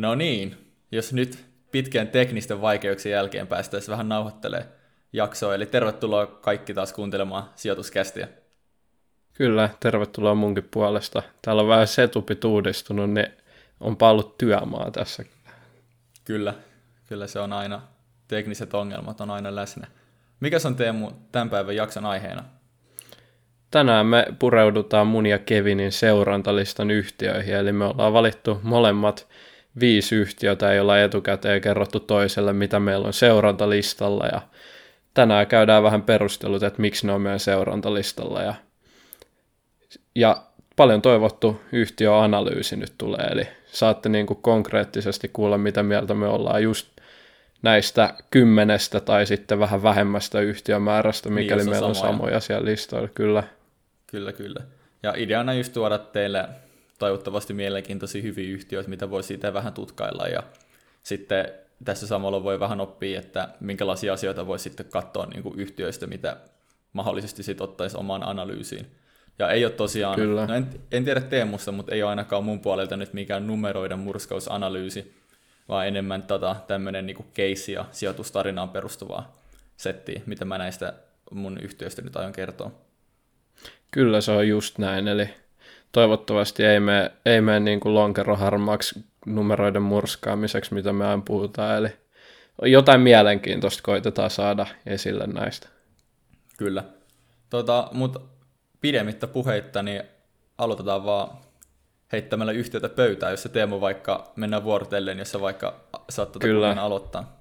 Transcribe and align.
No 0.00 0.14
niin, 0.14 0.56
jos 0.92 1.12
nyt 1.12 1.44
pitkän 1.70 2.08
teknisten 2.08 2.60
vaikeuksien 2.60 3.12
jälkeen 3.12 3.46
päästäisiin 3.46 3.90
vähän 3.90 4.08
nauhoittelemaan 4.08 4.68
jaksoa, 5.12 5.54
eli 5.54 5.66
tervetuloa 5.66 6.26
kaikki 6.26 6.74
taas 6.74 6.92
kuuntelemaan 6.92 7.50
sijoituskästiä. 7.54 8.28
Kyllä, 9.32 9.70
tervetuloa 9.80 10.34
munkin 10.34 10.68
puolesta. 10.70 11.22
Täällä 11.42 11.62
on 11.62 11.68
vähän 11.68 11.86
setupit 11.86 12.44
uudistunut, 12.44 13.10
niin 13.10 13.26
on 13.80 13.96
ollut 14.00 14.38
työmaa 14.38 14.90
tässä. 14.90 15.24
Kyllä, 16.24 16.54
kyllä 17.08 17.26
se 17.26 17.40
on 17.40 17.52
aina, 17.52 17.82
tekniset 18.28 18.74
ongelmat 18.74 19.20
on 19.20 19.30
aina 19.30 19.54
läsnä. 19.54 19.86
Mikä 20.40 20.56
on 20.64 20.76
Teemu 20.76 21.10
tämän 21.32 21.50
päivän 21.50 21.76
jakson 21.76 22.06
aiheena? 22.06 22.44
Tänään 23.70 24.06
me 24.06 24.26
pureudutaan 24.38 25.06
mun 25.06 25.26
ja 25.26 25.38
Kevinin 25.38 25.92
seurantalistan 25.92 26.90
yhtiöihin, 26.90 27.54
eli 27.54 27.72
me 27.72 27.84
ollaan 27.84 28.12
valittu 28.12 28.60
molemmat 28.62 29.28
viisi 29.80 30.14
yhtiötä, 30.14 30.72
ei 30.72 30.80
olla 30.80 31.00
etukäteen 31.00 31.60
kerrottu 31.60 32.00
toiselle, 32.00 32.52
mitä 32.52 32.80
meillä 32.80 33.06
on 33.06 33.12
seurantalistalla, 33.12 34.26
ja 34.26 34.40
tänään 35.14 35.46
käydään 35.46 35.82
vähän 35.82 36.02
perustelut, 36.02 36.62
että 36.62 36.80
miksi 36.80 37.06
ne 37.06 37.12
on 37.12 37.20
meidän 37.20 37.40
seurantalistalla, 37.40 38.42
ja, 38.42 38.54
ja 40.14 40.42
paljon 40.76 41.02
toivottu 41.02 41.60
yhtiöanalyysi 41.72 42.76
nyt 42.76 42.92
tulee, 42.98 43.26
eli 43.26 43.48
saatte 43.66 44.08
niin 44.08 44.26
kuin 44.26 44.42
konkreettisesti 44.42 45.30
kuulla, 45.32 45.58
mitä 45.58 45.82
mieltä 45.82 46.14
me 46.14 46.28
ollaan 46.28 46.62
just 46.62 46.88
näistä 47.62 48.14
kymmenestä 48.30 49.00
tai 49.00 49.26
sitten 49.26 49.58
vähän 49.58 49.82
vähemmästä 49.82 50.40
yhtiömäärästä, 50.40 51.30
mikäli 51.30 51.60
niin, 51.60 51.70
meillä 51.70 51.88
on 51.88 51.94
samoja. 51.94 52.12
samoja 52.12 52.40
siellä 52.40 52.64
listoilla, 52.64 53.08
kyllä. 53.08 53.42
Kyllä, 54.06 54.32
kyllä. 54.32 54.60
Ja 55.02 55.14
ideana 55.16 55.54
just 55.54 55.72
tuoda 55.72 55.98
teille 55.98 56.48
toivottavasti 56.98 57.54
mielenkiintoisia 57.54 58.22
hyviä 58.22 58.54
yhtiöitä, 58.54 58.90
mitä 58.90 59.10
voi 59.10 59.22
siitä 59.22 59.54
vähän 59.54 59.72
tutkailla 59.72 60.28
ja 60.28 60.42
sitten 61.02 61.52
tässä 61.84 62.06
samalla 62.06 62.44
voi 62.44 62.60
vähän 62.60 62.80
oppia, 62.80 63.20
että 63.20 63.48
minkälaisia 63.60 64.12
asioita 64.12 64.46
voi 64.46 64.58
sitten 64.58 64.86
katsoa 64.86 65.26
niin 65.26 65.42
kuin 65.42 65.58
yhtiöistä, 65.58 66.06
mitä 66.06 66.36
mahdollisesti 66.92 67.42
sitten 67.42 67.64
ottaisi 67.64 67.96
omaan 67.96 68.28
analyysiin. 68.28 68.86
Ja 69.38 69.50
ei 69.50 69.64
ole 69.64 69.72
tosiaan, 69.72 70.16
Kyllä. 70.16 70.46
No 70.46 70.54
en, 70.54 70.66
en 70.92 71.04
tiedä 71.04 71.20
Teemusta, 71.20 71.72
mutta 71.72 71.94
ei 71.94 72.02
ole 72.02 72.10
ainakaan 72.10 72.44
mun 72.44 72.60
puolelta 72.60 72.96
nyt 72.96 73.12
mikään 73.12 73.46
numeroiden 73.46 73.98
murskausanalyysi, 73.98 75.14
vaan 75.68 75.86
enemmän 75.86 76.22
tota, 76.22 76.56
tämmöinen 76.66 77.06
niin 77.06 77.26
keissi 77.34 77.72
ja 77.72 77.84
sijoitustarinaan 77.90 78.68
perustuvaa 78.68 79.42
settiä, 79.76 80.20
mitä 80.26 80.44
mä 80.44 80.58
näistä 80.58 80.94
mun 81.30 81.58
yhtiöistä 81.62 82.02
nyt 82.02 82.16
aion 82.16 82.32
kertoa. 82.32 82.70
Kyllä 83.90 84.20
se 84.20 84.32
on 84.32 84.48
just 84.48 84.78
näin, 84.78 85.08
eli 85.08 85.28
toivottavasti 85.94 86.64
ei 86.64 86.80
mene, 86.80 87.10
ei 87.26 87.40
mene 87.40 87.60
niin 87.60 87.80
kuin 87.80 87.94
lonkeroharmaaksi 87.94 89.04
numeroiden 89.26 89.82
murskaamiseksi, 89.82 90.74
mitä 90.74 90.92
me 90.92 91.06
aina 91.06 91.22
puhutaan, 91.24 91.78
eli 91.78 91.88
jotain 92.62 93.00
mielenkiintoista 93.00 93.82
koitetaan 93.82 94.30
saada 94.30 94.66
esille 94.86 95.26
näistä. 95.26 95.68
Kyllä. 96.58 96.84
Tota, 97.50 97.88
mutta 97.92 98.20
pidemmittä 98.80 99.26
puheitta, 99.26 99.82
niin 99.82 100.02
aloitetaan 100.58 101.04
vaan 101.04 101.38
heittämällä 102.12 102.52
yhtiötä 102.52 102.88
pöytään, 102.88 103.32
jos 103.32 103.42
se 103.42 103.48
Teemu 103.48 103.80
vaikka 103.80 104.32
mennään 104.36 104.64
vuorotellen, 104.64 105.18
jos 105.18 105.30
sä 105.30 105.40
vaikka 105.40 105.80
saat 106.10 106.32
tuota 106.32 106.46
Kyllä. 106.46 106.76
aloittaa. 106.78 107.40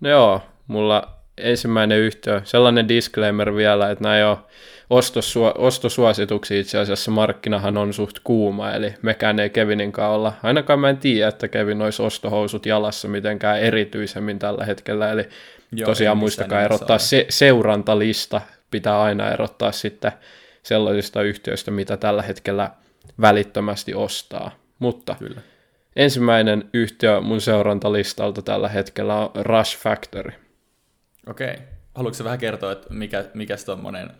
No 0.00 0.10
joo, 0.10 0.40
mulla 0.66 1.17
ensimmäinen 1.40 1.98
yhtiö, 1.98 2.40
sellainen 2.44 2.88
disclaimer 2.88 3.56
vielä, 3.56 3.90
että 3.90 4.04
nämä 4.04 4.16
ei 4.16 4.24
ole 4.24 4.38
ostosuo, 4.90 5.54
ostosuosituksia 5.58 6.60
itse 6.60 6.78
asiassa 6.78 7.10
markkinahan 7.10 7.76
on 7.76 7.92
suht 7.92 8.18
kuuma, 8.24 8.72
eli 8.72 8.94
mekään 9.02 9.38
ei 9.38 9.50
Kevinin 9.50 9.92
kanssa 9.92 10.08
olla. 10.08 10.32
Ainakaan 10.42 10.80
mä 10.80 10.90
en 10.90 10.96
tiedä, 10.96 11.28
että 11.28 11.48
Kevin 11.48 11.82
olisi 11.82 12.02
ostohousut 12.02 12.66
jalassa 12.66 13.08
mitenkään 13.08 13.60
erityisemmin 13.60 14.38
tällä 14.38 14.64
hetkellä, 14.64 15.12
eli 15.12 15.28
Joo, 15.72 15.86
tosiaan 15.86 16.18
muistakaa 16.18 16.62
erottaa 16.62 16.98
se, 16.98 17.26
seurantalista, 17.28 18.40
pitää 18.70 19.02
aina 19.02 19.30
erottaa 19.30 19.72
sitten 19.72 20.12
sellaisista 20.62 21.22
yhtiöistä, 21.22 21.70
mitä 21.70 21.96
tällä 21.96 22.22
hetkellä 22.22 22.70
välittömästi 23.20 23.94
ostaa. 23.94 24.50
Mutta 24.78 25.16
Kyllä. 25.18 25.40
ensimmäinen 25.96 26.64
yhtiö 26.72 27.20
mun 27.20 27.40
seurantalistalta 27.40 28.42
tällä 28.42 28.68
hetkellä 28.68 29.14
on 29.14 29.30
Rush 29.34 29.78
Factory. 29.78 30.32
Okei. 31.28 31.56
Haluatko 31.94 32.24
vähän 32.24 32.38
kertoa, 32.38 32.72
että 32.72 32.94
mikä, 32.94 33.24
mikä 33.34 33.56
tuommoinen 33.66 34.10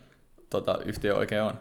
tota, 0.49 0.79
yhtiö 0.85 1.15
oikein 1.15 1.41
on? 1.41 1.53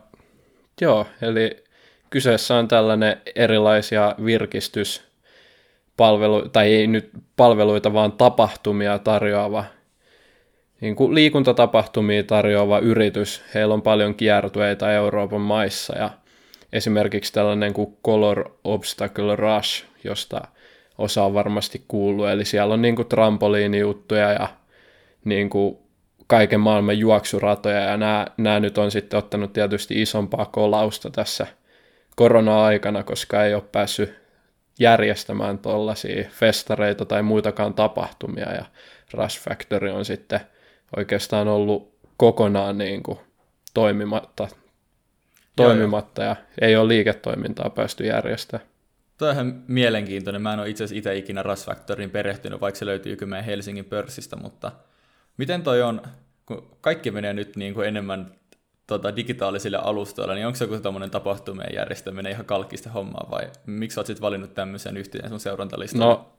Joo, 0.81 1.07
eli 1.23 1.65
kyseessä 2.11 2.55
on 2.55 2.69
tällainen 2.69 3.21
erilaisia 3.35 4.15
virkistyspalvelu, 4.25 6.49
tai 6.49 6.75
ei 6.75 6.87
nyt 6.87 7.11
palveluita, 7.37 7.93
vaan 7.93 8.13
tapahtumia 8.13 8.99
tarjoava, 8.99 9.65
niin 10.81 10.97
kuin 10.97 11.15
liikuntatapahtumia 11.15 12.23
tarjoava 12.23 12.79
yritys. 12.79 13.43
Heillä 13.55 13.75
on 13.75 13.83
paljon 13.83 14.15
kiertueita 14.15 14.93
Euroopan 14.93 15.41
maissa 15.41 15.99
ja 15.99 16.11
esimerkiksi 16.73 17.33
tällainen 17.33 17.73
kuin 17.73 17.97
Color 18.05 18.51
Obstacle 18.65 19.37
Rush, 19.37 19.85
josta 20.05 20.41
osa 20.99 21.25
on 21.25 21.35
varmasti 21.35 21.85
kuullut, 21.89 22.29
eli 22.29 22.45
siellä 22.45 22.75
on 22.75 22.83
niin 22.83 22.97
kuin 22.97 23.09
trampoliinijuttuja 23.09 24.33
ja 24.33 24.49
niin 25.25 25.51
kuin 25.51 25.79
kaiken 26.27 26.61
maailman 26.61 26.99
juoksuratoja, 26.99 27.81
ja 27.81 27.97
nämä, 27.97 28.27
nämä 28.37 28.61
nyt 28.61 28.79
on 28.79 28.91
sitten 28.91 29.19
ottanut 29.19 29.53
tietysti 29.53 30.03
isompaa 30.03 30.47
kolausta 30.47 31.11
tässä 31.11 31.47
korona-aikana, 32.17 33.03
koska 33.03 33.45
ei 33.45 33.55
ole 33.55 33.63
päässyt 33.73 34.15
järjestämään 34.79 35.59
tuollaisia 35.59 36.29
festareita 36.31 37.05
tai 37.05 37.23
muitakaan 37.23 37.75
tapahtumia, 37.75 38.53
ja 38.53 38.65
Rush 39.15 39.41
Factory 39.41 39.91
on 39.91 40.05
sitten 40.05 40.41
oikeastaan 40.97 41.49
ollut 41.49 41.99
kokonaan 42.17 42.79
niin 42.79 43.03
kuin 43.03 43.19
toimimatta, 43.75 44.49
toimimatta 45.57 46.23
joo, 46.23 46.35
joo. 46.35 46.45
ja 46.61 46.67
ei 46.67 46.77
ole 46.77 46.89
liiketoimintaa 46.89 47.71
päästy 47.71 48.07
järjestämään. 48.07 48.69
Tuo 49.19 49.29
on 49.29 49.35
ihan 49.35 49.63
mielenkiintoinen. 49.69 50.43
Mä 50.43 50.53
en 50.53 50.59
ole 50.59 50.69
itse 50.69 50.85
asiassa 50.85 50.99
itse 50.99 51.17
ikinä 51.17 51.43
Rush 51.43 51.65
Factoryin 51.65 52.11
perehtynyt, 52.11 52.61
vaikka 52.61 52.79
se 52.79 52.87
löytyy 52.87 53.17
meidän 53.25 53.45
Helsingin 53.45 53.85
pörssistä, 53.85 54.37
mutta 54.37 54.73
Miten 55.39 55.63
toi 55.63 55.83
on, 55.83 56.03
kun 56.47 56.77
kaikki 56.81 57.11
menee 57.11 57.33
nyt 57.33 57.57
niin 57.57 57.75
kuin 57.75 57.89
enemmän 57.89 58.35
tota, 58.87 59.17
digitaalisille 59.17 59.77
alustoille, 59.77 60.35
niin 60.35 60.47
onko 60.47 60.57
se 60.57 60.65
joku 60.65 60.79
tämmöinen 60.79 61.11
tapahtumien 61.11 61.75
järjestäminen 61.75 62.33
ihan 62.33 62.45
kalkkista 62.45 62.91
hommaa 62.91 63.29
vai 63.31 63.43
miksi 63.67 64.01
olet 64.01 64.07
sitten 64.07 64.23
valinnut 64.23 64.55
tämmöisen 64.55 64.97
yhtiön 64.97 65.29
sun 65.29 65.41
seurantalistalle? 65.41 66.07
No, 66.07 66.33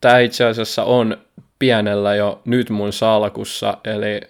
tämä 0.00 0.18
itse 0.18 0.44
asiassa 0.44 0.84
on 0.84 1.16
pienellä 1.58 2.14
jo 2.14 2.42
nyt 2.44 2.70
mun 2.70 2.92
salkussa, 2.92 3.78
eli 3.84 4.20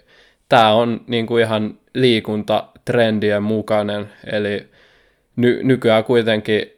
tämä 0.49 0.73
on 0.73 1.01
niin 1.07 1.27
kuin 1.27 1.43
ihan 1.43 1.77
liikuntatrendien 1.93 3.43
mukainen, 3.43 4.09
eli 4.31 4.67
ny- 5.35 5.63
nykyään 5.63 6.03
kuitenkin 6.03 6.73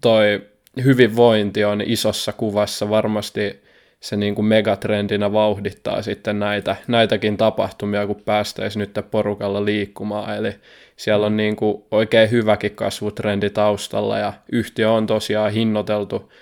toi 0.00 0.42
hyvinvointi 0.84 1.64
on 1.64 1.80
isossa 1.80 2.32
kuvassa 2.32 2.90
varmasti 2.90 3.63
se 4.04 4.16
niin 4.16 4.34
kuin 4.34 4.44
megatrendinä 4.44 5.32
vauhdittaa 5.32 6.02
sitten 6.02 6.38
näitä, 6.38 6.76
näitäkin 6.88 7.36
tapahtumia, 7.36 8.06
kun 8.06 8.22
päästäisiin 8.24 8.80
nyt 8.80 9.10
porukalla 9.10 9.64
liikkumaan. 9.64 10.36
Eli 10.36 10.54
siellä 10.96 11.26
on 11.26 11.36
niin 11.36 11.56
kuin 11.56 11.84
oikein 11.90 12.30
hyväkin 12.30 12.74
kasvutrendi 12.74 13.50
taustalla 13.50 14.18
ja 14.18 14.32
yhtiö 14.52 14.90
on 14.90 15.06
tosiaan 15.06 15.52
hinnoiteltu, 15.52 16.32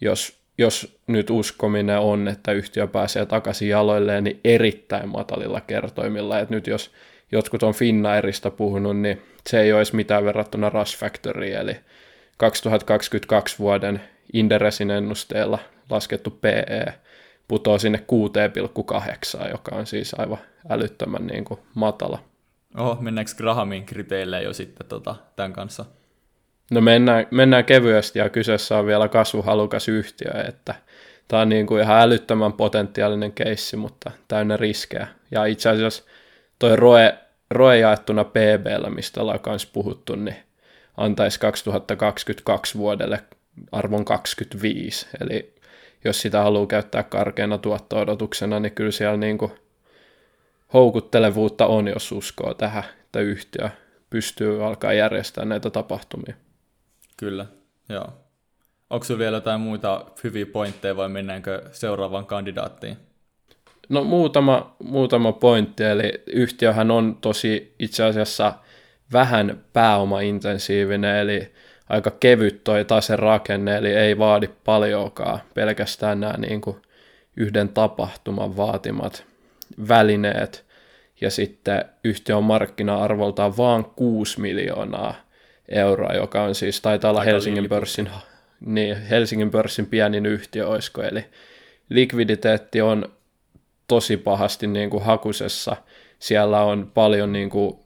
jos, 0.00 0.38
jos 0.58 0.98
nyt 1.06 1.30
uskominen 1.30 1.98
on, 1.98 2.28
että 2.28 2.52
yhtiö 2.52 2.86
pääsee 2.86 3.26
takaisin 3.26 3.68
jaloilleen, 3.68 4.24
niin 4.24 4.40
erittäin 4.44 5.08
matalilla 5.08 5.60
kertoimilla. 5.60 6.38
Et 6.38 6.50
nyt 6.50 6.66
jos 6.66 6.90
jotkut 7.32 7.62
on 7.62 7.74
Finnairista 7.74 8.50
puhunut, 8.50 8.96
niin 9.00 9.22
se 9.46 9.60
ei 9.60 9.72
olisi 9.72 9.96
mitään 9.96 10.24
verrattuna 10.24 10.70
Rush 10.70 10.98
Factory, 10.98 11.52
eli 11.52 11.76
2022 12.36 13.58
vuoden 13.58 14.00
Inderesin 14.32 14.90
ennusteella 14.90 15.58
laskettu 15.90 16.30
PE 16.30 17.03
putoaa 17.48 17.78
sinne 17.78 18.04
6,8, 19.38 19.50
joka 19.50 19.76
on 19.76 19.86
siis 19.86 20.14
aivan 20.18 20.38
älyttömän 20.68 21.26
niin 21.26 21.44
kuin 21.44 21.60
matala. 21.74 22.18
Oho, 22.78 22.98
mennäänkö 23.00 23.32
Grahamin 23.36 23.86
kriteille 23.86 24.42
jo 24.42 24.52
sitten 24.52 24.86
tota, 24.86 25.14
tämän 25.36 25.52
kanssa? 25.52 25.84
No 26.70 26.80
mennään, 26.80 27.26
mennään 27.30 27.64
kevyesti 27.64 28.18
ja 28.18 28.28
kyseessä 28.28 28.78
on 28.78 28.86
vielä 28.86 29.08
kasvuhalukas 29.08 29.88
yhtiö, 29.88 30.30
että 30.48 30.74
tämä 31.28 31.42
on 31.42 31.48
niin 31.48 31.66
kuin 31.66 31.82
ihan 31.82 32.00
älyttömän 32.00 32.52
potentiaalinen 32.52 33.32
keissi, 33.32 33.76
mutta 33.76 34.10
täynnä 34.28 34.56
riskejä. 34.56 35.06
Ja 35.30 35.44
itse 35.44 35.68
asiassa 35.68 36.04
toi 36.58 36.76
ROE, 36.76 37.18
ROE 37.50 37.78
jaettuna 37.78 38.24
PBllä, 38.24 38.90
mistä 38.90 39.20
ollaan 39.20 39.40
myös 39.46 39.66
puhuttu, 39.66 40.14
niin 40.14 40.36
antaisi 40.96 41.40
2022 41.40 42.78
vuodelle 42.78 43.24
arvon 43.72 44.04
25, 44.04 45.06
eli 45.20 45.53
jos 46.04 46.20
sitä 46.20 46.42
haluaa 46.42 46.66
käyttää 46.66 47.02
karkeana 47.02 47.58
tuotto-odotuksena, 47.58 48.60
niin 48.60 48.72
kyllä 48.72 48.90
siellä 48.90 49.16
niin 49.16 49.38
kuin 49.38 49.52
houkuttelevuutta 50.74 51.66
on, 51.66 51.88
jos 51.88 52.12
uskoo 52.12 52.54
tähän, 52.54 52.84
että 53.04 53.20
yhtiö 53.20 53.70
pystyy 54.10 54.64
alkaa 54.64 54.92
järjestämään 54.92 55.48
näitä 55.48 55.70
tapahtumia. 55.70 56.34
Kyllä, 57.16 57.46
joo. 57.88 58.08
onko 58.90 59.04
sinulla 59.04 59.18
vielä 59.18 59.36
jotain 59.36 59.60
muita 59.60 60.06
hyviä 60.24 60.46
pointteja 60.46 60.96
vai 60.96 61.08
mennäänkö 61.08 61.62
seuraavaan 61.72 62.26
kandidaattiin? 62.26 62.96
No 63.88 64.04
muutama, 64.04 64.76
muutama 64.84 65.32
pointti, 65.32 65.84
eli 65.84 66.12
yhtiöhän 66.26 66.90
on 66.90 67.18
tosi 67.20 67.74
itse 67.78 68.04
asiassa 68.04 68.52
vähän 69.12 69.64
pääomaintensiivinen, 69.72 71.16
eli 71.16 71.52
aika 71.88 72.10
kevyt 72.10 72.64
toi 72.64 72.84
taserakenne, 72.84 73.76
eli 73.76 73.94
ei 73.94 74.18
vaadi 74.18 74.50
paljonkaan, 74.64 75.38
pelkästään 75.54 76.20
nämä 76.20 76.34
niin 76.38 76.60
kuin 76.60 76.76
yhden 77.36 77.68
tapahtuman 77.68 78.56
vaatimat 78.56 79.24
välineet, 79.88 80.64
ja 81.20 81.30
sitten 81.30 81.84
yhtiö 82.04 82.36
on 82.36 82.44
markkina-arvoltaan 82.44 83.56
vaan 83.56 83.84
6 83.84 84.40
miljoonaa 84.40 85.14
euroa, 85.68 86.12
joka 86.12 86.42
on 86.42 86.54
siis, 86.54 86.80
taitaa 86.80 87.10
olla 87.10 87.22
Helsingin 87.22 87.68
pörssin, 87.68 88.10
niin, 88.60 89.02
Helsingin 89.02 89.50
pörssin 89.50 89.86
pienin 89.86 90.26
yhtiö, 90.26 90.68
olisiko, 90.68 91.02
eli 91.02 91.24
likviditeetti 91.88 92.82
on 92.82 93.12
tosi 93.88 94.16
pahasti 94.16 94.66
niin 94.66 94.90
kuin 94.90 95.04
hakusessa. 95.04 95.76
Siellä 96.18 96.60
on 96.60 96.90
paljon 96.94 97.32
niin 97.32 97.50
kuin, 97.50 97.78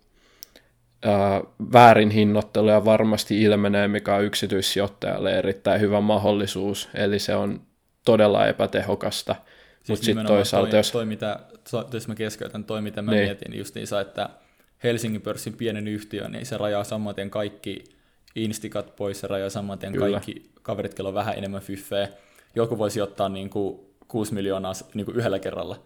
ää, 1.05 1.43
väärin 1.73 2.11
hinnoitteluja 2.11 2.85
varmasti 2.85 3.43
ilmenee, 3.43 3.89
mikä 3.89 4.15
on 4.15 4.25
yksityissijoittajalle 4.25 5.39
erittäin 5.39 5.81
hyvä 5.81 6.01
mahdollisuus, 6.01 6.89
eli 6.95 7.19
se 7.19 7.35
on 7.35 7.61
todella 8.05 8.47
epätehokasta. 8.47 9.35
Siis 9.35 9.89
Mutta 9.89 10.05
sitten 10.05 10.27
toisaalta, 10.27 10.71
toi, 10.71 10.79
jos... 10.79 10.93
Toi, 10.93 11.07
mitä, 11.07 11.41
jos 11.93 12.09
mä 12.09 12.15
keskeytän, 12.15 12.65
toi 12.65 12.83
mitä 12.83 13.03
mä 13.03 13.11
niin. 13.11 13.25
mietin 13.25 13.59
just 13.59 13.75
niissä, 13.75 14.01
että 14.01 14.29
Helsingin 14.85 15.23
pörssin 15.23 15.55
pienen 15.55 15.89
yhtiö, 15.89 16.29
niin 16.29 16.47
se 16.47 16.57
rajaa 16.57 16.85
samaten 16.85 17.31
kaikki 17.31 17.85
instikat 18.35 18.97
pois, 18.97 19.21
se 19.21 19.27
rajaa 19.27 19.51
samaten 19.51 19.93
Kyllä. 19.93 20.11
kaikki 20.11 20.51
kaverit, 20.63 20.95
kello 20.95 21.09
on 21.09 21.15
vähän 21.15 21.39
enemmän 21.39 21.63
fyffeä. 21.63 22.09
Joku 22.55 22.79
voisi 22.79 23.01
ottaa 23.01 23.29
niin 23.29 23.51
kuin 23.51 23.81
6 24.09 24.35
miljoonaa 24.35 24.73
niin 24.95 25.05
kuin 25.05 25.17
yhdellä 25.17 25.39
kerralla. 25.39 25.83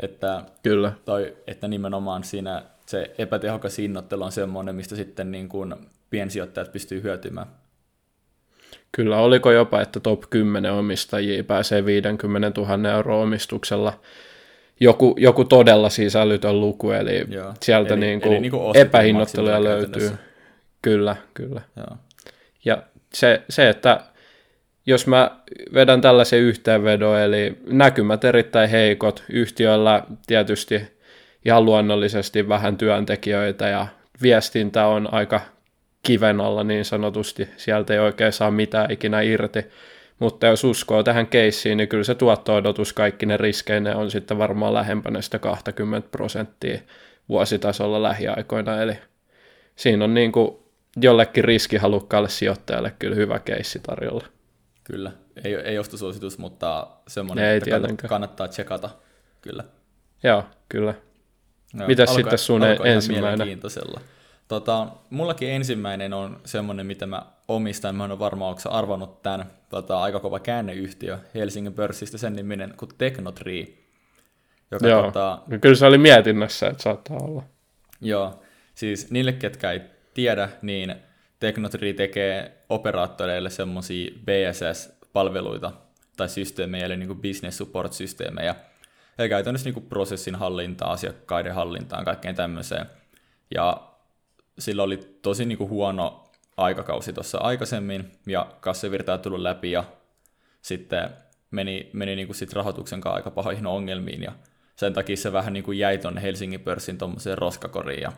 Että, 0.00 0.44
Kyllä. 0.62 0.92
Toi, 1.04 1.36
että 1.46 1.68
nimenomaan 1.68 2.24
siinä 2.24 2.62
se 2.90 3.10
epätehokas 3.18 3.78
hinnoittelu 3.78 4.24
on 4.24 4.32
semmoinen, 4.32 4.74
mistä 4.74 4.96
sitten 4.96 5.30
niin 5.30 5.48
kuin 5.48 5.74
piensijoittajat 6.10 6.72
pystyy 6.72 7.02
hyötymään. 7.02 7.46
Kyllä, 8.92 9.18
oliko 9.18 9.52
jopa, 9.52 9.80
että 9.80 10.00
top 10.00 10.22
10 10.30 10.72
omistajia 10.72 11.44
pääsee 11.44 11.84
50 11.84 12.60
000 12.60 12.90
euroa 12.90 13.22
omistuksella. 13.22 14.00
Joku, 14.80 15.14
joku 15.18 15.44
todella 15.44 15.88
siis 15.88 16.16
älytön 16.16 16.60
luku, 16.60 16.90
eli 16.90 17.24
Joo. 17.28 17.54
sieltä 17.60 17.94
eli, 17.94 18.00
niin 18.00 18.20
kuin 18.20 18.32
eli 18.32 18.40
niin 18.40 18.50
kuin 18.50 18.76
epähinnoitteluja 18.76 19.64
löytyy. 19.64 20.10
Kyllä, 20.82 21.16
kyllä. 21.34 21.60
Joo. 21.76 21.96
Ja 22.64 22.82
se, 23.14 23.42
se, 23.48 23.68
että 23.68 24.00
jos 24.86 25.06
mä 25.06 25.40
vedän 25.74 26.00
tällaisen 26.00 26.40
yhteenvedon, 26.40 27.18
eli 27.18 27.58
näkymät 27.66 28.24
erittäin 28.24 28.70
heikot, 28.70 29.24
yhtiöllä 29.28 30.02
tietysti 30.26 30.99
ihan 31.44 31.64
luonnollisesti 31.64 32.48
vähän 32.48 32.76
työntekijöitä 32.76 33.68
ja 33.68 33.86
viestintä 34.22 34.86
on 34.86 35.14
aika 35.14 35.40
kiven 36.02 36.40
alla 36.40 36.64
niin 36.64 36.84
sanotusti, 36.84 37.48
sieltä 37.56 37.92
ei 37.92 37.98
oikein 37.98 38.32
saa 38.32 38.50
mitään 38.50 38.90
ikinä 38.90 39.20
irti, 39.20 39.66
mutta 40.18 40.46
jos 40.46 40.64
uskoo 40.64 41.02
tähän 41.02 41.26
keissiin, 41.26 41.76
niin 41.76 41.88
kyllä 41.88 42.04
se 42.04 42.14
tuotto-odotus 42.14 42.92
kaikki 42.92 43.26
ne 43.26 43.36
riskeinä 43.36 43.96
on 43.96 44.10
sitten 44.10 44.38
varmaan 44.38 44.74
lähempänä 44.74 45.20
sitä 45.20 45.38
20 45.38 46.08
prosenttia 46.10 46.80
vuositasolla 47.28 48.02
lähiaikoina, 48.02 48.82
eli 48.82 48.98
siinä 49.76 50.04
on 50.04 50.14
niin 50.14 50.32
kuin 50.32 50.56
jollekin 51.02 51.44
riskihalukkaalle 51.44 52.28
sijoittajalle 52.28 52.92
kyllä 52.98 53.16
hyvä 53.16 53.38
keissi 53.38 53.78
tarjolla. 53.78 54.26
Kyllä, 54.84 55.12
ei, 55.44 55.54
ei 55.54 55.78
ostosuositus, 55.78 56.38
mutta 56.38 56.86
semmoinen, 57.08 57.44
ei 57.44 57.56
että 57.56 57.64
tietenkään. 57.64 58.08
kannattaa 58.08 58.48
tsekata, 58.48 58.90
kyllä. 59.40 59.64
Joo, 60.22 60.44
kyllä. 60.68 60.94
No, 61.72 61.86
Mitäs 61.86 62.14
sitten 62.14 62.38
sun 62.38 62.62
ensimmäinen? 62.84 63.60
Tota, 64.48 64.86
mullakin 65.10 65.50
ensimmäinen 65.50 66.12
on 66.12 66.40
semmoinen, 66.44 66.86
mitä 66.86 67.06
mä 67.06 67.22
omistan. 67.48 67.96
Mä 67.96 68.04
en 68.04 68.10
ole 68.10 68.18
varmaan, 68.18 68.48
onko 68.48 68.60
arvannut 68.70 69.22
tämän 69.22 69.46
tota, 69.68 70.00
aika 70.00 70.20
kova 70.20 70.40
käänneyhtiö 70.40 71.18
Helsingin 71.34 71.72
pörssistä, 71.72 72.18
sen 72.18 72.32
niminen 72.32 72.74
kuin 72.76 72.90
Technotree. 72.98 73.66
Joka, 74.70 74.88
Joo, 74.88 75.02
tota, 75.02 75.42
kyllä 75.60 75.74
se 75.74 75.86
oli 75.86 75.98
mietinnässä, 75.98 76.66
että 76.66 76.82
saattaa 76.82 77.16
olla. 77.16 77.42
Joo, 78.00 78.42
siis 78.74 79.10
niille, 79.10 79.32
ketkä 79.32 79.72
ei 79.72 79.80
tiedä, 80.14 80.48
niin 80.62 80.94
Technotree 81.40 81.92
tekee 81.92 82.64
operaattoreille 82.68 83.50
semmoisia 83.50 84.10
BSS-palveluita 84.24 85.72
tai 86.16 86.28
systeemejä, 86.28 86.86
eli 86.86 86.96
niin 86.96 87.20
business 87.22 87.58
support-systeemejä, 87.58 88.54
ja 89.22 89.28
käytännössä 89.28 89.70
niin 89.70 89.86
prosessin 89.86 90.34
hallintaa, 90.34 90.92
asiakkaiden 90.92 91.54
hallintaan, 91.54 92.04
kaikkeen 92.04 92.34
tämmöiseen. 92.34 92.86
Ja 93.54 93.90
sillä 94.58 94.82
oli 94.82 95.18
tosi 95.22 95.44
niin 95.44 95.58
kuin 95.58 95.70
huono 95.70 96.30
aikakausi 96.56 97.12
tuossa 97.12 97.38
aikaisemmin, 97.38 98.12
ja 98.26 98.46
kassavirta 98.60 99.14
on 99.14 99.20
tullut 99.20 99.40
läpi, 99.40 99.70
ja 99.70 99.84
sitten 100.62 101.10
meni, 101.50 101.90
meni 101.92 102.16
niin 102.16 102.28
kuin 102.28 102.36
sit 102.36 102.52
rahoituksen 102.52 103.00
kanssa 103.00 103.16
aika 103.16 103.30
pahoihin 103.30 103.66
ongelmiin, 103.66 104.22
ja 104.22 104.32
sen 104.76 104.92
takia 104.92 105.16
se 105.16 105.32
vähän 105.32 105.52
niin 105.52 105.64
kuin 105.64 105.78
jäi 105.78 105.98
tuonne 105.98 106.22
Helsingin 106.22 106.60
pörssin 106.60 106.98
tuommoiseen 106.98 107.38
roskakoriin, 107.38 108.02
ja 108.02 108.12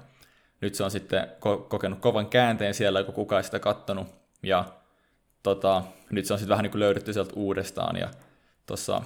nyt 0.60 0.74
se 0.74 0.84
on 0.84 0.90
sitten 0.90 1.22
ko- 1.22 1.66
kokenut 1.68 1.98
kovan 1.98 2.26
käänteen 2.26 2.74
siellä, 2.74 3.04
kun 3.04 3.14
kukaan 3.14 3.40
ei 3.40 3.44
sitä 3.44 3.58
kattonut, 3.58 4.06
ja 4.42 4.64
tota, 5.42 5.82
nyt 6.10 6.24
se 6.24 6.32
on 6.32 6.38
sitten 6.38 6.50
vähän 6.50 6.62
niin 6.62 6.70
kuin 6.70 6.80
löydetty 6.80 7.12
sieltä 7.12 7.32
uudestaan, 7.36 7.96
ja 7.96 8.08
tuossa 8.66 9.02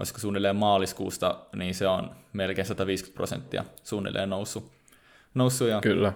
olisiko 0.00 0.18
suunnilleen 0.18 0.56
maaliskuusta, 0.56 1.38
niin 1.56 1.74
se 1.74 1.88
on 1.88 2.16
melkein 2.32 2.66
150 2.66 3.16
prosenttia 3.16 3.64
suunnilleen 3.84 4.30
noussut. 4.30 4.70
noussut 5.34 5.68
ja 5.68 5.80
Kyllä. 5.80 6.12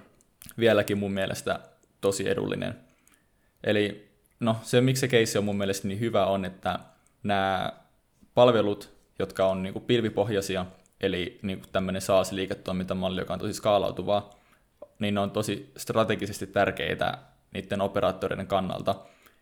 vieläkin 0.59 0.99
mun 0.99 1.13
mielestä 1.13 1.61
tosi 2.01 2.29
edullinen. 2.29 2.75
Eli 3.65 4.11
no, 4.41 4.57
se, 4.63 4.81
miksi 4.81 5.01
se 5.01 5.09
keissi 5.09 5.39
on 5.39 5.45
mun 5.45 5.57
mielestä 5.57 5.89
niin 5.89 6.01
hyvä, 6.01 6.27
on, 6.27 6.45
että 6.45 6.79
nämä 7.23 7.73
palvelut, 8.35 8.93
jotka 9.19 9.47
on 9.47 9.63
niin 9.63 9.73
kuin 9.73 9.85
pilvipohjaisia, 9.85 10.67
eli 11.01 11.39
niin 11.43 11.59
kuin 11.61 11.71
tämmöinen 11.73 12.03
SaaS-liiketoimintamalli, 12.03 13.21
joka 13.21 13.35
on 13.35 13.41
tosi 13.41 13.53
skaalautuvaa, 13.53 14.31
niin 14.99 15.15
ne 15.15 15.21
on 15.21 15.31
tosi 15.31 15.73
strategisesti 15.77 16.47
tärkeitä 16.47 17.19
niiden 17.55 17.81
operaattoreiden 17.81 18.47
kannalta. 18.47 18.95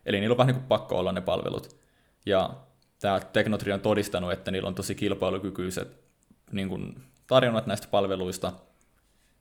Eli 0.06 0.20
niillä 0.20 0.32
on 0.32 0.38
vähän 0.38 0.54
niin 0.54 0.61
kuin 0.61 0.68
pakko 0.68 0.99
olla 0.99 1.12
ne 1.12 1.20
palvelut. 1.20 1.76
Ja 2.26 2.50
tämä 3.02 3.21
Technotri 3.21 3.73
on 3.73 3.80
todistanut, 3.80 4.32
että 4.32 4.50
niillä 4.50 4.68
on 4.68 4.75
tosi 4.75 4.94
kilpailukykyiset 4.94 5.88
niin 6.52 6.68
kuin, 6.68 7.02
tarjonnat 7.26 7.66
näistä 7.66 7.88
palveluista, 7.90 8.52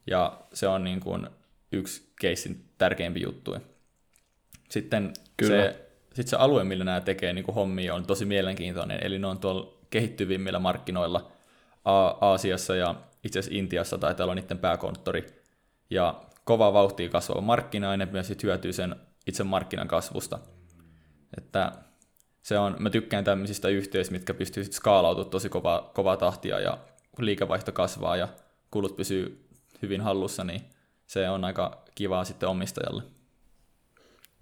ja 0.08 0.42
se 0.54 0.68
on 0.68 0.84
niin 0.84 1.00
kuin, 1.00 1.28
yksi 1.72 2.14
keissin 2.22 2.66
tärkeimpi 2.78 3.22
juttu. 3.22 3.56
Sitten 4.70 5.14
Kyllä. 5.38 5.64
se, 5.64 5.90
sit 6.14 6.28
se 6.28 6.36
alue, 6.36 6.64
millä 6.64 6.84
nämä 6.84 7.02
tekee 7.02 7.34
niin 7.34 7.44
kuin 7.44 7.56
hommia, 7.56 7.96
on 7.96 8.06
tosi 8.06 8.26
mielenkiintoinen, 8.26 9.00
eli 9.02 9.20
ne 9.20 9.28
on 9.28 9.40
tuolla 9.40 9.74
kehittyvimmillä 9.90 10.60
markkinoilla 10.60 11.32
Aasiassa 12.22 12.76
ja 12.76 12.96
itse 13.24 13.40
asiassa 13.40 13.58
Intiassa 13.58 13.98
taitaa 13.98 14.24
olla 14.24 14.36
niiden 14.36 14.60
pääkonttori, 14.60 15.26
ja 15.90 16.22
kova 16.44 16.74
vauhtia 16.74 17.10
kasvava 17.10 17.42
markkina, 17.42 17.92
ja 17.92 17.98
ne 17.98 18.08
myös 18.12 18.34
hyötyy 18.44 18.74
sen 18.74 18.96
itse 19.28 19.44
markkinan 19.44 19.88
kasvusta. 19.88 20.40
Että 21.38 21.72
se 22.42 22.58
on, 22.58 22.76
mä 22.80 22.90
tykkään 22.90 23.24
tämmöisistä 23.24 23.68
yhtiöistä, 23.68 24.14
mitkä 24.14 24.34
pystyy 24.34 24.64
skaalautumaan 24.64 25.32
tosi 25.32 25.50
kovaa, 25.50 25.92
kovaa 25.94 26.18
tahtia 26.18 26.60
ja 26.60 26.78
liikevaihto 27.20 27.72
kasvaa 27.72 28.18
ja 28.18 28.28
kulut 28.72 28.96
pysyy 28.96 29.46
hyvin 29.82 30.02
hallussa, 30.02 30.44
niin 30.44 30.62
se 31.08 31.30
on 31.30 31.46
aika 31.46 31.84
kivaa 31.96 32.24
sitten 32.24 32.50
omistajalle. 32.50 33.04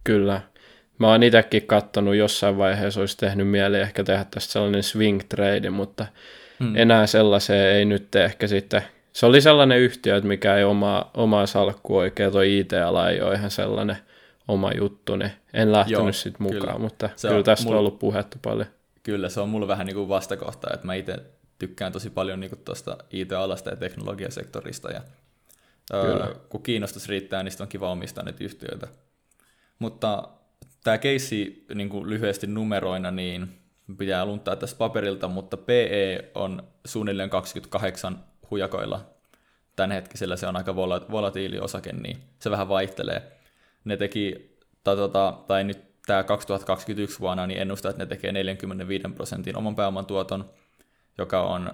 Kyllä. 0.04 0.42
Mä 1.00 1.08
oon 1.08 1.24
itsekin 1.24 1.68
kattonut 1.68 2.16
jossain 2.16 2.58
vaiheessa, 2.58 3.00
olisi 3.00 3.18
tehnyt 3.18 3.48
mieli 3.48 3.80
ehkä 3.80 4.04
tehdä 4.04 4.26
tästä 4.32 4.54
sellainen 4.54 4.84
swing 4.84 5.22
trade, 5.30 5.70
mutta 5.70 6.06
hmm. 6.60 6.76
enää 6.76 7.08
sellaiseen 7.08 7.76
ei 7.76 7.86
nyt 7.86 8.16
ehkä 8.16 8.48
sitten. 8.48 8.82
Se 9.14 9.26
oli 9.26 9.42
sellainen 9.42 9.80
yhtiö, 9.80 10.16
että 10.16 10.28
mikä 10.28 10.56
ei 10.56 10.64
omaa, 10.64 11.12
omaa 11.14 11.46
salkku 11.46 11.98
oikein, 11.98 12.32
toi 12.32 12.60
IT-ala 12.60 13.10
ei 13.10 13.22
ole 13.22 13.36
ihan 13.36 13.52
sellainen 13.52 13.98
oma 14.50 14.72
juttu, 14.78 15.16
niin 15.16 15.32
en 15.54 15.72
lähtenyt 15.72 16.16
sitten 16.16 16.44
mukaan, 16.44 16.62
kyllä. 16.62 16.78
mutta 16.78 17.10
se 17.16 17.28
kyllä 17.28 17.38
on, 17.38 17.44
tästä 17.44 17.66
mulla, 17.66 17.78
on 17.78 17.80
ollut 17.80 18.00
puhetta 18.00 18.38
paljon. 18.42 18.68
Kyllä, 19.04 19.30
se 19.30 19.40
on 19.40 19.50
mulla 19.50 19.68
vähän 19.68 19.86
niin 19.86 19.96
kuin 19.96 20.10
vastakohta, 20.10 20.68
että 20.74 20.86
mä 20.86 20.94
itse 20.94 21.18
tykkään 21.60 21.92
tosi 21.92 22.10
paljon 22.10 22.40
niin 22.40 22.52
tuosta 22.66 22.98
IT-alasta 23.12 23.70
ja 23.70 23.76
teknologiasektorista, 23.76 24.92
ja 24.92 25.02
kyllä. 25.92 26.26
Öö, 26.26 26.36
kun 26.50 26.64
kiinnostus 26.64 27.10
riittää, 27.10 27.44
niin 27.44 27.54
on 27.62 27.68
kiva 27.68 27.92
omistaa 27.92 28.24
nyt 28.24 28.42
yhtiöitä. 28.42 28.88
Mutta 29.80 30.30
tämä 30.84 30.98
keissi 30.98 31.66
niin 31.76 31.90
kuin 31.90 32.10
lyhyesti 32.10 32.48
numeroina, 32.48 33.12
niin 33.12 33.60
pitää 33.98 34.26
luntaa 34.26 34.56
tästä 34.56 34.78
paperilta, 34.78 35.28
mutta 35.28 35.58
PE 35.58 36.32
on 36.36 36.64
suunnilleen 36.86 37.30
28 37.30 38.24
hujakoilla. 38.52 39.06
Tämänhetkisellä 39.76 40.36
se 40.36 40.48
on 40.48 40.56
aika 40.56 40.76
volatiili 41.12 41.60
osake, 41.60 41.94
niin 41.94 42.18
se 42.40 42.52
vähän 42.52 42.70
vaihtelee 42.70 43.39
ne 43.90 43.98
teki, 43.98 44.56
tai, 44.84 44.96
tota, 44.96 45.40
tai 45.48 45.64
nyt 45.64 45.90
tämä 46.06 46.24
2021 46.24 47.20
vuonna 47.20 47.48
niin 47.48 47.62
ennustaa, 47.62 47.90
että 47.90 48.04
ne 48.04 48.08
tekee 48.08 48.32
45 48.32 49.04
prosentin 49.16 49.58
oman 49.58 49.76
pääoman 49.76 50.06
tuoton, 50.06 50.46
joka 51.18 51.42
on 51.42 51.72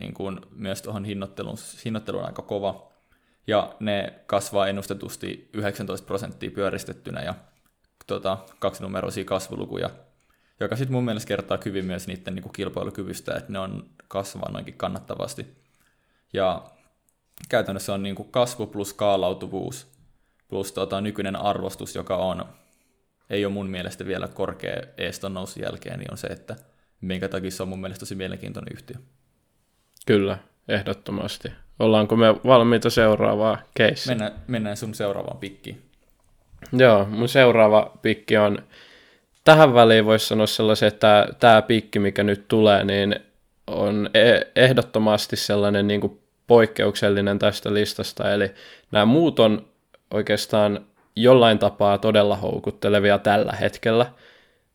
niin 0.00 0.14
kuin, 0.14 0.40
myös 0.50 0.82
tuohon 0.82 1.04
hinnoitteluun, 1.04 1.56
hinnoitteluun 1.84 2.24
aika 2.24 2.42
kova. 2.42 2.92
Ja 3.46 3.76
ne 3.80 4.12
kasvaa 4.26 4.68
ennustetusti 4.68 5.50
19 5.52 6.06
prosenttia 6.06 6.50
pyöristettynä 6.50 7.22
ja 7.22 7.34
tota, 8.06 8.38
kaksinumeroisia 8.58 9.24
kasvulukuja, 9.24 9.90
joka 10.60 10.76
sitten 10.76 10.92
mun 10.92 11.04
mielestä 11.04 11.28
kertaa 11.28 11.58
hyvin 11.64 11.84
myös 11.84 12.06
niiden 12.06 12.34
niin 12.34 12.42
kuin 12.42 12.52
kilpailukyvystä, 12.52 13.34
että 13.34 13.52
ne 13.52 13.58
on 13.58 13.90
kasvaa 14.08 14.52
noinkin 14.52 14.74
kannattavasti. 14.74 15.46
Ja 16.32 16.64
käytännössä 17.48 17.94
on 17.94 18.02
niin 18.02 18.16
kuin 18.16 18.30
kasvu 18.30 18.66
plus 18.66 18.90
skaalautuvuus 18.90 19.95
plus 20.48 20.72
tota, 20.72 21.00
nykyinen 21.00 21.36
arvostus, 21.36 21.94
joka 21.94 22.16
on, 22.16 22.44
ei 23.30 23.44
ole 23.44 23.52
mun 23.52 23.70
mielestä 23.70 24.06
vielä 24.06 24.28
korkea 24.28 24.82
Eeston 24.98 25.34
nousun 25.34 25.62
jälkeen, 25.62 25.98
niin 25.98 26.10
on 26.10 26.18
se, 26.18 26.26
että 26.26 26.56
minkä 27.00 27.28
takia 27.28 27.50
se 27.50 27.62
on 27.62 27.68
mun 27.68 27.80
mielestä 27.80 28.00
tosi 28.00 28.14
mielenkiintoinen 28.14 28.72
yhtiö. 28.72 28.96
Kyllä, 30.06 30.38
ehdottomasti. 30.68 31.52
Ollaanko 31.78 32.16
me 32.16 32.26
valmiita 32.46 32.90
seuraavaa 32.90 33.58
case? 33.78 34.10
Mennään, 34.10 34.32
mennään 34.46 34.76
sun 34.76 34.94
seuraavaan 34.94 35.38
pikkiin. 35.38 35.82
Joo, 36.72 37.04
mun 37.04 37.28
seuraava 37.28 37.96
pikki 38.02 38.36
on, 38.36 38.58
tähän 39.44 39.74
väliin 39.74 40.04
voisi 40.04 40.26
sanoa 40.26 40.46
sellaisen, 40.46 40.86
että 40.86 41.28
tämä 41.40 41.62
pikki, 41.62 41.98
mikä 41.98 42.22
nyt 42.22 42.48
tulee, 42.48 42.84
niin 42.84 43.16
on 43.66 44.10
e- 44.14 44.46
ehdottomasti 44.56 45.36
sellainen 45.36 45.86
niin 45.86 46.00
kuin 46.00 46.20
poikkeuksellinen 46.46 47.38
tästä 47.38 47.74
listasta, 47.74 48.32
eli 48.32 48.50
nämä 48.92 49.04
muut 49.04 49.38
on 49.38 49.68
oikeastaan 50.14 50.86
jollain 51.16 51.58
tapaa 51.58 51.98
todella 51.98 52.36
houkuttelevia 52.36 53.18
tällä 53.18 53.52
hetkellä, 53.52 54.06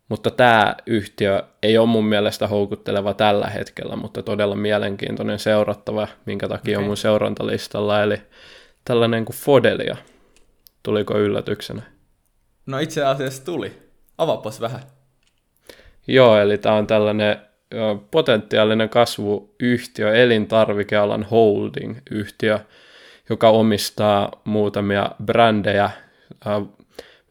mutta 0.09 0.31
tämä 0.31 0.75
yhtiö 0.87 1.43
ei 1.63 1.77
ole 1.77 1.87
mun 1.87 2.05
mielestä 2.05 2.47
houkutteleva 2.47 3.13
tällä 3.13 3.47
hetkellä, 3.47 3.95
mutta 3.95 4.23
todella 4.23 4.55
mielenkiintoinen 4.55 5.39
seurattava, 5.39 6.07
minkä 6.25 6.47
takia 6.47 6.77
okay. 6.77 6.83
on 6.83 6.87
mun 6.87 6.97
seurantalistalla, 6.97 8.03
eli 8.03 8.17
tällainen 8.85 9.25
kuin 9.25 9.35
Fodelia. 9.35 9.97
Tuliko 10.83 11.19
yllätyksenä? 11.19 11.81
No 12.65 12.79
itse 12.79 13.05
asiassa 13.05 13.45
tuli. 13.45 13.71
Avapas 14.17 14.61
vähän. 14.61 14.81
Joo, 16.07 16.37
eli 16.37 16.57
tämä 16.57 16.75
on 16.75 16.87
tällainen 16.87 17.37
potentiaalinen 18.11 18.89
kasvuyhtiö, 18.89 20.15
elintarvikealan 20.15 21.23
holding-yhtiö, 21.23 22.59
joka 23.31 23.49
omistaa 23.49 24.41
muutamia 24.43 25.11
brändejä, 25.25 25.89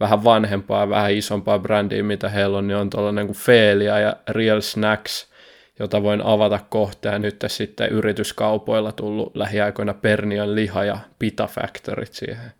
vähän 0.00 0.24
vanhempaa, 0.24 0.88
vähän 0.88 1.12
isompaa 1.12 1.58
brändiä, 1.58 2.02
mitä 2.02 2.28
heillä 2.28 2.58
on, 2.58 2.68
niin 2.68 2.76
on 2.76 2.90
tuollainen 2.90 3.26
kuin 3.26 3.36
Feelia 3.36 3.98
ja 3.98 4.16
Real 4.28 4.60
Snacks, 4.60 5.30
jota 5.78 6.02
voin 6.02 6.22
avata 6.24 6.60
kohta, 6.68 7.08
ja 7.08 7.18
nyt 7.18 7.44
sitten 7.46 7.90
yrityskaupoilla 7.90 8.92
tullut 8.92 9.36
lähiaikoina 9.36 9.94
Pernion 9.94 10.54
liha 10.54 10.84
ja 10.84 10.98
Pita 11.18 11.46
Factorit 11.46 12.12
siihen 12.12 12.52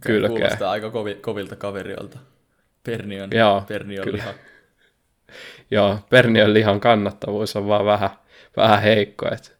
kylkeen. 0.00 0.32
Kuulostaa 0.32 0.70
aika 0.70 0.90
kovi, 0.90 1.14
kovilta 1.14 1.56
kaveriolta. 1.56 2.18
Pernion, 2.84 3.30
Joo, 3.32 3.62
Pernion 3.68 4.04
kyllä. 4.04 4.16
liha. 4.16 4.34
Joo, 5.70 5.98
Pernion 6.10 6.54
lihan 6.54 6.80
kannattavuus 6.80 7.56
on 7.56 7.68
vaan 7.68 7.84
vähän, 7.84 8.10
vähän 8.56 8.82
heikko. 8.82 9.26
Et. 9.32 9.56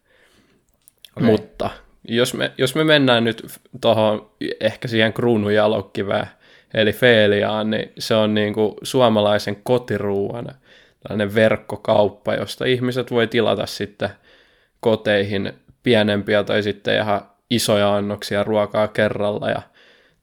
Okay. 1.16 1.31
Mutta 1.31 1.71
jos 2.08 2.34
me, 2.34 2.52
jos 2.58 2.75
me 2.75 2.84
mennään 2.84 3.25
nyt 3.25 3.46
tuohon 3.80 4.30
ehkä 4.61 4.88
siihen 4.88 5.12
kruununjalokkivään, 5.12 6.26
eli 6.75 6.92
Feeliaan, 6.92 7.70
niin 7.70 7.92
se 7.99 8.14
on 8.14 8.34
niin 8.34 8.54
kuin 8.54 8.75
suomalaisen 8.82 9.56
kotiruuan 9.62 10.46
tällainen 11.02 11.34
verkkokauppa, 11.34 12.34
josta 12.34 12.64
ihmiset 12.64 13.11
voi 13.11 13.26
tilata 13.26 13.66
sitten 13.66 14.11
koteihin 14.80 15.52
pienempiä 15.82 16.44
tai 16.44 16.62
sitten 16.62 16.96
ihan 16.96 17.20
isoja 17.50 17.96
annoksia 17.96 18.44
ruokaa 18.44 18.88
kerralla 18.88 19.50
ja 19.50 19.62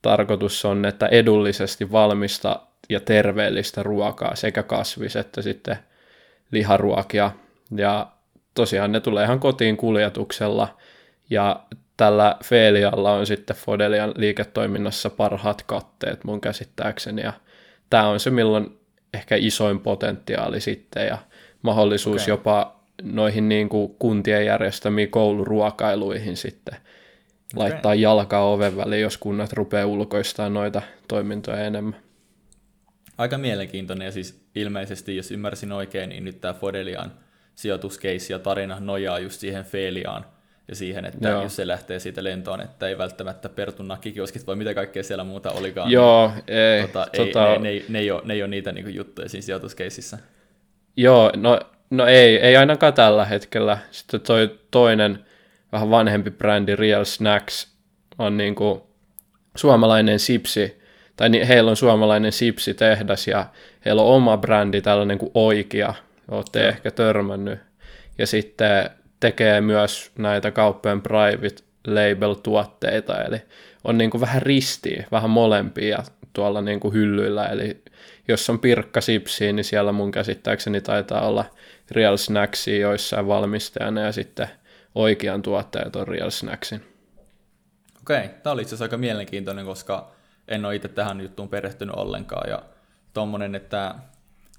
tarkoitus 0.02 0.66
on, 0.66 0.86
että 0.86 1.08
edullisesti 1.08 1.92
valmista 1.92 2.60
ja 2.90 3.00
terveellistä 3.00 3.84
ruokaa 3.84 4.36
sekä 4.36 4.64
kasvis- 4.64 5.16
että 5.16 5.42
sitten 5.42 5.78
liharuokia. 6.52 7.32
Ja 7.78 8.08
tosiaan 8.54 8.92
ne 8.92 9.00
tulee 9.00 9.24
ihan 9.24 9.40
kotiin 9.40 9.78
kuljetuksella 9.78 10.78
ja 11.32 11.64
tällä 11.98 12.36
Felialla 12.44 13.12
on 13.12 13.26
sitten 13.26 13.56
Fodelian 13.56 14.14
liiketoiminnassa 14.16 15.10
parhaat 15.10 15.64
katteet 15.64 16.24
mun 16.24 16.42
käsittääkseni 16.42 17.22
ja 17.22 17.34
tämä 17.90 18.08
on 18.08 18.20
se, 18.20 18.30
milloin 18.30 18.80
ehkä 19.14 19.36
isoin 19.36 19.80
potentiaali 19.80 20.62
sitten 20.62 21.08
ja 21.08 21.18
mahdollisuus 21.62 22.22
okay. 22.22 22.32
jopa 22.32 22.82
noihin 23.04 23.50
niin 23.50 23.70
kuin 23.70 23.96
kuntien 24.00 24.46
järjestämiin 24.46 25.12
kouluruokailuihin 25.12 26.38
sitten 26.38 26.76
okay. 26.76 26.90
laittaa 27.56 27.96
jalkaa 27.96 28.52
oven 28.52 28.78
väliin, 28.78 29.02
jos 29.02 29.18
kunnat 29.18 29.54
rupeaa 29.54 29.86
ulkoistaa 29.86 30.50
noita 30.50 30.82
toimintoja 31.08 31.60
enemmän. 31.60 31.96
Aika 33.18 33.38
mielenkiintoinen 33.38 34.06
ja 34.06 34.12
siis 34.12 34.46
ilmeisesti, 34.56 35.16
jos 35.16 35.32
ymmärsin 35.32 35.72
oikein, 35.72 36.10
niin 36.10 36.26
nyt 36.26 36.42
tämä 36.42 36.54
Fodelian 36.54 37.12
sijoituskeissi 37.56 38.34
ja 38.34 38.40
tarina 38.40 38.80
nojaa 38.80 39.20
just 39.20 39.40
siihen 39.40 39.66
Feliaan 39.66 40.26
ja 40.68 40.76
siihen, 40.76 41.06
että 41.06 41.30
Joo. 41.30 41.44
jos 41.44 41.56
se 41.56 41.68
lähtee 41.68 42.00
siitä 42.00 42.24
lentoon, 42.24 42.62
että 42.62 42.88
ei 42.88 42.98
välttämättä 42.98 43.50
Pertun 43.50 43.88
nakkikioskit 43.88 44.48
vai 44.48 44.56
mitä 44.56 44.74
kaikkea 44.74 45.04
siellä 45.04 45.24
muuta 45.24 45.52
olikaan. 45.52 45.88
Niin 45.88 45.94
Joo, 45.94 46.32
ei. 46.48 46.82
Tota, 46.82 47.08
tota... 47.18 47.54
ei 47.54 47.60
ne, 47.60 47.70
ne, 47.70 47.80
ne, 47.80 47.84
ne, 47.90 48.00
ei 48.00 48.12
ole, 48.12 48.22
ne 48.26 48.34
ei 48.34 48.42
ole 48.42 48.50
niitä 48.50 48.72
niin 48.72 48.96
juttuja 48.96 49.30
siinä 49.30 49.46
sijoituskeisissä. 49.46 50.18
Joo, 50.98 51.32
no, 51.36 51.60
no 51.90 52.06
ei, 52.06 52.38
ei 52.38 52.58
ainakaan 52.58 52.94
tällä 52.94 53.26
hetkellä. 53.26 53.78
Sitten 53.92 54.22
toi 54.22 54.60
toinen 54.72 55.26
vähän 55.72 55.90
vanhempi 55.90 56.32
brändi 56.32 56.76
Real 56.76 57.06
Snacks 57.06 57.76
on 58.18 58.38
niin 58.38 58.56
kuin 58.56 58.82
suomalainen 59.56 60.20
sipsi, 60.20 60.82
tai 61.18 61.30
niin, 61.30 61.48
heillä 61.48 61.70
on 61.70 61.78
suomalainen 61.78 62.32
sipsitehdas 62.32 63.28
ja 63.28 63.46
heillä 63.86 64.02
on 64.02 64.08
oma 64.08 64.38
brändi, 64.38 64.82
tällainen 64.82 65.18
kuin 65.18 65.32
Oikea, 65.34 65.94
olette 66.32 66.68
ehkä 66.68 66.92
törmännyt. 66.92 67.60
Ja 68.18 68.28
sitten 68.28 68.90
tekee 69.22 69.62
myös 69.62 70.12
näitä 70.18 70.52
kauppojen 70.52 71.02
private 71.02 71.64
label-tuotteita, 71.88 73.24
eli 73.24 73.42
on 73.84 73.98
niin 73.98 74.10
kuin 74.10 74.22
vähän 74.22 74.42
ristiä, 74.42 75.08
vähän 75.12 75.30
molempia 75.30 76.04
tuolla 76.34 76.62
niin 76.62 76.80
kuin 76.80 76.94
hyllyillä, 76.94 77.46
eli 77.46 77.84
jos 78.28 78.50
on 78.50 78.60
pirkka 78.60 79.02
sipsiä, 79.02 79.52
niin 79.54 79.64
siellä 79.64 79.92
mun 79.92 80.12
käsittääkseni 80.12 80.82
taitaa 80.82 81.28
olla 81.28 81.46
Real 81.92 82.18
Snacksia 82.18 82.78
joissain 82.78 83.28
valmistajana 83.28 84.02
ja 84.02 84.12
sitten 84.12 84.50
oikean 84.96 85.42
tuottajat 85.42 85.96
on 85.96 86.08
Real 86.08 86.30
Snacksin. 86.30 86.84
Okei, 88.02 88.30
tämä 88.44 88.54
oli 88.54 88.62
itse 88.62 88.70
asiassa 88.70 88.86
aika 88.86 88.98
mielenkiintoinen, 88.98 89.66
koska 89.66 90.12
en 90.48 90.66
ole 90.66 90.76
itse 90.76 90.88
tähän 90.88 91.22
juttuun 91.22 91.50
perehtynyt 91.50 91.96
ollenkaan 91.96 92.50
ja 92.50 92.64
tuommoinen, 93.14 93.56
että 93.56 93.96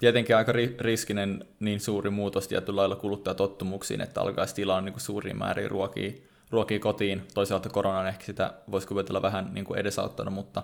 tietenkin 0.02 0.36
aika 0.36 0.52
riskinen 0.80 1.44
niin 1.60 1.80
suuri 1.80 2.10
muutos 2.10 2.48
tietyllä 2.48 2.80
lailla 2.80 2.96
kuluttajatottumuksiin, 2.96 4.00
että 4.00 4.20
alkaisi 4.20 4.54
tilaa 4.54 4.80
niin 4.80 4.92
kuin 4.92 5.00
suuria 5.00 5.34
määriä 5.34 5.68
ruokia, 5.68 6.12
ruokia 6.50 6.78
kotiin. 6.78 7.22
Toisaalta 7.34 7.68
koronan 7.68 8.08
ehkä 8.08 8.24
sitä 8.24 8.52
voisi 8.70 8.88
kuvitella 8.88 9.22
vähän 9.22 9.50
niin 9.52 9.64
kuin 9.64 9.80
edesauttanut, 9.80 10.34
mutta 10.34 10.62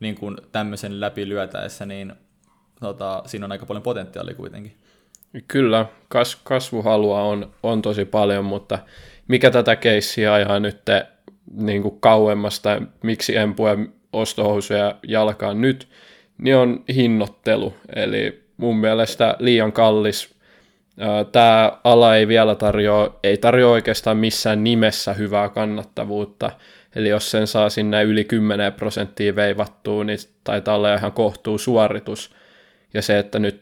niin 0.00 0.14
kuin 0.14 0.36
tämmöisen 0.52 1.00
läpi 1.00 1.28
lyötäessä, 1.28 1.86
niin 1.86 2.12
tota, 2.80 3.22
siinä 3.26 3.44
on 3.44 3.52
aika 3.52 3.66
paljon 3.66 3.82
potentiaalia 3.82 4.34
kuitenkin. 4.34 4.76
Kyllä, 5.48 5.86
kas, 6.08 6.36
kasvuhalua 6.36 7.22
on, 7.22 7.52
on 7.62 7.82
tosi 7.82 8.04
paljon, 8.04 8.44
mutta 8.44 8.78
mikä 9.28 9.50
tätä 9.50 9.76
keissiä 9.76 10.32
ajaa 10.34 10.60
nyt 10.60 10.82
niin 11.52 11.82
kuin 11.82 12.00
kauemmasta, 12.00 12.82
miksi 13.02 13.36
en 13.36 13.54
pue 13.54 13.78
ostohousuja 14.12 14.94
jalkaan 15.08 15.60
nyt, 15.60 15.88
niin 16.38 16.56
on 16.56 16.84
hinnoittelu. 16.94 17.74
Eli 17.96 18.43
mun 18.56 18.76
mielestä 18.76 19.36
liian 19.38 19.72
kallis. 19.72 20.34
Tämä 21.32 21.72
ala 21.84 22.16
ei 22.16 22.28
vielä 22.28 22.54
tarjoa, 22.54 23.18
ei 23.22 23.36
tarjoa 23.36 23.72
oikeastaan 23.72 24.16
missään 24.16 24.64
nimessä 24.64 25.12
hyvää 25.12 25.48
kannattavuutta. 25.48 26.50
Eli 26.96 27.08
jos 27.08 27.30
sen 27.30 27.46
saa 27.46 27.70
sinne 27.70 28.02
yli 28.02 28.24
10 28.24 28.72
prosenttia 28.72 29.36
veivattua, 29.36 30.04
niin 30.04 30.18
taitaa 30.44 30.76
olla 30.76 30.94
ihan 30.94 31.12
kohtuu 31.12 31.58
suoritus. 31.58 32.34
Ja 32.94 33.02
se, 33.02 33.18
että 33.18 33.38
nyt 33.38 33.60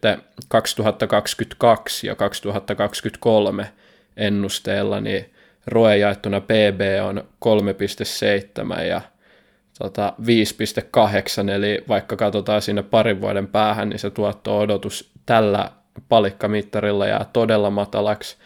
2022 0.49 2.07
ja 2.07 2.15
2023 2.15 3.73
ennusteella, 4.17 5.01
niin 5.01 5.31
ROE 5.67 5.97
jaettuna 5.97 6.41
PB 6.41 6.81
on 7.05 7.25
3,7 8.77 8.83
ja 8.83 9.01
tota, 9.83 10.15
5,8, 10.21 11.51
eli 11.51 11.85
vaikka 11.89 12.17
katsotaan 12.17 12.63
sinne 12.63 12.83
parin 12.83 13.21
vuoden 13.21 13.47
päähän, 13.47 13.89
niin 13.89 13.99
se 13.99 14.11
tuotto-odotus 14.11 15.11
tällä 15.27 15.71
palikkamittarilla 16.09 17.07
jää 17.07 17.27
todella 17.33 17.71
matalaksi, 17.71 18.37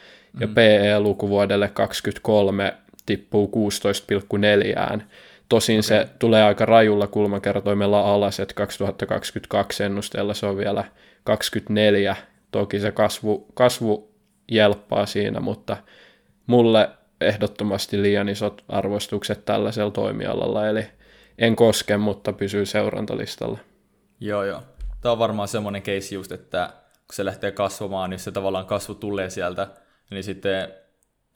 ja 0.40 0.46
mm. 0.46 0.54
PE-luku 0.54 1.28
vuodelle 1.28 1.68
2023 1.68 2.74
tippuu 3.06 3.52
16,4. 4.96 5.00
Tosin 5.48 5.78
okay. 5.78 5.82
se 5.82 6.08
tulee 6.18 6.42
aika 6.42 6.66
rajulla 6.66 7.06
kulmakertoimella 7.06 8.00
alas, 8.00 8.40
että 8.40 8.54
2022 8.54 9.84
ennusteella 9.84 10.34
se 10.34 10.46
on 10.46 10.56
vielä 10.56 10.84
24. 11.24 12.16
Toki 12.50 12.80
se 12.80 12.92
kasvu, 12.92 13.46
kasvu 13.54 14.10
jelppaa 14.50 15.06
siinä, 15.06 15.40
mutta 15.40 15.76
mulle 16.46 16.90
ehdottomasti 17.20 18.02
liian 18.02 18.28
isot 18.28 18.64
arvostukset 18.68 19.44
tällaisella 19.44 19.90
toimialalla, 19.90 20.68
eli 20.68 20.86
en 21.38 21.56
koske, 21.56 21.96
mutta 21.96 22.32
pysyy 22.32 22.66
seurantalistalla. 22.66 23.58
Joo, 24.20 24.44
joo. 24.44 24.62
Tämä 25.00 25.12
on 25.12 25.18
varmaan 25.18 25.48
semmoinen 25.48 25.82
case 25.82 26.14
just, 26.14 26.32
että 26.32 26.72
kun 27.06 27.14
se 27.14 27.24
lähtee 27.24 27.52
kasvamaan, 27.52 28.10
niin 28.10 28.18
se 28.18 28.32
tavallaan 28.32 28.66
kasvu 28.66 28.94
tulee 28.94 29.30
sieltä, 29.30 29.68
niin 30.10 30.24
sitten 30.24 30.68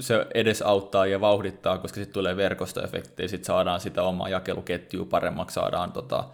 se 0.00 0.26
edes 0.34 0.62
auttaa 0.62 1.06
ja 1.06 1.20
vauhdittaa, 1.20 1.78
koska 1.78 1.94
sitten 1.94 2.14
tulee 2.14 2.36
verkostoefekti, 2.36 3.28
sitten 3.28 3.46
saadaan 3.46 3.80
sitä 3.80 4.02
omaa 4.02 4.28
jakeluketjua 4.28 5.04
paremmaksi, 5.04 5.54
saadaan 5.54 5.92
tota, 5.92 6.24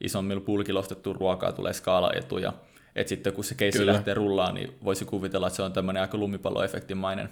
isommilla 0.00 0.40
pulkilla 0.40 0.80
ostettua 0.80 1.14
ruokaa, 1.18 1.52
tulee 1.52 1.72
skaalaetuja. 1.72 2.52
Et 2.96 3.08
sitten 3.08 3.32
kun 3.32 3.44
se 3.44 3.54
keissi 3.54 3.86
lähtee 3.86 4.14
rullaan, 4.14 4.54
niin 4.54 4.76
voisi 4.84 5.04
kuvitella, 5.04 5.46
että 5.46 5.56
se 5.56 5.62
on 5.62 5.72
tämmöinen 5.72 6.00
aika 6.02 6.18
lumipalloefektimainen 6.18 7.28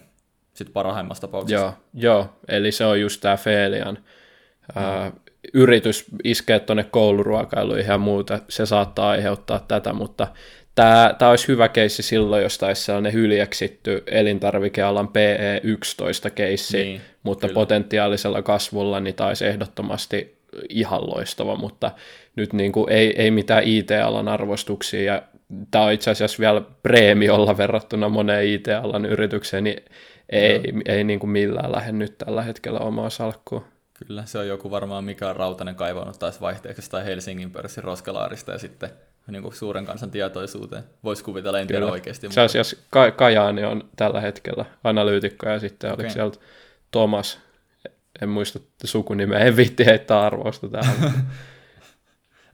sitten 0.54 0.72
parhaimmassa 0.72 1.20
tapauksessa. 1.20 1.64
Joo, 1.64 1.74
joo, 1.94 2.28
eli 2.48 2.72
se 2.72 2.84
on 2.84 3.00
just 3.00 3.20
tämä 3.20 3.36
Felian 3.36 3.94
mm. 3.94 4.82
ää, 4.82 5.12
yritys 5.54 6.04
iskeä 6.24 6.58
tuonne 6.58 6.84
kouluruokailuihin 6.84 7.90
ja 7.90 7.98
muuta, 7.98 8.38
se 8.48 8.66
saattaa 8.66 9.10
aiheuttaa 9.10 9.64
tätä, 9.68 9.92
mutta 9.92 10.26
tämä, 10.74 11.14
tämä 11.18 11.30
olisi 11.30 11.48
hyvä 11.48 11.68
keissi 11.68 12.02
silloin, 12.02 12.42
jos 12.42 12.58
taisi 12.58 12.82
sellainen 12.82 13.12
hyljeksitty 13.12 14.02
elintarvikealan 14.06 15.08
PE11-keissi, 15.08 16.76
niin, 16.76 17.00
mutta 17.22 17.46
kyllä. 17.46 17.54
potentiaalisella 17.54 18.42
kasvulla 18.42 19.00
niin 19.00 19.14
taisi 19.14 19.46
ehdottomasti 19.46 20.34
ihan 20.68 21.06
loistava, 21.06 21.56
mutta 21.56 21.90
nyt 22.36 22.52
niin 22.52 22.72
kuin 22.72 22.92
ei, 22.92 23.22
ei 23.22 23.30
mitään 23.30 23.62
IT-alan 23.64 24.28
arvostuksia, 24.28 25.02
ja 25.02 25.22
tämä 25.70 25.84
on 25.84 25.92
itse 25.92 26.10
asiassa 26.10 26.40
vielä 26.40 26.62
preemiolla 26.82 27.56
verrattuna 27.56 28.08
moneen 28.08 28.46
IT-alan 28.46 29.06
yritykseen, 29.06 29.64
niin 29.64 29.84
ei, 30.28 30.72
no. 30.72 30.80
ei 30.86 31.04
niin 31.04 31.20
kuin 31.20 31.30
millään 31.30 31.72
lähde 31.72 31.92
nyt 31.92 32.18
tällä 32.18 32.42
hetkellä 32.42 32.78
omaa 32.78 33.10
salkkua. 33.10 33.73
Kyllä, 34.06 34.24
se 34.26 34.38
on 34.38 34.48
joku 34.48 34.70
varmaan 34.70 35.04
Mika 35.04 35.32
Rautanen 35.32 35.74
kaivannut 35.74 36.18
taas 36.18 36.40
vaihteeksi 36.40 36.90
tai 36.90 37.04
Helsingin 37.04 37.50
pörssin 37.50 37.84
roskalaarista 37.84 38.52
ja 38.52 38.58
sitten 38.58 38.90
niin 39.26 39.42
kuin 39.42 39.54
suuren 39.54 39.86
kansan 39.86 40.10
tietoisuuteen. 40.10 40.84
Voisi 41.04 41.24
kuvitella, 41.24 41.60
en 41.60 41.66
tiedä 41.66 41.86
oikeasti. 41.86 42.26
Se 42.30 42.40
asiassa 42.40 42.76
Ka- 42.90 43.10
Kajaani 43.10 43.64
on 43.64 43.88
tällä 43.96 44.20
hetkellä 44.20 44.64
analyytikko 44.84 45.48
ja 45.48 45.58
sitten 45.58 45.92
okay. 45.92 46.04
oliko 46.04 46.14
sieltä 46.14 46.38
Thomas, 46.90 47.38
en 48.22 48.28
muista 48.28 48.58
sukunimeä, 48.84 49.38
en 49.38 49.56
viitti 49.56 49.86
heittää 49.86 50.20
arvoista 50.20 50.68
tähän. 50.68 50.96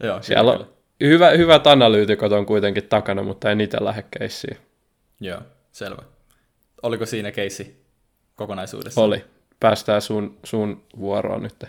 Joo, 0.04 0.23
Siellä 0.23 0.52
on 0.52 0.66
hyvä, 1.00 1.30
hyvät 1.30 1.66
analyytikot 1.66 2.33
on 2.33 2.47
kuitenkin 2.47 2.88
takana, 2.88 3.23
mutta 3.23 3.50
en 3.50 3.61
itse 3.61 3.78
lähde 3.80 4.04
keissiin. 4.19 4.57
Joo, 5.21 5.40
selvä. 5.73 6.02
Oliko 6.83 7.07
siinä 7.07 7.33
keissi 7.33 7.85
kokonaisuudessa? 8.35 9.00
Oli. 9.00 9.25
Päästään 9.61 10.02
sun, 10.02 10.38
sun 10.45 10.85
vuoroon 10.99 11.43
nyt. 11.43 11.64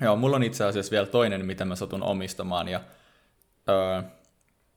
Joo, 0.00 0.16
mulla 0.16 0.36
on 0.36 0.42
itse 0.42 0.64
asiassa 0.64 0.90
vielä 0.90 1.06
toinen, 1.06 1.46
mitä 1.46 1.64
mä 1.64 1.76
satun 1.76 2.02
omistamaan, 2.02 2.68
ja 2.68 2.80
öö, 3.68 4.02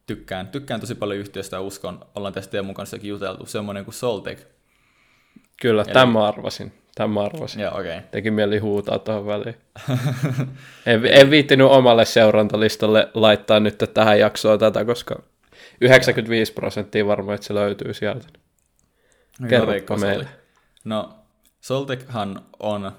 tykkään, 0.08 0.48
tykkään 0.48 0.80
tosi 0.80 0.96
paljon 0.96 1.20
yhtiöstä 1.20 1.56
ja 1.56 1.62
uskon, 1.62 2.06
ollaan 2.16 2.34
tästä 2.34 2.52
Teemun 2.52 2.76
kanssakin 2.76 3.10
juteltu, 3.10 3.46
semmoinen 3.46 3.86
kuin 3.86 3.96
Soltec. 3.96 4.40
Kyllä, 5.62 5.82
Eli... 5.82 5.94
tämä 5.94 6.28
arvasin. 6.28 6.74
Tämä 6.96 7.22
arvasin. 7.22 7.62
Joo, 7.62 7.80
okei. 7.80 7.98
Okay. 7.98 8.10
Teki 8.12 8.32
mieli 8.32 8.60
huutaa 8.60 9.00
tuohon 9.00 9.26
väliin. 9.26 9.56
en, 10.86 11.06
en 11.06 11.30
viittinyt 11.30 11.68
omalle 11.68 12.06
seurantalistalle 12.06 13.10
laittaa 13.14 13.60
nyt 13.60 13.84
tähän 13.94 14.20
jaksoon 14.20 14.60
tätä, 14.60 14.86
koska 14.86 15.22
95 15.82 16.54
prosenttia 16.54 17.08
varmaan, 17.08 17.36
että 17.36 17.48
se 17.48 17.54
löytyy 17.54 17.94
sieltä. 17.94 18.28
Kerropa 19.50 19.98
meille. 19.98 20.28
No, 20.84 21.17
Soltechan 21.62 22.46
on, 22.60 22.92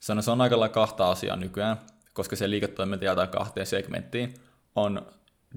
se 0.00 0.12
on, 0.12 0.22
se 0.22 0.30
on 0.30 0.40
aika 0.40 0.60
lailla 0.60 0.74
kahta 0.74 1.10
asiaa 1.10 1.36
nykyään, 1.36 1.76
koska 2.12 2.36
se 2.36 2.50
liiketoiminta 2.50 3.04
jaetaan 3.04 3.28
kahteen 3.28 3.66
segmenttiin 3.66 4.34
on 4.74 5.06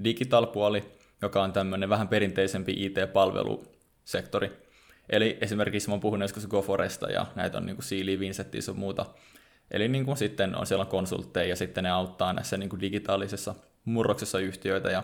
digital-puoli, 0.04 0.84
joka 1.22 1.44
on 1.44 1.54
tämmöinen 1.54 1.90
vähän 1.90 2.08
perinteisempi 2.08 2.86
IT-palvelusektori. 2.86 4.52
Eli 5.10 5.38
esimerkiksi 5.42 5.90
mä 5.90 5.94
oon 5.94 6.00
puhunut 6.00 6.24
joskus 6.24 6.48
GoForesta 6.48 7.12
ja 7.12 7.26
näitä 7.36 7.58
on 7.58 7.66
niin 7.66 7.76
kuin 7.76 7.86
Siili, 7.86 8.20
ja 8.68 8.74
muuta. 8.74 9.06
Eli 9.72 9.88
niin 9.88 10.06
kuin 10.06 10.18
sitten 10.18 10.56
on 10.56 10.66
siellä 10.66 10.86
konsultteja 10.86 11.50
ja 11.50 11.56
sitten 11.56 11.84
ne 11.84 11.90
auttaa 11.90 12.34
näissä 12.34 12.58
niin 12.58 12.70
kuin 12.70 12.80
digitaalisessa 12.80 13.56
murroksessa 13.86 14.40
yhtiöitä 14.40 14.90
ja 14.90 15.04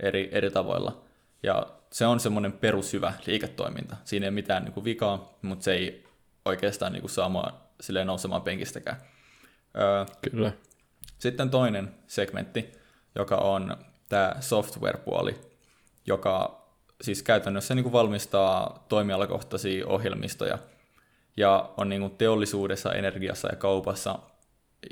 eri, 0.00 0.28
eri 0.32 0.50
tavoilla. 0.50 1.04
Ja 1.42 1.66
se 1.92 2.06
on 2.06 2.20
semmoinen 2.20 2.52
perushyvä 2.52 3.12
liiketoiminta. 3.26 3.96
Siinä 4.04 4.26
ei 4.26 4.28
ole 4.28 4.34
mitään 4.34 4.64
niin 4.64 4.72
kuin 4.72 4.84
vikaa, 4.84 5.38
mutta 5.42 5.64
se 5.64 5.72
ei 5.72 6.04
oikeastaan 6.44 6.92
niin 6.92 7.00
kuin 7.00 7.10
saa 7.10 7.70
silleen 7.80 8.06
nousemaan 8.06 8.42
penkistäkään. 8.42 8.96
Öö, 9.78 10.06
Kyllä. 10.30 10.52
Sitten 11.18 11.50
toinen 11.50 11.94
segmentti 12.06 12.84
joka 13.14 13.36
on 13.36 13.76
tämä 14.08 14.36
software-puoli, 14.40 15.34
joka 16.06 16.64
siis 17.00 17.22
käytännössä 17.22 17.74
niin 17.74 17.82
kuin 17.82 17.92
valmistaa 17.92 18.84
toimialakohtaisia 18.88 19.86
ohjelmistoja 19.86 20.58
ja 21.36 21.72
on 21.76 21.88
niin 21.88 22.00
kuin 22.00 22.16
teollisuudessa, 22.16 22.92
energiassa 22.92 23.48
ja 23.48 23.56
kaupassa 23.56 24.18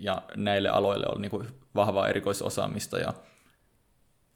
ja 0.02 0.22
näille 0.36 0.68
aloille 0.68 1.06
on 1.14 1.22
niin 1.22 1.30
kuin 1.30 1.48
vahvaa 1.74 2.08
erikoisosaamista 2.08 2.98
ja 2.98 3.14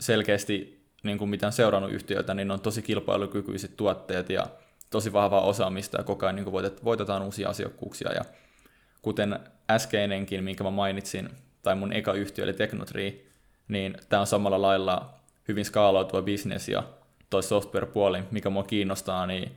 selkeästi 0.00 0.86
niin 1.02 1.18
kuin 1.18 1.30
mitä 1.30 1.46
on 1.46 1.52
seurannut 1.52 1.92
yhtiöitä, 1.92 2.34
niin 2.34 2.50
on 2.50 2.60
tosi 2.60 2.82
kilpailukykyiset 2.82 3.76
tuotteet 3.76 4.30
ja 4.30 4.46
tosi 4.90 5.12
vahvaa 5.12 5.40
osaamista 5.40 5.98
ja 5.98 6.04
koko 6.04 6.26
ajan 6.26 6.36
niin 6.36 6.44
kuin 6.44 6.70
voitetaan 6.84 7.22
uusia 7.22 7.48
asiakkuuksia 7.48 8.12
ja 8.12 8.24
kuten 9.02 9.40
äskeinenkin, 9.70 10.44
minkä 10.44 10.64
mä 10.64 10.70
mainitsin, 10.70 11.30
tai 11.62 11.74
mun 11.74 11.92
eka 11.92 12.12
yhtiö 12.12 12.44
eli 12.44 12.52
Technotree, 12.52 13.24
niin 13.68 13.96
tämä 14.08 14.20
on 14.20 14.26
samalla 14.26 14.62
lailla 14.62 15.14
hyvin 15.48 15.64
skaalautua 15.64 16.22
bisnes 16.22 16.68
ja 16.68 16.82
toi 17.30 17.42
software-puoli, 17.42 18.22
mikä 18.30 18.50
mua 18.50 18.62
kiinnostaa, 18.62 19.26
niin 19.26 19.52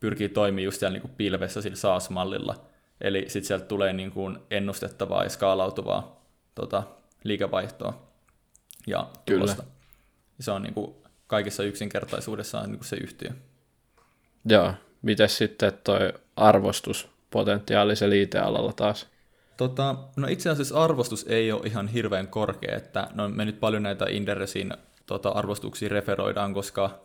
pyrkii 0.00 0.28
toimimaan 0.28 0.64
just 0.64 0.80
siellä 0.80 0.92
niin 0.92 1.02
kuin 1.02 1.14
pilvessä 1.16 1.62
sillä 1.62 1.76
SaaS-mallilla. 1.76 2.54
Eli 3.00 3.24
sitten 3.28 3.44
sieltä 3.44 3.64
tulee 3.64 3.92
niin 3.92 4.10
kuin 4.10 4.38
ennustettavaa 4.50 5.24
ja 5.24 5.30
skaalautuvaa 5.30 6.24
tota, 6.54 6.82
liikevaihtoa 7.24 8.02
ja 8.86 9.10
tulosta. 9.26 9.62
Kyllä. 9.62 9.74
Se 10.40 10.50
on 10.50 10.62
niin 10.62 10.74
kuin 10.74 10.94
kaikissa 11.26 11.62
yksinkertaisuudessaan 11.62 12.70
niin 12.70 12.78
kuin 12.78 12.88
se 12.88 12.96
yhtiö. 12.96 13.30
Joo. 14.44 14.72
Miten 15.02 15.28
sitten 15.28 15.72
toi 15.84 16.12
arvostuspotentiaali 16.36 17.96
se 17.96 18.10
liitealalla 18.10 18.72
taas? 18.72 19.06
Tota, 19.56 19.94
no 20.16 20.26
itse 20.30 20.50
asiassa 20.50 20.84
arvostus 20.84 21.26
ei 21.28 21.52
ole 21.52 21.66
ihan 21.66 21.88
hirveän 21.88 22.28
korkea, 22.28 22.76
että 22.76 23.08
no 23.14 23.28
me 23.28 23.44
nyt 23.44 23.60
paljon 23.60 23.82
näitä 23.82 24.06
Inderesin 24.08 24.72
tota, 25.06 25.28
arvostuksia 25.28 25.88
referoidaan, 25.88 26.54
koska 26.54 27.00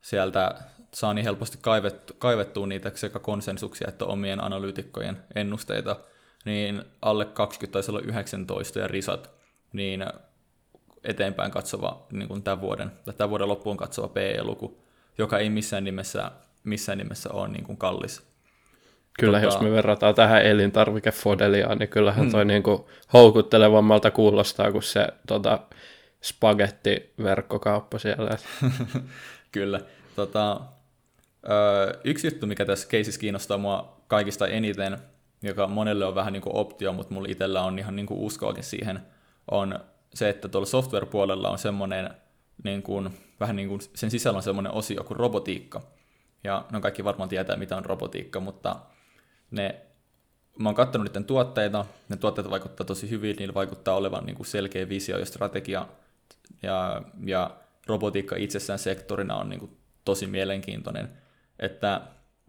sieltä 0.00 0.54
saa 0.94 1.14
niin 1.14 1.24
helposti 1.24 1.58
kaivettu, 1.60 2.14
kaivettua 2.18 2.66
niitä 2.66 2.92
sekä 2.94 3.18
konsensuksia 3.18 3.88
että 3.88 4.04
omien 4.04 4.44
analyytikkojen 4.44 5.22
ennusteita, 5.34 5.96
niin 6.44 6.82
alle 7.02 7.24
20 7.24 7.72
taisi 7.72 7.90
olla 7.90 8.00
19 8.00 8.78
ja 8.78 8.88
risat, 8.88 9.30
niin 9.72 10.04
eteenpäin 11.04 11.50
katsova 11.50 12.06
niin 12.12 12.28
kuin 12.28 12.42
tämän, 12.42 12.60
vuoden, 12.60 12.92
tai 13.04 13.14
tämän 13.14 13.30
vuoden 13.30 13.48
loppuun 13.48 13.76
katsova 13.76 14.08
PE-luku, 14.08 14.78
joka 15.18 15.38
ei 15.38 15.50
missään 15.50 15.84
nimessä, 15.84 16.30
missään 16.66 16.98
nimessä 16.98 17.32
ole 17.32 17.48
niin 17.48 17.64
kuin 17.64 17.78
kallis. 17.78 18.22
Kyllä, 19.18 19.40
tota... 19.40 19.54
jos 19.54 19.62
me 19.62 19.70
verrataan 19.70 20.14
tähän 20.14 20.42
elintarvikefodeliaan, 20.42 21.78
niin 21.78 21.88
kyllähän 21.88 22.30
toi 22.30 22.42
hmm. 22.42 22.48
niinku 22.48 22.90
houkuttelevammalta 23.12 24.10
kuulostaa 24.10 24.72
kuin 24.72 24.82
se 24.82 25.08
tota, 25.26 25.58
spagettiverkkokauppa 26.22 27.98
siellä. 27.98 28.38
Kyllä. 29.52 29.80
Tota, 30.16 30.60
ö, 31.48 31.98
yksi 32.04 32.26
juttu, 32.26 32.46
mikä 32.46 32.64
tässä 32.64 32.88
keisissä 32.88 33.20
kiinnostaa 33.20 33.58
mua 33.58 33.96
kaikista 34.08 34.46
eniten, 34.46 34.98
joka 35.42 35.66
monelle 35.66 36.04
on 36.04 36.14
vähän 36.14 36.32
niin 36.32 36.42
kuin 36.42 36.56
optio, 36.56 36.92
mutta 36.92 37.14
mulla 37.14 37.28
itsellä 37.30 37.62
on 37.62 37.78
ihan 37.78 37.96
niin 37.96 38.06
kuin 38.06 38.20
uskoakin 38.20 38.64
siihen, 38.64 39.00
on 39.50 39.78
se, 40.14 40.28
että 40.28 40.48
tuolla 40.48 40.66
software-puolella 40.66 41.50
on 41.50 41.58
semmoinen, 41.58 42.10
niin 42.64 42.82
kuin, 42.82 43.10
vähän 43.40 43.56
niin 43.56 43.68
kuin 43.68 43.80
sen 43.94 44.10
sisällä 44.10 44.36
on 44.36 44.42
semmoinen 44.42 44.72
osio 44.72 45.04
kuin 45.04 45.16
robotiikka. 45.16 45.82
Ja 46.46 46.64
no 46.72 46.80
kaikki 46.80 47.04
varmaan 47.04 47.28
tietää, 47.28 47.56
mitä 47.56 47.76
on 47.76 47.84
robotiikka, 47.84 48.40
mutta 48.40 48.76
ne, 49.50 49.80
mä 50.58 50.68
oon 50.68 50.74
katsonut 50.74 51.08
niiden 51.08 51.24
tuotteita, 51.24 51.86
ne 52.08 52.16
tuotteet 52.16 52.50
vaikuttaa 52.50 52.86
tosi 52.86 53.10
hyvin, 53.10 53.36
niillä 53.36 53.54
vaikuttaa 53.54 53.94
olevan 53.96 54.26
niin 54.26 54.36
kuin 54.36 54.46
selkeä 54.46 54.88
visio 54.88 55.18
ja 55.18 55.26
strategia, 55.26 55.86
ja, 56.62 57.02
ja 57.24 57.56
robotiikka 57.86 58.36
itsessään 58.36 58.78
sektorina 58.78 59.36
on 59.36 59.48
niin 59.48 59.60
kuin 59.60 59.76
tosi 60.04 60.26
mielenkiintoinen, 60.26 61.08
että 61.58 62.00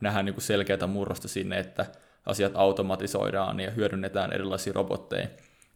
nähdään 0.02 0.26
niin 0.26 0.34
kuin 0.34 0.44
selkeätä 0.44 0.88
murrosta 0.88 1.28
sinne, 1.28 1.60
että 1.60 1.86
asiat 2.26 2.52
automatisoidaan 2.56 3.60
ja 3.60 3.72
hyödynnetään 3.72 4.34
erilaisia 4.34 4.74
robotteja. 4.74 5.28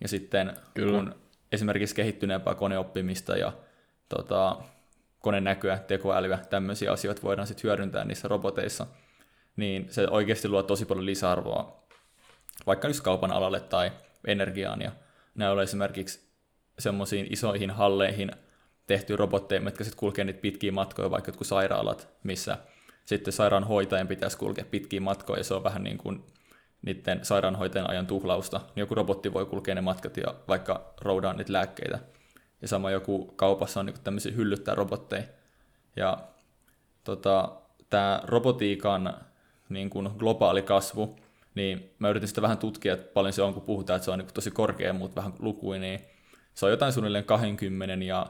Ja 0.01 0.07
sitten 0.07 0.53
Kyllä. 0.73 0.91
kun 0.91 1.15
esimerkiksi 1.51 1.95
kehittyneempää 1.95 2.55
koneoppimista 2.55 3.37
ja 3.37 3.53
tota, 4.09 4.57
konenäköä, 5.21 5.77
tekoälyä, 5.77 6.39
tämmöisiä 6.49 6.91
asioita 6.91 7.21
voidaan 7.21 7.47
sitten 7.47 7.63
hyödyntää 7.63 8.05
niissä 8.05 8.27
roboteissa, 8.27 8.87
niin 9.55 9.87
se 9.89 10.07
oikeasti 10.07 10.47
luo 10.47 10.63
tosi 10.63 10.85
paljon 10.85 11.05
lisäarvoa 11.05 11.81
vaikka 12.67 12.87
just 12.87 13.01
kaupan 13.01 13.31
alalle 13.31 13.59
tai 13.59 13.91
energiaan. 14.27 14.81
Ja 14.81 14.91
nämä 15.35 15.51
on 15.51 15.63
esimerkiksi 15.63 16.31
semmoisiin 16.79 17.27
isoihin 17.29 17.71
halleihin 17.71 18.31
tehty 18.87 19.15
robotteja, 19.15 19.61
jotka 19.61 19.83
sitten 19.83 19.99
kulkee 19.99 20.25
niitä 20.25 20.41
pitkiä 20.41 20.71
matkoja, 20.71 21.11
vaikka 21.11 21.29
jotkut 21.29 21.47
sairaalat, 21.47 22.09
missä 22.23 22.57
sitten 23.05 23.33
sairaanhoitajan 23.33 24.07
pitäisi 24.07 24.37
kulkea 24.37 24.65
pitkiä 24.71 25.01
matkoja, 25.01 25.39
ja 25.39 25.43
se 25.43 25.53
on 25.53 25.63
vähän 25.63 25.83
niin 25.83 25.97
kuin 25.97 26.23
niiden 26.81 27.25
sairaanhoitajan 27.25 27.89
ajan 27.89 28.07
tuhlausta. 28.07 28.61
Joku 28.75 28.95
robotti 28.95 29.33
voi 29.33 29.45
kulkea 29.45 29.75
ne 29.75 29.81
matkat 29.81 30.17
ja 30.17 30.35
vaikka 30.47 30.93
roudaa 31.01 31.33
niitä 31.33 31.53
lääkkeitä. 31.53 31.99
Ja 32.61 32.67
sama 32.67 32.91
joku 32.91 33.25
kaupassa 33.35 33.79
on 33.79 33.85
niin 33.85 34.01
tämmöisiä 34.03 34.31
hyllyttää 34.31 34.75
robotteja. 34.75 35.23
Ja 35.95 36.17
tota, 37.03 37.61
tämä 37.89 38.21
robotiikan 38.23 39.13
niin 39.69 39.89
kuin 39.89 40.09
globaali 40.17 40.61
kasvu, 40.61 41.19
niin 41.55 41.91
mä 41.99 42.09
yritin 42.09 42.27
sitä 42.27 42.41
vähän 42.41 42.57
tutkia, 42.57 42.93
että 42.93 43.13
paljon 43.13 43.33
se 43.33 43.41
on, 43.41 43.53
kun 43.53 43.63
puhutaan, 43.63 43.95
että 43.95 44.05
se 44.05 44.11
on 44.11 44.19
niin 44.19 44.33
tosi 44.33 44.51
korkea, 44.51 44.93
mutta 44.93 45.15
vähän 45.15 45.33
lukui, 45.39 45.79
niin 45.79 45.99
se 46.53 46.65
on 46.65 46.71
jotain 46.71 46.93
suunnilleen 46.93 47.25
20 47.25 48.05
ja 48.05 48.27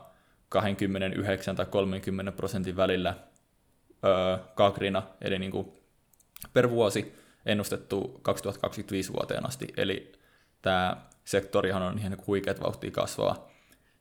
29 0.50 1.56
tai 1.56 1.66
30 1.66 2.32
prosentin 2.32 2.76
välillä 2.76 3.14
öö, 4.06 4.38
kakrina, 4.56 5.04
eli 5.22 5.40
niin 5.40 5.52
kuin 5.52 5.72
per 6.54 6.70
vuosi 6.70 7.16
ennustettu 7.46 8.20
2025 8.22 9.14
vuoteen 9.14 9.46
asti, 9.46 9.68
eli 9.78 10.12
tämä 10.62 10.98
sektorihan 11.26 11.82
on 11.82 12.00
ihan 12.00 12.18
huikeat 12.28 12.62
vauhtia 12.62 12.92
kasvaa. 12.92 13.51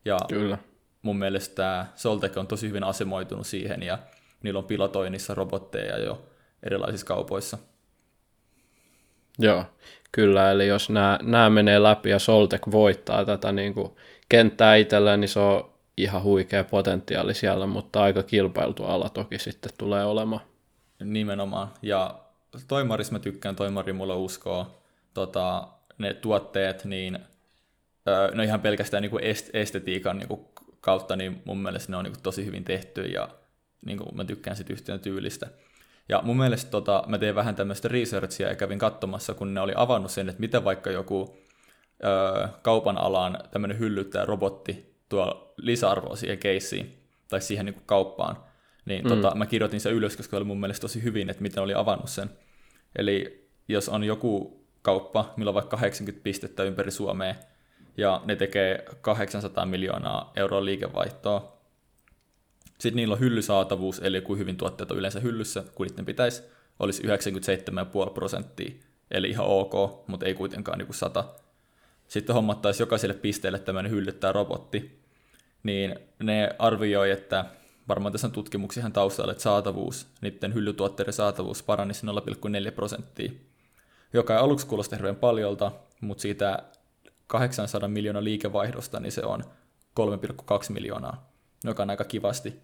Ja 0.04 0.18
Kyllä. 0.28 0.58
mun 1.02 1.18
mielestä 1.18 1.86
Soltec 1.94 2.36
on 2.36 2.46
tosi 2.46 2.68
hyvin 2.68 2.84
asemoitunut 2.84 3.46
siihen, 3.46 3.82
ja 3.82 3.98
niillä 4.42 4.58
on 4.58 4.64
pilotoinnissa 4.64 5.34
robotteja 5.34 5.98
jo 5.98 6.22
erilaisissa 6.62 7.06
kaupoissa. 7.06 7.58
Joo, 9.38 9.64
kyllä, 10.12 10.50
eli 10.50 10.66
jos 10.66 10.90
nämä, 10.90 11.18
nämä 11.22 11.50
menee 11.50 11.82
läpi 11.82 12.10
ja 12.10 12.18
Soltec 12.18 12.62
voittaa 12.70 13.24
tätä 13.24 13.52
niin 13.52 13.74
kuin 13.74 13.92
kenttää 14.28 14.76
itselleen, 14.76 15.20
niin 15.20 15.28
se 15.28 15.40
on 15.40 15.70
ihan 15.96 16.22
huikea 16.22 16.64
potentiaali 16.64 17.34
siellä, 17.34 17.66
mutta 17.66 18.02
aika 18.02 18.22
kilpailtu 18.22 18.84
ala 18.84 19.08
toki 19.08 19.38
sitten 19.38 19.72
tulee 19.78 20.04
olemaan. 20.04 20.42
Nimenomaan, 21.04 21.68
ja 21.82 22.20
Toimaris 22.68 23.10
mä 23.10 23.18
tykkään, 23.18 23.56
Toimari 23.56 23.92
mulla 23.92 24.16
uskoo, 24.16 24.82
tota, 25.14 25.68
ne 25.98 26.14
tuotteet, 26.14 26.84
niin 26.84 27.18
no 28.34 28.42
ihan 28.42 28.60
pelkästään 28.60 29.02
niin 29.02 29.10
kuin 29.10 29.24
est- 29.24 29.50
estetiikan 29.52 30.18
niin 30.18 30.28
kuin 30.28 30.40
kautta, 30.80 31.16
niin 31.16 31.42
mun 31.44 31.58
mielestä 31.58 31.92
ne 31.92 31.96
on 31.96 32.04
niin 32.04 32.12
kuin 32.12 32.22
tosi 32.22 32.44
hyvin 32.44 32.64
tehty 32.64 33.02
ja 33.02 33.28
niin 33.86 33.98
kuin 33.98 34.16
mä 34.16 34.24
tykkään 34.24 34.56
sit 34.56 34.70
yhtiön 34.70 35.00
tyylistä. 35.00 35.46
Ja 36.08 36.20
mun 36.24 36.36
mielestä 36.36 36.70
tota, 36.70 37.04
mä 37.06 37.18
tein 37.18 37.34
vähän 37.34 37.54
tämmöistä 37.54 37.88
researchia 37.88 38.48
ja 38.48 38.54
kävin 38.54 38.78
katsomassa, 38.78 39.34
kun 39.34 39.54
ne 39.54 39.60
oli 39.60 39.72
avannut 39.76 40.10
sen, 40.10 40.28
että 40.28 40.40
miten 40.40 40.64
vaikka 40.64 40.90
joku 40.90 41.38
ö, 42.04 42.48
kaupan 42.62 42.98
alan 42.98 43.38
tämmöinen 43.50 43.78
hyllyttäjä 43.78 44.24
robotti 44.24 44.96
tuo 45.08 45.54
lisäarvoa 45.56 46.16
siihen 46.16 46.38
keissiin 46.38 46.98
tai 47.28 47.40
siihen 47.40 47.66
niin 47.66 47.74
kuin 47.74 47.86
kauppaan. 47.86 48.36
Niin 48.84 49.04
mm. 49.04 49.08
tota, 49.08 49.34
mä 49.34 49.46
kirjoitin 49.46 49.80
sen 49.80 49.92
ylös, 49.92 50.16
koska 50.16 50.36
oli 50.36 50.44
mun 50.44 50.60
mielestä 50.60 50.80
tosi 50.80 51.02
hyvin, 51.02 51.30
että 51.30 51.42
miten 51.42 51.62
oli 51.62 51.74
avannut 51.74 52.10
sen. 52.10 52.30
Eli 52.96 53.48
jos 53.68 53.88
on 53.88 54.04
joku 54.04 54.60
kauppa, 54.82 55.34
millä 55.36 55.48
on 55.48 55.54
vaikka 55.54 55.76
80 55.76 56.22
pistettä 56.22 56.62
ympäri 56.62 56.90
Suomea, 56.90 57.34
ja 57.96 58.22
ne 58.24 58.36
tekee 58.36 58.84
800 59.00 59.66
miljoonaa 59.66 60.32
euroa 60.36 60.64
liikevaihtoa, 60.64 61.60
sitten 62.80 62.96
niillä 62.96 63.12
on 63.12 63.20
hyllysaatavuus, 63.20 64.00
eli 64.04 64.20
kuin 64.20 64.38
hyvin 64.38 64.56
tuotteet 64.56 64.90
on 64.90 64.98
yleensä 64.98 65.20
hyllyssä, 65.20 65.64
kun 65.74 65.86
niiden 65.86 66.04
pitäisi, 66.04 66.42
olisi 66.78 67.02
97,5 67.02 68.10
prosenttia, 68.14 68.74
eli 69.10 69.28
ihan 69.30 69.46
ok, 69.46 69.72
mutta 70.06 70.26
ei 70.26 70.34
kuitenkaan 70.34 70.78
niin 70.78 70.86
kuin 70.86 70.96
100. 70.96 71.24
Sitten 72.08 72.34
hommattaisiin 72.34 72.82
jokaiselle 72.82 73.14
pisteelle 73.14 73.58
tämmöinen 73.58 73.92
hyllyttää 73.92 74.32
robotti, 74.32 75.00
niin 75.62 75.98
ne 76.22 76.54
arvioi, 76.58 77.10
että 77.10 77.44
varmaan 77.88 78.12
tässä 78.12 78.26
on 78.26 78.32
tutkimuksia 78.32 78.90
taustalla, 78.90 79.32
että 79.32 79.42
saatavuus, 79.42 80.06
niiden 80.20 80.54
hyllytuotteiden 80.54 81.14
saatavuus 81.14 81.62
paranisi 81.62 82.06
0,4 82.06 82.72
prosenttia, 82.72 83.32
joka 84.12 84.34
ei 84.34 84.40
aluksi 84.40 84.66
kuulosta 84.66 84.96
hirveän 84.96 85.16
paljolta, 85.16 85.72
mutta 86.00 86.22
siitä 86.22 86.62
800 87.30 87.88
miljoonaa 87.88 88.24
liikevaihdosta, 88.24 89.00
niin 89.00 89.12
se 89.12 89.22
on 89.22 89.44
3,2 90.00 90.72
miljoonaa, 90.72 91.32
joka 91.64 91.82
on 91.82 91.90
aika 91.90 92.04
kivasti. 92.04 92.54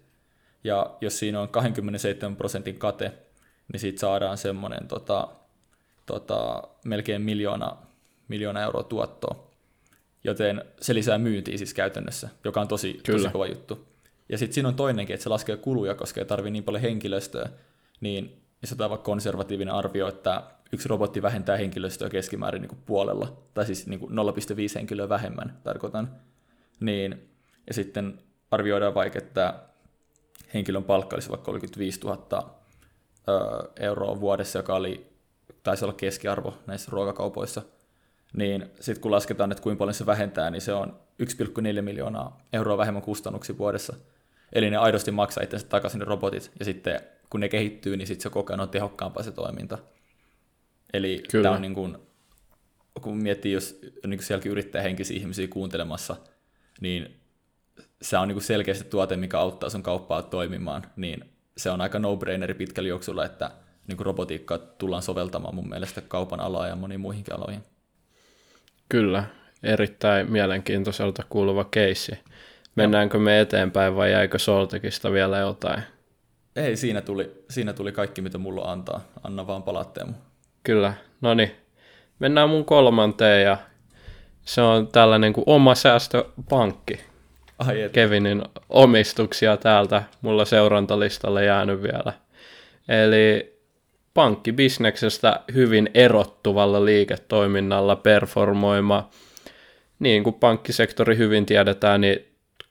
Ja 0.63 0.95
jos 1.01 1.19
siinä 1.19 1.41
on 1.41 1.49
27 1.49 2.35
prosentin 2.35 2.79
kate, 2.79 3.13
niin 3.73 3.79
siitä 3.79 3.99
saadaan 3.99 4.37
semmoinen 4.37 4.87
tota, 4.87 5.27
tota, 6.05 6.63
melkein 6.85 7.21
miljoona, 7.21 7.77
miljoona 8.27 8.61
euroa 8.61 8.83
tuottoa. 8.83 9.47
Joten 10.23 10.65
se 10.81 10.93
lisää 10.93 11.17
myyntiä 11.17 11.57
siis 11.57 11.73
käytännössä, 11.73 12.29
joka 12.43 12.61
on 12.61 12.67
tosi, 12.67 13.01
tosi 13.11 13.29
kova 13.29 13.47
juttu. 13.47 13.87
Ja 14.29 14.37
sitten 14.37 14.53
siinä 14.53 14.69
on 14.69 14.75
toinenkin, 14.75 15.13
että 15.13 15.23
se 15.23 15.29
laskee 15.29 15.57
kuluja, 15.57 15.95
koska 15.95 16.21
ei 16.21 16.25
tarvitse 16.25 16.51
niin 16.51 16.63
paljon 16.63 16.81
henkilöstöä, 16.81 17.49
niin 18.01 18.41
vaikka 18.79 18.97
konservatiivinen 18.97 19.73
arvio, 19.73 20.07
että 20.07 20.43
yksi 20.71 20.89
robotti 20.89 21.21
vähentää 21.21 21.57
henkilöstöä 21.57 22.09
keskimäärin 22.09 22.61
niin 22.61 22.69
kuin 22.69 22.81
puolella, 22.85 23.37
tai 23.53 23.65
siis 23.65 23.87
niin 23.87 23.99
kuin 23.99 24.11
0,5 24.11 24.15
henkilöä 24.75 25.09
vähemmän 25.09 25.57
tarkoitan, 25.63 26.11
niin, 26.79 27.29
ja 27.67 27.73
sitten 27.73 28.19
arvioidaan 28.51 28.93
vaikka, 28.93 29.19
että 29.19 29.53
henkilön 30.53 30.83
palkka 30.83 31.15
olisi 31.15 31.29
vaikka 31.29 31.45
35 31.45 31.99
000 31.99 32.59
euroa 33.79 34.19
vuodessa, 34.19 34.59
joka 34.59 34.75
oli, 34.75 35.09
taisi 35.63 35.85
olla 35.85 35.93
keskiarvo 35.93 36.53
näissä 36.67 36.91
ruokakaupoissa, 36.91 37.61
niin 38.33 38.71
sitten 38.79 39.01
kun 39.01 39.11
lasketaan, 39.11 39.51
että 39.51 39.63
kuinka 39.63 39.79
paljon 39.79 39.93
se 39.93 40.05
vähentää, 40.05 40.49
niin 40.49 40.61
se 40.61 40.73
on 40.73 40.99
1,4 41.23 41.81
miljoonaa 41.81 42.41
euroa 42.53 42.77
vähemmän 42.77 43.01
kustannuksia 43.01 43.57
vuodessa. 43.57 43.95
Eli 44.53 44.69
ne 44.69 44.77
aidosti 44.77 45.11
maksaa 45.11 45.43
itsensä 45.43 45.67
takaisin 45.67 45.99
ne 45.99 46.05
robotit, 46.05 46.51
ja 46.59 46.65
sitten 46.65 47.01
kun 47.29 47.39
ne 47.39 47.49
kehittyy, 47.49 47.97
niin 47.97 48.07
sitten 48.07 48.23
se 48.23 48.29
koko 48.29 48.53
ajan 48.53 48.59
on 48.59 48.69
tehokkaampaa 48.69 49.23
se 49.23 49.31
toiminta. 49.31 49.77
Eli 50.93 51.23
Kyllä. 51.31 51.43
tämä 51.43 51.55
on 51.55 51.61
niin 51.61 51.73
kuin, 51.73 51.97
kun 53.01 53.17
miettii, 53.17 53.51
jos 53.51 53.79
niin 54.07 54.17
kuin 54.17 54.25
sielläkin 54.25 54.51
yrittää 54.51 54.81
henkisiä 54.81 55.17
ihmisiä 55.17 55.47
kuuntelemassa, 55.47 56.15
niin 56.81 57.19
se 58.01 58.17
on 58.17 58.27
niin 58.27 58.35
kuin 58.35 58.43
selkeästi 58.43 58.89
tuote, 58.89 59.17
mikä 59.17 59.39
auttaa 59.39 59.69
sun 59.69 59.83
kauppaa 59.83 60.21
toimimaan, 60.21 60.83
niin 60.95 61.25
se 61.57 61.71
on 61.71 61.81
aika 61.81 61.99
no-braineri 61.99 62.53
pitkällä 62.53 62.89
juoksulla, 62.89 63.25
että 63.25 63.51
niin 63.87 63.97
kuin 63.97 64.05
robotiikkaa 64.05 64.57
tullaan 64.57 65.03
soveltamaan 65.03 65.55
mun 65.55 65.69
mielestä 65.69 66.01
kaupan 66.01 66.39
alaa 66.39 66.67
ja 66.67 66.75
moniin 66.75 66.99
muihinkin 66.99 67.33
aloihin. 67.35 67.63
Kyllä, 68.89 69.23
erittäin 69.63 70.31
mielenkiintoiselta 70.31 71.23
kuuluva 71.29 71.63
keissi. 71.63 72.19
Mennäänkö 72.75 73.19
me 73.19 73.39
eteenpäin 73.39 73.95
vai 73.95 74.11
jäikö 74.11 74.39
Soltekista 74.39 75.11
vielä 75.11 75.37
jotain? 75.37 75.83
Ei, 76.57 76.77
siinä 76.77 77.01
tuli, 77.01 77.43
siinä 77.49 77.73
tuli 77.73 77.91
kaikki, 77.91 78.21
mitä 78.21 78.37
mulla 78.37 78.71
antaa. 78.71 79.01
Anna 79.23 79.47
vaan 79.47 79.63
palatteemu. 79.63 80.13
Kyllä, 80.63 80.93
no 81.21 81.33
niin. 81.33 81.51
Mennään 82.19 82.49
mun 82.49 82.65
kolmanteen 82.65 83.43
ja 83.43 83.57
se 84.41 84.61
on 84.61 84.87
tällainen 84.87 85.33
kuin 85.33 85.43
oma 85.47 85.75
säästöpankki. 85.75 86.99
Ai 87.59 87.81
et. 87.81 87.91
Kevinin 87.91 88.43
omistuksia 88.69 89.57
täältä 89.57 90.03
mulla 90.21 90.45
seurantalistalle 90.45 91.45
jäänyt 91.45 91.81
vielä. 91.81 92.13
Eli 93.05 93.57
pankkibisneksestä 94.13 95.39
hyvin 95.53 95.89
erottuvalla 95.93 96.85
liiketoiminnalla 96.85 97.95
performoima, 97.95 99.09
niin 99.99 100.23
kuin 100.23 100.33
pankkisektori 100.33 101.17
hyvin 101.17 101.45
tiedetään, 101.45 102.01
niin 102.01 102.27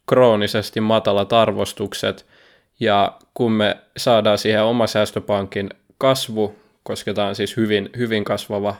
kroonisesti 0.09 0.81
matalat 0.81 1.33
arvostukset, 1.33 2.27
ja 2.81 3.19
kun 3.35 3.53
me 3.53 3.77
saadaan 3.97 4.39
siihen 4.39 4.63
oma 4.63 4.87
säästöpankin 4.87 5.71
kasvu, 5.99 6.55
kosketaan 6.83 7.35
siis 7.35 7.57
hyvin, 7.57 7.91
hyvin 7.97 8.25
kasvava 8.25 8.77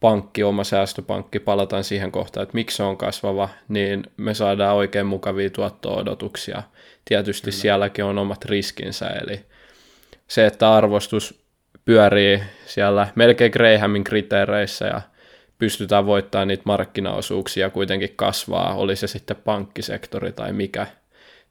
pankki, 0.00 0.42
oma 0.42 0.64
säästöpankki, 0.64 1.38
palataan 1.38 1.84
siihen 1.84 2.12
kohtaan, 2.12 2.42
että 2.42 2.54
miksi 2.54 2.76
se 2.76 2.82
on 2.82 2.96
kasvava, 2.96 3.48
niin 3.68 4.02
me 4.16 4.34
saadaan 4.34 4.76
oikein 4.76 5.06
mukavia 5.06 5.50
tuotto-odotuksia. 5.50 6.62
Tietysti 7.04 7.50
Kyllä. 7.50 7.60
sielläkin 7.60 8.04
on 8.04 8.18
omat 8.18 8.44
riskinsä, 8.44 9.06
eli 9.06 9.40
se, 10.28 10.46
että 10.46 10.74
arvostus 10.74 11.44
pyörii 11.84 12.42
siellä 12.66 13.08
melkein 13.14 13.52
Grahamin 13.52 14.04
kriteereissä 14.04 14.86
ja 14.86 15.00
pystytään 15.58 16.06
voittamaan 16.06 16.48
niitä 16.48 16.62
markkinaosuuksia 16.66 17.70
kuitenkin 17.70 18.12
kasvaa, 18.16 18.74
oli 18.74 18.96
se 18.96 19.06
sitten 19.06 19.36
pankkisektori 19.36 20.32
tai 20.32 20.52
mikä, 20.52 20.86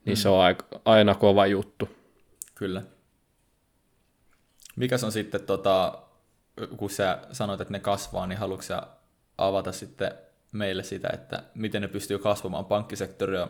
niin 0.05 0.17
mm. 0.17 0.21
se 0.21 0.29
on 0.29 0.55
aina 0.85 1.15
kova 1.15 1.45
juttu. 1.45 1.89
Kyllä. 2.55 2.81
Mikäs 4.75 5.03
on 5.03 5.11
sitten 5.11 5.41
tota, 5.41 6.03
kun 6.77 6.89
sä 6.89 7.19
sanoit, 7.31 7.61
että 7.61 7.71
ne 7.71 7.79
kasvaa, 7.79 8.27
niin 8.27 8.39
haluatko 8.39 8.63
sä 8.63 8.81
avata 9.37 9.71
sitten 9.71 10.11
meille 10.51 10.83
sitä, 10.83 11.09
että 11.13 11.43
miten 11.55 11.81
ne 11.81 11.87
pystyy 11.87 12.19
kasvamaan. 12.19 12.65
Pankkisektori 12.65 13.37
on 13.37 13.49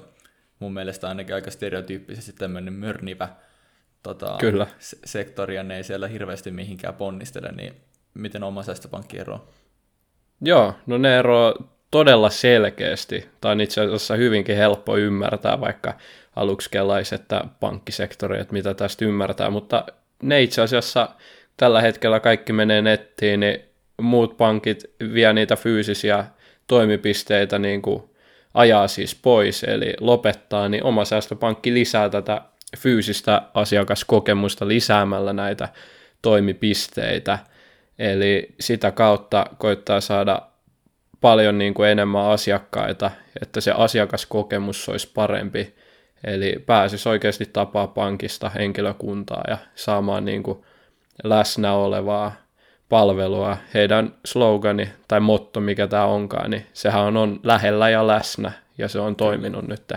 mun 0.59 0.73
mielestä 0.73 1.07
ainakin 1.07 1.35
aika 1.35 1.51
stereotyyppisesti 1.51 2.33
tämmöinen 2.33 2.73
mörnivä 2.73 3.29
tota, 4.03 4.37
Kyllä. 4.39 4.67
sektori, 4.79 5.55
ja 5.55 5.63
ne 5.63 5.77
ei 5.77 5.83
siellä 5.83 6.07
hirveästi 6.07 6.51
mihinkään 6.51 6.93
ponnistele, 6.93 7.51
niin 7.51 7.73
miten 8.13 8.43
oma 8.43 8.63
säästöpankki 8.63 9.19
eroaa? 9.19 9.47
Joo, 10.41 10.73
no 10.85 10.97
ne 10.97 11.19
eroaa 11.19 11.53
todella 11.91 12.29
selkeästi. 12.29 13.29
Tämä 13.41 13.51
on 13.51 13.61
itse 13.61 13.81
asiassa 13.81 14.15
hyvinkin 14.15 14.57
helppo 14.57 14.97
ymmärtää, 14.97 15.61
vaikka 15.61 15.93
aluksi 16.35 16.69
kelaisi, 16.69 17.15
että 17.15 17.43
pankkisektori, 17.59 18.39
että 18.39 18.53
mitä 18.53 18.73
tästä 18.73 19.05
ymmärtää, 19.05 19.49
mutta 19.49 19.85
ne 20.23 20.41
itse 20.41 20.61
asiassa 20.61 21.09
tällä 21.57 21.81
hetkellä 21.81 22.19
kaikki 22.19 22.53
menee 22.53 22.81
nettiin, 22.81 23.39
niin 23.39 23.59
muut 24.01 24.37
pankit 24.37 24.83
vie 25.13 25.33
niitä 25.33 25.55
fyysisiä 25.55 26.25
toimipisteitä 26.67 27.59
niin 27.59 27.81
kuin 27.81 28.03
ajaa 28.53 28.87
siis 28.87 29.15
pois, 29.15 29.63
eli 29.63 29.93
lopettaa, 29.99 30.69
niin 30.69 30.83
oma 30.83 31.05
säästöpankki 31.05 31.73
lisää 31.73 32.09
tätä 32.09 32.41
fyysistä 32.77 33.41
asiakaskokemusta 33.53 34.67
lisäämällä 34.67 35.33
näitä 35.33 35.69
toimipisteitä. 36.21 37.39
Eli 37.99 38.55
sitä 38.59 38.91
kautta 38.91 39.45
koittaa 39.57 40.01
saada 40.01 40.41
paljon 41.21 41.57
niin 41.57 41.73
kuin 41.73 41.89
enemmän 41.89 42.25
asiakkaita, 42.25 43.11
että 43.41 43.61
se 43.61 43.71
asiakaskokemus 43.71 44.89
olisi 44.89 45.11
parempi. 45.13 45.75
Eli 46.23 46.63
pääsisi 46.65 47.09
oikeasti 47.09 47.45
tapaa 47.45 47.87
pankista 47.87 48.49
henkilökuntaa 48.49 49.43
ja 49.47 49.57
saamaan 49.75 50.25
niin 50.25 50.43
kuin 50.43 50.63
läsnä 51.23 51.73
olevaa 51.73 52.31
palvelua. 52.89 53.57
Heidän 53.73 54.15
slogani 54.25 54.89
tai 55.07 55.19
motto, 55.19 55.59
mikä 55.59 55.87
tämä 55.87 56.05
onkaan, 56.05 56.51
niin 56.51 56.65
sehän 56.73 57.17
on 57.17 57.39
lähellä 57.43 57.89
ja 57.89 58.07
läsnä, 58.07 58.51
ja 58.77 58.87
se 58.87 58.99
on 58.99 59.15
toiminut 59.15 59.67
nyt 59.67 59.93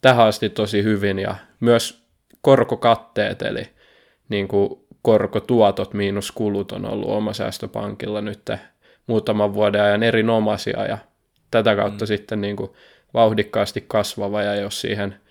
tähän 0.00 0.26
asti 0.26 0.48
tosi 0.48 0.82
hyvin, 0.82 1.18
ja 1.18 1.34
myös 1.60 2.02
korkokatteet, 2.40 3.42
eli 3.42 3.68
niin 4.28 4.48
kuin 4.48 4.80
korkotuotot 5.02 5.94
miinus 5.94 6.32
kulut 6.32 6.72
on 6.72 6.84
ollut 6.84 7.08
oma 7.08 7.32
säästöpankilla 7.32 8.20
nyt 8.20 8.50
muutaman 9.06 9.54
vuoden 9.54 9.82
ajan 9.82 10.02
erinomaisia, 10.02 10.86
ja 10.86 10.98
tätä 11.50 11.76
kautta 11.76 12.04
mm. 12.04 12.06
sitten 12.06 12.40
niin 12.40 12.56
kuin 12.56 12.70
vauhdikkaasti 13.14 13.84
kasvava, 13.88 14.42
ja 14.42 14.54
jos 14.54 14.80
siihen 14.80 15.21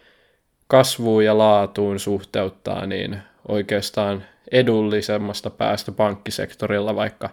kasvuun 0.72 1.26
ja 1.26 1.38
laatuun 1.38 2.00
suhteuttaa, 2.00 2.86
niin 2.86 3.18
oikeastaan 3.48 4.24
edullisemmasta 4.52 5.50
päästä 5.50 5.92
pankkisektorilla, 5.92 6.96
vaikka 6.96 7.30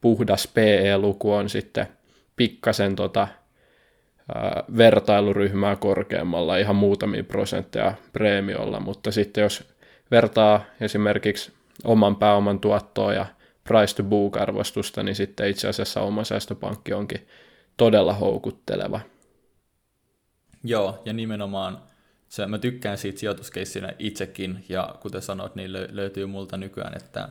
puhdas 0.00 0.48
PE-luku 0.54 1.32
on 1.32 1.48
sitten 1.48 1.86
pikkasen 2.36 2.96
tota, 2.96 3.28
ää, 4.34 4.64
vertailuryhmää 4.76 5.76
korkeammalla 5.76 6.56
ihan 6.56 6.76
muutamia 6.76 7.24
prosentteja 7.24 7.94
preemiolla, 8.12 8.80
mutta 8.80 9.10
sitten 9.10 9.42
jos 9.42 9.64
vertaa 10.10 10.64
esimerkiksi 10.80 11.52
oman 11.84 12.16
pääoman 12.16 12.60
tuottoa 12.60 13.14
ja 13.14 13.26
price 13.68 13.96
to 13.96 14.02
book 14.02 14.36
arvostusta, 14.36 15.02
niin 15.02 15.14
sitten 15.14 15.48
itse 15.48 15.68
asiassa 15.68 16.00
oma 16.00 16.24
säästöpankki 16.24 16.92
onkin 16.92 17.26
todella 17.76 18.12
houkutteleva. 18.12 19.00
Joo, 20.64 21.02
ja 21.04 21.12
nimenomaan 21.12 21.89
se, 22.30 22.46
mä 22.46 22.58
tykkään 22.58 22.98
siitä 22.98 23.18
sijoituskeissinä 23.18 23.92
itsekin, 23.98 24.64
ja 24.68 24.94
kuten 25.00 25.22
sanoit, 25.22 25.54
niin 25.54 25.72
löytyy 25.72 26.26
multa 26.26 26.56
nykyään, 26.56 26.96
että 26.96 27.28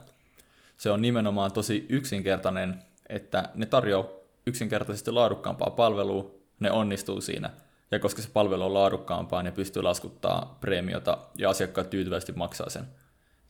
se 0.77 0.91
on 0.91 1.01
nimenomaan 1.01 1.51
tosi 1.51 1.85
yksinkertainen, 1.89 2.83
että 3.09 3.49
ne 3.55 3.65
tarjoaa 3.65 4.07
yksinkertaisesti 4.47 5.11
laadukkaampaa 5.11 5.69
palvelua, 5.69 6.35
ne 6.59 6.71
onnistuu 6.71 7.21
siinä, 7.21 7.49
ja 7.91 7.99
koska 7.99 8.21
se 8.21 8.29
palvelu 8.33 8.63
on 8.63 8.73
laadukkaampaa, 8.73 9.43
ne 9.43 9.51
pystyy 9.51 9.81
laskuttaa 9.81 10.57
preemiota, 10.61 11.17
ja 11.37 11.49
asiakkaat 11.49 11.89
tyytyvästi 11.89 12.31
maksaa 12.31 12.69
sen. 12.69 12.83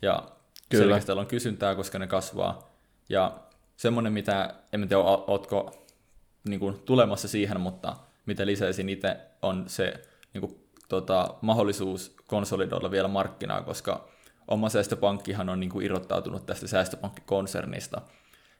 Ja 0.02 0.24
Kyllä. 0.70 0.84
selkeästi 0.84 1.12
on 1.12 1.28
kysyntää, 1.28 1.76
koska 1.76 2.00
ne 2.00 2.08
kasvaa, 2.08 2.72
ja 3.10 3.40
semmoinen, 3.78 4.14
mitä, 4.14 4.56
en 4.74 4.88
tiedä, 4.88 5.04
ootko 5.04 5.86
niin 6.50 6.60
kuin, 6.60 6.80
tulemassa 6.80 7.28
siihen, 7.28 7.62
mutta 7.62 7.96
mitä 8.26 8.46
lisäisin 8.46 8.90
itse, 8.90 9.18
on 9.42 9.64
se 9.68 9.94
niin 10.34 10.42
kuin, 10.42 10.69
tota, 10.90 11.34
mahdollisuus 11.42 12.16
konsolidoida 12.28 12.92
vielä 12.92 13.08
markkinaa, 13.08 13.62
koska 13.62 14.10
oma 14.48 14.70
säästöpankkihan 14.70 15.50
on 15.50 15.60
niin 15.60 15.70
kuin 15.70 15.86
irrottautunut 15.86 16.46
tästä 16.46 16.68
säästöpankkikonsernista. 16.68 18.02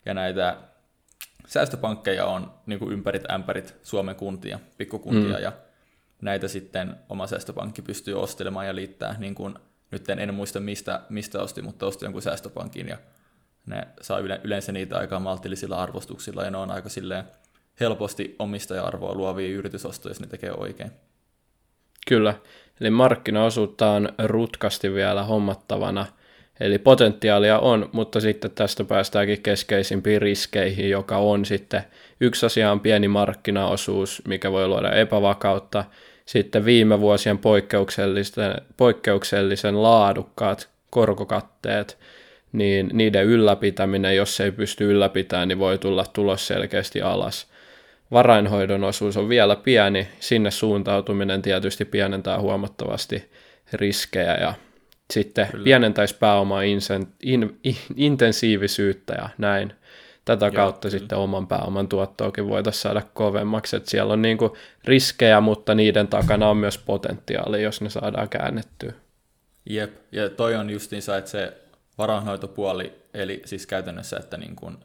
Ja 0.06 0.14
näitä 0.14 0.58
säästöpankkeja 1.48 2.26
on 2.26 2.54
niin 2.66 2.80
kuin 2.80 2.94
ympärit 2.94 3.32
ämpärit 3.32 3.76
Suomen 3.84 4.16
kuntia, 4.16 4.60
pikkukuntia, 4.78 5.38
mm. 5.38 5.44
ja 5.44 5.52
näitä 6.22 6.48
sitten 6.48 6.96
oma 7.10 7.28
säästöpankki 7.28 7.82
pystyy 7.82 8.22
ostelemaan 8.22 8.68
ja 8.68 8.76
liittää, 8.76 9.16
niin 9.20 9.36
kuin, 9.36 9.56
nyt 9.92 10.10
en, 10.10 10.20
en 10.20 10.34
muista 10.34 10.60
mistä, 10.60 11.02
mistä 11.10 11.42
osti, 11.42 11.62
mutta 11.62 11.86
osti 11.86 12.06
jonkun 12.06 12.22
säästöpankin, 12.22 12.88
ja 12.88 12.98
ne 13.66 13.88
saa 14.02 14.20
yleensä 14.44 14.72
niitä 14.72 14.98
aika 14.98 15.20
maltillisilla 15.20 15.82
arvostuksilla, 15.82 16.44
ja 16.44 16.52
ne 16.52 16.58
on 16.58 16.72
aika 16.72 16.90
silleen 16.90 17.24
helposti 17.80 18.36
omistaja-arvoa 18.40 19.16
luovia 19.16 19.58
yritysostoja, 19.58 20.12
jos 20.12 20.20
ne 20.20 20.28
tekee 20.28 20.52
oikein. 20.52 20.92
Kyllä, 22.08 22.34
eli 22.82 22.90
markkinaosuutta 22.90 23.92
on 23.92 24.10
rutkasti 24.24 24.94
vielä 24.94 25.24
hommattavana, 25.24 26.06
eli 26.60 26.78
potentiaalia 26.78 27.60
on, 27.60 27.90
mutta 27.92 28.20
sitten 28.20 28.52
tästä 28.52 28.84
päästäänkin 28.84 29.42
keskeisimpiin 29.42 30.22
riskeihin, 30.22 30.90
joka 30.90 31.18
on 31.18 31.46
sitten 31.46 31.84
yksi 32.20 32.46
asia 32.46 32.72
on 32.72 32.80
pieni 32.80 33.08
markkinaosuus, 33.08 34.22
mikä 34.28 34.52
voi 34.52 34.68
luoda 34.68 34.92
epävakautta, 34.92 35.86
sitten 36.26 36.66
viime 36.66 37.00
vuosien 37.00 37.38
poikkeuksellisen, 37.38 38.56
poikkeuksellisen 38.78 39.84
laadukkaat 39.84 40.70
korkokatteet, 40.90 41.98
niin 42.52 42.90
niiden 42.94 43.26
ylläpitäminen, 43.26 44.16
jos 44.16 44.40
ei 44.40 44.52
pysty 44.52 44.92
ylläpitämään, 44.92 45.48
niin 45.48 45.60
voi 45.60 45.78
tulla 45.78 46.06
tulos 46.14 46.48
selkeästi 46.48 47.02
alas 47.02 47.48
varainhoidon 48.12 48.84
osuus 48.84 49.18
on 49.18 49.30
vielä 49.30 49.56
pieni, 49.56 50.08
sinne 50.20 50.52
suuntautuminen 50.52 51.42
tietysti 51.42 51.86
pienentää 51.86 52.40
huomattavasti 52.40 53.32
riskejä 53.74 54.36
ja 54.36 54.54
sitten 55.14 55.48
Kyllä. 55.52 55.64
pienentäisi 55.64 56.16
pääomaa 56.20 56.62
insen, 56.62 57.08
in, 57.24 57.60
in, 57.64 57.76
intensiivisyyttä 57.96 59.14
ja 59.14 59.30
näin. 59.38 59.74
Tätä 60.26 60.46
Joo, 60.46 60.52
kautta 60.52 60.90
kyllä. 60.90 61.00
sitten 61.00 61.18
oman 61.18 61.48
pääoman 61.48 61.88
tuottoakin 61.88 62.50
voitaisiin 62.50 62.82
saada 62.82 63.02
kovemmaksi. 63.14 63.76
että 63.76 63.90
siellä 63.90 64.14
on 64.14 64.22
niinku 64.22 64.58
riskejä, 64.86 65.42
mutta 65.42 65.76
niiden 65.76 66.08
takana 66.08 66.50
on 66.50 66.58
myös 66.58 66.78
potentiaali, 66.78 67.64
jos 67.64 67.82
ne 67.82 67.90
saadaan 67.90 68.30
käännettyä. 68.30 68.94
Jep, 69.70 69.92
ja 70.12 70.30
toi 70.30 70.56
on 70.56 70.70
justiinsa, 70.70 71.18
että 71.18 71.30
se 71.30 71.54
varainhoitopuoli, 71.98 72.94
eli 73.14 73.42
siis 73.46 73.68
käytännössä, 73.68 74.18
että 74.18 74.38
niin 74.38 74.56
kun 74.56 74.78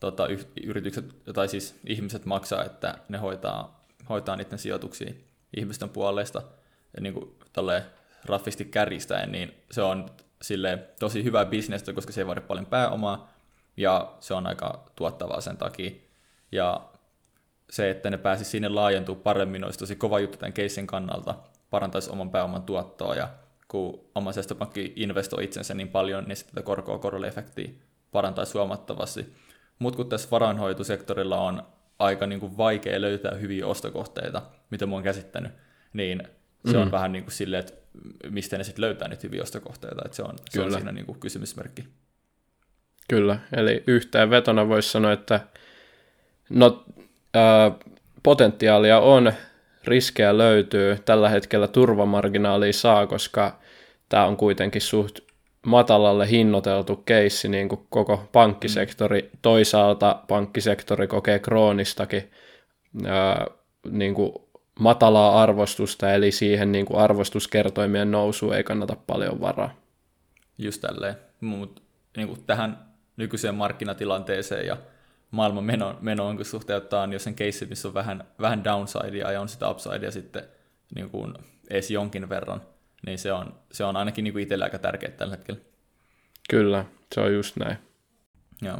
tota, 0.00 0.26
yritykset, 0.64 1.04
tai 1.34 1.48
siis 1.48 1.80
ihmiset 1.86 2.24
maksaa, 2.24 2.64
että 2.64 2.98
ne 3.08 3.18
hoitaa, 3.18 3.86
hoitaa 4.08 4.36
niiden 4.36 4.58
sijoituksia 4.58 5.12
ihmisten 5.56 5.88
puolesta, 5.88 6.42
ja 6.96 7.02
niin 7.02 7.14
kuin 7.14 7.38
raffisti 8.24 8.64
kärjistäen, 8.64 9.32
niin 9.32 9.54
se 9.70 9.82
on 9.82 10.10
sille 10.42 10.78
tosi 11.00 11.24
hyvä 11.24 11.44
bisnestä, 11.44 11.92
koska 11.92 12.12
se 12.12 12.20
ei 12.20 12.26
vaadi 12.26 12.40
paljon 12.40 12.66
pääomaa, 12.66 13.34
ja 13.76 14.14
se 14.20 14.34
on 14.34 14.46
aika 14.46 14.84
tuottavaa 14.96 15.40
sen 15.40 15.56
takia. 15.56 15.90
Ja 16.52 16.80
se, 17.70 17.90
että 17.90 18.10
ne 18.10 18.18
pääsisi 18.18 18.50
sinne 18.50 18.68
laajentua 18.68 19.14
paremmin, 19.14 19.64
olisi 19.64 19.78
tosi 19.78 19.96
kova 19.96 20.20
juttu 20.20 20.38
tämän 20.38 20.52
keissin 20.52 20.86
kannalta, 20.86 21.34
parantaisi 21.70 22.10
oman 22.10 22.30
pääoman 22.30 22.62
tuottoa, 22.62 23.14
ja 23.14 23.28
kun 23.68 24.00
oma 24.14 24.32
säästöpankki 24.32 24.92
investoi 24.96 25.44
itsensä 25.44 25.74
niin 25.74 25.88
paljon, 25.88 26.24
niin 26.24 26.36
sitten 26.36 26.54
tätä 26.54 26.64
korkoa 26.64 26.98
korolle 26.98 27.26
efektiä 27.26 27.70
parantaisi 28.12 28.52
huomattavasti. 28.58 29.34
Mutta 29.78 29.96
kun 29.96 30.08
tässä 30.08 30.28
varainhoitosektorilla 30.30 31.40
on 31.40 31.62
aika 31.98 32.26
niin 32.26 32.40
kuin 32.40 32.56
vaikea 32.56 33.00
löytää 33.00 33.34
hyviä 33.34 33.66
ostokohteita, 33.66 34.42
mitä 34.70 34.86
mä 34.86 34.94
oon 34.94 35.02
käsittänyt, 35.02 35.52
niin 35.92 36.22
se 36.70 36.76
mm. 36.76 36.82
on 36.82 36.90
vähän 36.90 37.12
niin 37.12 37.24
kuin 37.24 37.32
silleen, 37.32 37.60
että 37.60 37.72
mistä 38.30 38.58
ne 38.58 38.64
sitten 38.64 38.82
löytää 38.82 39.08
niitä 39.08 39.22
hyviä 39.22 39.42
ostokohteita, 39.42 40.02
että 40.04 40.16
se 40.16 40.22
on, 40.22 40.34
se 40.50 40.60
on 40.60 40.72
siinä 40.72 40.92
niin 40.92 41.06
kuin 41.06 41.20
kysymysmerkki. 41.20 41.84
Kyllä, 43.08 43.38
eli 43.56 43.84
yhteenvetona 43.86 44.68
voisi 44.68 44.88
sanoa, 44.88 45.12
että 45.12 45.40
no, 46.50 46.84
ää, 47.34 47.72
potentiaalia 48.22 48.98
on, 48.98 49.32
riskejä 49.84 50.38
löytyy, 50.38 50.98
tällä 51.04 51.28
hetkellä 51.28 51.68
turvamarginaalia 51.68 52.72
saa, 52.72 53.06
koska 53.06 53.58
tämä 54.08 54.26
on 54.26 54.36
kuitenkin 54.36 54.82
suht 54.82 55.18
matalalle 55.64 56.30
hinnoiteltu 56.30 56.96
keissi 56.96 57.48
niin 57.48 57.68
kuin 57.68 57.86
koko 57.90 58.28
pankkisektori. 58.32 59.22
Mm. 59.22 59.38
Toisaalta 59.42 60.22
pankkisektori 60.28 61.06
kokee 61.06 61.38
kroonistakin 61.38 62.30
ää, 63.06 63.46
niin 63.90 64.14
kuin 64.14 64.32
matalaa 64.80 65.42
arvostusta, 65.42 66.12
eli 66.12 66.32
siihen 66.32 66.72
niin 66.72 66.86
kuin 66.86 67.00
arvostuskertoimien 67.00 68.10
nousu 68.10 68.52
ei 68.52 68.64
kannata 68.64 68.96
paljon 69.06 69.40
varaa. 69.40 69.74
Just 70.58 70.80
tälleen. 70.80 71.14
Mut, 71.40 71.82
niin 72.16 72.28
kuin 72.28 72.44
tähän 72.46 72.94
nykyiseen 73.16 73.54
markkinatilanteeseen 73.54 74.66
ja 74.66 74.76
maailman 75.30 75.64
meno, 75.64 75.98
menoon, 76.00 76.36
kun 76.36 76.44
suhteuttaa 76.44 77.08
jos 77.12 77.24
sen 77.24 77.36
case, 77.36 77.66
missä 77.66 77.88
on 77.88 77.94
vähän, 77.94 78.24
vähän 78.40 78.64
downsidea 78.64 79.32
ja 79.32 79.40
on 79.40 79.48
sitä 79.48 79.70
upsidea 79.70 80.10
sitten 80.10 80.44
niin 80.94 81.10
kuin 81.10 81.34
edes 81.70 81.90
jonkin 81.90 82.28
verran, 82.28 82.62
niin 83.06 83.18
se 83.18 83.32
on, 83.32 83.54
se 83.72 83.84
on 83.84 83.96
ainakin 83.96 84.24
niin 84.24 84.38
itselle 84.38 84.64
aika 84.64 84.78
tärkeää 84.78 85.12
tällä 85.12 85.36
hetkellä. 85.36 85.60
Kyllä, 86.50 86.84
se 87.14 87.20
on 87.20 87.34
just 87.34 87.56
näin. 87.56 87.78
Joo. 88.62 88.78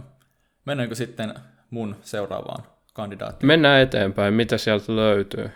Mennäänkö 0.65 0.95
sitten 0.95 1.35
mun 1.71 1.97
seuraavaan 2.03 2.65
kandidaattiin? 2.93 3.47
Mennään 3.47 3.83
eteenpäin. 3.83 4.35
Mitä 4.35 4.59
sieltä 4.59 4.97
löytyy? 4.97 5.51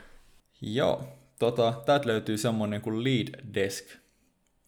Joo. 0.61 1.19
Tota, 1.39 1.75
täältä 1.87 2.09
löytyy 2.09 2.39
semmoinen 2.39 2.81
kuin 2.81 3.05
Lead 3.05 3.55
Desk, 3.55 3.87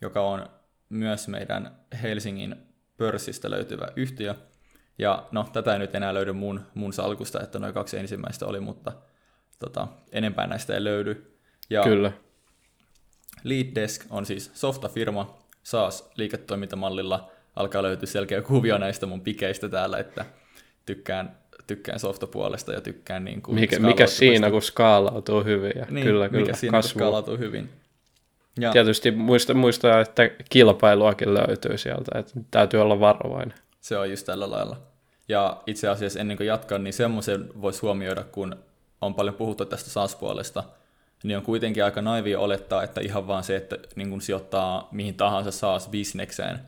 joka 0.01 0.21
on 0.21 0.47
myös 0.89 1.29
meidän 1.29 1.77
Helsingin 2.03 2.57
pörssistä 2.97 3.51
löytyvä 3.51 3.89
yhtiö. 3.97 4.35
Ja 4.99 5.29
no, 5.33 5.49
tätä 5.53 5.73
ei 5.73 5.79
nyt 5.79 5.95
enää 5.95 6.15
löydy 6.15 6.33
mun, 6.33 6.61
mun 6.75 6.93
salkusta, 6.93 7.41
että 7.41 7.59
noin 7.59 7.75
kaksi 7.75 7.99
ensimmäistä 7.99 8.47
oli, 8.47 8.61
mutta 8.61 8.93
tota, 9.59 9.89
enempää 10.13 10.47
näistä 10.47 10.75
ei 10.75 10.85
löydy. 10.85 11.37
Ja 11.71 11.83
Kyllä. 11.83 12.13
Lead 13.45 13.75
Desk 13.75 14.05
on 14.11 14.27
siis 14.27 14.51
softafirma 14.55 15.39
SaaS-liiketoimintamallilla. 15.63 17.31
Alkaa 17.57 17.83
löytyä 17.83 18.07
selkeä 18.07 18.43
kuvio 18.43 18.79
näistä 18.79 19.07
mun 19.07 19.21
pikeistä 19.21 19.69
täällä, 19.69 19.99
että 19.99 20.25
tykkään, 20.87 21.37
tykkään 21.67 22.01
softapuolesta 22.01 22.73
ja 22.73 22.81
tykkään 22.81 23.25
niin 23.25 23.43
kuin 23.43 23.55
mikä, 23.55 23.79
mikä 23.79 24.07
siinä, 24.07 24.51
kun 24.51 24.63
skaalautuu 24.63 25.45
hyvin. 25.45 25.73
Ja 25.77 25.87
niin, 25.91 26.07
kyllä, 26.07 26.25
mikä 26.29 26.39
kyllä, 26.39 26.57
siinä, 26.57 26.81
kun 26.81 26.89
skaalautuu 26.89 27.39
hyvin. 27.39 27.69
Ja. 28.61 28.73
Tietysti 28.73 29.11
muista, 29.11 29.55
muista, 29.55 30.01
että 30.01 30.31
kilpailuakin 30.51 31.35
löytyy 31.35 31.79
sieltä, 31.79 32.19
että 32.19 32.33
täytyy 32.51 32.83
olla 32.83 33.01
varovainen. 33.01 33.59
Se 33.81 33.99
on 33.99 34.11
just 34.11 34.27
tällä 34.27 34.51
lailla. 34.51 34.77
Ja 35.29 35.63
itse 35.67 35.89
asiassa 35.89 36.21
ennen 36.21 36.37
kuin 36.37 36.47
jatkan, 36.47 36.85
niin 36.85 36.95
semmoisen 36.95 37.49
voisi 37.63 37.81
huomioida, 37.81 38.25
kun 38.25 38.57
on 39.01 39.15
paljon 39.15 39.35
puhuttu 39.35 39.65
tästä 39.65 39.91
SaaS-puolesta, 39.91 40.65
niin 41.25 41.37
on 41.37 41.43
kuitenkin 41.43 41.85
aika 41.85 42.03
naivia 42.03 42.41
olettaa, 42.41 42.83
että 42.83 43.01
ihan 43.01 43.27
vaan 43.27 43.45
se, 43.45 43.57
että 43.57 43.79
niin 43.97 44.11
kun 44.11 44.21
sijoittaa 44.21 44.89
mihin 44.93 45.15
tahansa 45.15 45.51
SaaS-bisnekseen, 45.51 46.59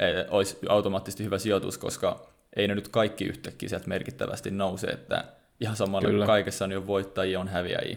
eh, 0.00 0.26
olisi 0.28 0.58
automaattisesti 0.68 1.24
hyvä 1.24 1.38
sijoitus, 1.38 1.78
koska 1.78 2.32
ei 2.56 2.68
ne 2.68 2.74
nyt 2.74 2.88
kaikki 2.88 3.24
yhtäkkiä 3.24 3.68
sieltä 3.68 3.88
merkittävästi 3.88 4.50
nouse, 4.50 4.86
että 4.86 5.24
ihan 5.60 5.76
samalla 5.76 6.08
kuin 6.08 6.26
kaikessa 6.26 6.64
on 6.64 6.72
jo 6.72 6.86
voittajia, 6.86 7.40
on 7.40 7.48
häviäjiä. 7.48 7.96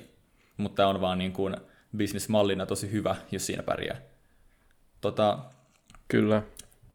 Mutta 0.57 0.75
tämä 0.75 0.89
on 0.89 1.01
vaan 1.01 1.17
niin 1.17 1.33
kuin 1.33 1.57
bisnesmallina 1.97 2.65
tosi 2.65 2.91
hyvä, 2.91 3.15
jos 3.31 3.45
siinä 3.45 3.63
pärjää. 3.63 4.01
Tota, 5.01 5.39
Kyllä. 6.07 6.41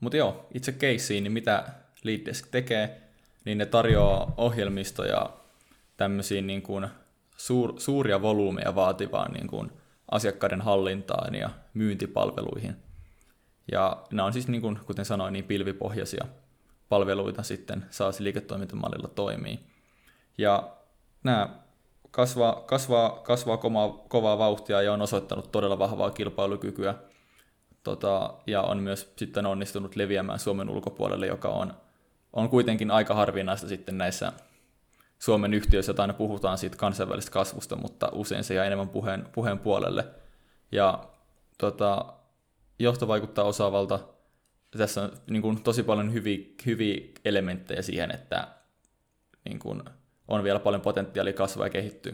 Mutta 0.00 0.16
joo, 0.16 0.46
itse 0.54 0.72
caseen, 0.72 1.22
niin 1.22 1.32
mitä 1.32 1.64
Leaddesk 2.02 2.46
tekee, 2.50 3.00
niin 3.44 3.58
ne 3.58 3.66
tarjoaa 3.66 4.34
ohjelmistoja 4.36 5.30
tämmöisiin 5.96 6.46
niin 6.46 6.62
kuin 6.62 6.88
suur, 7.42 7.74
suuria 7.76 8.22
volyymeja 8.22 8.74
vaativaan 8.74 9.32
niin 9.32 9.46
kuin 9.46 9.72
asiakkaiden 10.10 10.60
hallintaan 10.60 11.34
ja 11.34 11.50
myyntipalveluihin. 11.74 12.76
Ja 13.72 14.02
nämä 14.12 14.26
on 14.26 14.32
siis, 14.32 14.48
niin 14.48 14.62
kuin, 14.62 14.78
kuten 14.86 15.04
sanoin, 15.04 15.32
niin 15.32 15.44
pilvipohjaisia 15.44 16.24
palveluita 16.88 17.42
sitten 17.42 17.86
saa 17.90 18.10
liiketoimintamallilla 18.18 19.08
toimii. 19.08 19.60
Ja 20.38 20.70
nämä 21.24 21.48
kasvaa, 22.10 22.62
kasvaa, 22.66 23.10
kasvaa 23.10 23.56
kovaa, 23.56 23.88
kovaa 24.08 24.38
vauhtia 24.38 24.82
ja 24.82 24.92
on 24.92 25.02
osoittanut 25.02 25.52
todella 25.52 25.78
vahvaa 25.78 26.10
kilpailukykyä. 26.10 26.94
Tota, 27.82 28.34
ja 28.46 28.62
on 28.62 28.78
myös 28.78 29.12
sitten 29.16 29.46
onnistunut 29.46 29.96
leviämään 29.96 30.38
Suomen 30.38 30.70
ulkopuolelle, 30.70 31.26
joka 31.26 31.48
on, 31.48 31.74
on 32.32 32.48
kuitenkin 32.48 32.90
aika 32.90 33.14
harvinaista 33.14 33.68
sitten 33.68 33.98
näissä 33.98 34.32
Suomen 35.22 35.54
yhtiöissä, 35.54 35.92
että 35.92 36.02
aina 36.02 36.14
puhutaan 36.14 36.58
siitä 36.58 36.76
kansainvälisestä 36.76 37.32
kasvusta, 37.32 37.76
mutta 37.76 38.08
usein 38.12 38.44
se 38.44 38.54
jää 38.54 38.64
enemmän 38.64 38.88
puheen, 38.88 39.28
puheen 39.32 39.58
puolelle. 39.58 40.04
Ja 40.72 41.08
tota, 41.58 42.12
johto 42.78 43.08
vaikuttaa 43.08 43.44
osaavalta. 43.44 44.00
Tässä 44.70 45.02
on 45.02 45.12
niin 45.30 45.42
kuin, 45.42 45.62
tosi 45.62 45.82
paljon 45.82 46.12
hyviä, 46.12 46.38
hyviä 46.66 47.00
elementtejä 47.24 47.82
siihen, 47.82 48.10
että 48.10 48.48
niin 49.44 49.58
kuin, 49.58 49.82
on 50.28 50.44
vielä 50.44 50.58
paljon 50.58 50.82
potentiaalia 50.82 51.32
kasvaa 51.32 51.66
ja 51.66 51.70
kehittyä. 51.70 52.12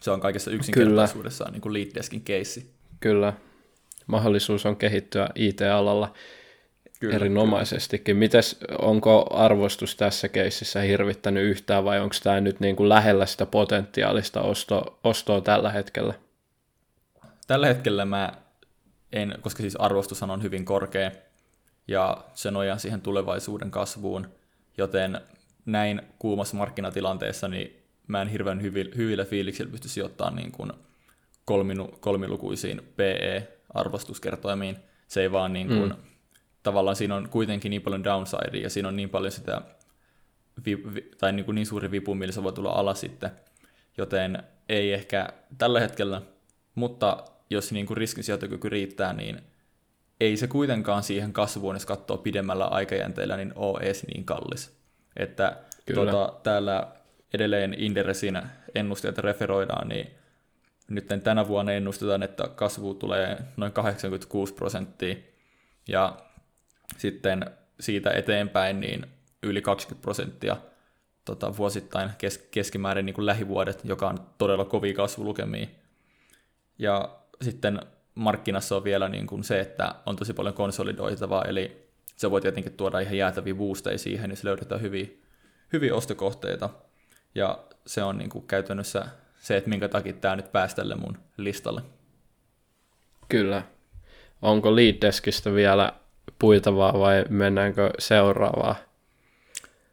Se 0.00 0.10
on 0.10 0.20
kaikessa 0.20 0.50
yksinkertaisuudessaan 0.50 1.52
niin 1.52 1.62
kuin 1.62 1.72
Leaddeskin 1.72 2.22
keissi. 2.22 2.74
Kyllä. 3.00 3.32
Mahdollisuus 4.06 4.66
on 4.66 4.76
kehittyä 4.76 5.28
IT-alalla 5.34 6.14
kyllä, 7.04 7.16
erinomaisestikin. 7.16 8.04
Kyllä. 8.04 8.18
Mites, 8.18 8.58
onko 8.78 9.26
arvostus 9.30 9.96
tässä 9.96 10.28
keississä 10.28 10.80
hirvittänyt 10.80 11.44
yhtään 11.44 11.84
vai 11.84 12.00
onko 12.00 12.14
tämä 12.22 12.40
nyt 12.40 12.60
niin 12.60 12.76
kuin 12.76 12.88
lähellä 12.88 13.26
sitä 13.26 13.46
potentiaalista 13.46 14.40
osto, 14.42 14.98
ostoa 15.04 15.40
tällä 15.40 15.70
hetkellä? 15.70 16.14
Tällä 17.46 17.66
hetkellä 17.66 18.04
mä 18.04 18.32
en, 19.12 19.34
koska 19.40 19.60
siis 19.60 19.76
arvostushan 19.76 20.30
on 20.30 20.42
hyvin 20.42 20.64
korkea 20.64 21.10
ja 21.88 22.24
se 22.34 22.50
nojaa 22.50 22.78
siihen 22.78 23.00
tulevaisuuden 23.00 23.70
kasvuun, 23.70 24.26
joten 24.78 25.20
näin 25.66 26.02
kuumassa 26.18 26.56
markkinatilanteessa 26.56 27.48
niin 27.48 27.82
mä 28.06 28.22
en 28.22 28.28
hirveän 28.28 28.62
hyvillä 28.96 29.24
fiiliksillä 29.24 29.70
pysty 29.70 29.88
sijoittamaan 29.88 30.36
niin 30.36 30.52
kuin 30.52 30.72
kolminu, 31.44 31.88
kolmilukuisiin 32.00 32.82
PE-arvostuskertoimiin. 32.96 34.76
Se 35.08 35.20
ei 35.20 35.32
vaan 35.32 35.52
niin 35.52 35.68
kuin, 35.68 35.88
mm. 35.88 35.96
Tavallaan 36.64 36.96
siinä 36.96 37.14
on 37.14 37.28
kuitenkin 37.28 37.70
niin 37.70 37.82
paljon 37.82 38.04
downside 38.04 38.58
ja 38.58 38.70
siinä 38.70 38.88
on 38.88 38.96
niin 38.96 39.10
paljon 39.10 39.32
sitä, 39.32 39.62
vi, 40.66 40.94
vi, 40.94 41.10
tai 41.18 41.32
niin, 41.32 41.44
kuin 41.44 41.54
niin 41.54 41.66
suuri 41.66 41.90
vipu, 41.90 42.14
millä 42.14 42.32
se 42.32 42.42
voi 42.42 42.52
tulla 42.52 42.70
alas 42.70 43.00
sitten. 43.00 43.30
Joten 43.98 44.42
ei 44.68 44.92
ehkä 44.92 45.28
tällä 45.58 45.80
hetkellä, 45.80 46.22
mutta 46.74 47.24
jos 47.50 47.72
niin 47.72 47.86
kuin 47.86 47.96
riskisijoitokyky 47.96 48.68
riittää, 48.68 49.12
niin 49.12 49.40
ei 50.20 50.36
se 50.36 50.46
kuitenkaan 50.46 51.02
siihen 51.02 51.32
kasvuun, 51.32 51.76
jos 51.76 51.86
katsoo 51.86 52.16
pidemmällä 52.16 52.64
aikajänteellä, 52.64 53.36
niin 53.36 53.52
ole 53.54 53.80
edes 53.80 54.06
niin 54.06 54.24
kallis. 54.24 54.76
Että 55.16 55.56
tuota, 55.94 56.32
täällä 56.42 56.88
edelleen 57.34 57.74
Inderesin 57.74 58.42
ennusteita 58.74 59.22
referoidaan, 59.22 59.88
niin 59.88 60.10
nyt 60.88 61.06
tänä 61.24 61.48
vuonna 61.48 61.72
ennustetaan, 61.72 62.22
että 62.22 62.48
kasvu 62.48 62.94
tulee 62.94 63.38
noin 63.56 63.72
86 63.72 64.54
prosenttia, 64.54 65.14
ja 65.88 66.16
sitten 66.98 67.50
siitä 67.80 68.10
eteenpäin 68.10 68.80
niin 68.80 69.06
yli 69.42 69.62
20 69.62 70.02
prosenttia 70.02 70.56
tota, 71.24 71.56
vuosittain 71.56 72.10
kes- 72.18 72.48
keskimäärin 72.50 73.06
niin 73.06 73.14
kuin 73.14 73.26
lähivuodet, 73.26 73.80
joka 73.84 74.08
on 74.08 74.18
todella 74.38 74.64
kovia 74.64 74.94
kasvulukemia. 74.94 75.66
Ja 76.78 77.18
sitten 77.42 77.80
markkinassa 78.14 78.76
on 78.76 78.84
vielä 78.84 79.08
niin 79.08 79.26
kuin 79.26 79.44
se, 79.44 79.60
että 79.60 79.94
on 80.06 80.16
tosi 80.16 80.32
paljon 80.32 80.54
konsolidoitavaa, 80.54 81.44
eli 81.44 81.84
se 82.16 82.30
voi 82.30 82.40
tietenkin 82.40 82.72
tuoda 82.72 83.00
ihan 83.00 83.16
jäätäviä 83.16 83.54
boosteja 83.54 83.98
siihen, 83.98 84.30
jos 84.30 84.44
löydetään 84.44 84.80
hyviä, 84.80 85.06
hyviä 85.72 85.94
ostokohteita. 85.94 86.70
Ja 87.34 87.58
se 87.86 88.02
on 88.02 88.18
niin 88.18 88.30
kuin 88.30 88.46
käytännössä 88.46 89.06
se, 89.38 89.56
että 89.56 89.70
minkä 89.70 89.88
takia 89.88 90.12
tämä 90.12 90.36
nyt 90.36 90.52
pääsi 90.52 90.76
tälle 90.76 90.94
mun 90.94 91.18
listalle. 91.36 91.82
Kyllä. 93.28 93.62
Onko 94.42 94.76
lead 94.76 94.96
deskistä 95.00 95.54
vielä 95.54 95.92
puitavaa 96.44 97.00
vai 97.00 97.24
mennäänkö 97.28 97.90
seuraavaan? 97.98 98.74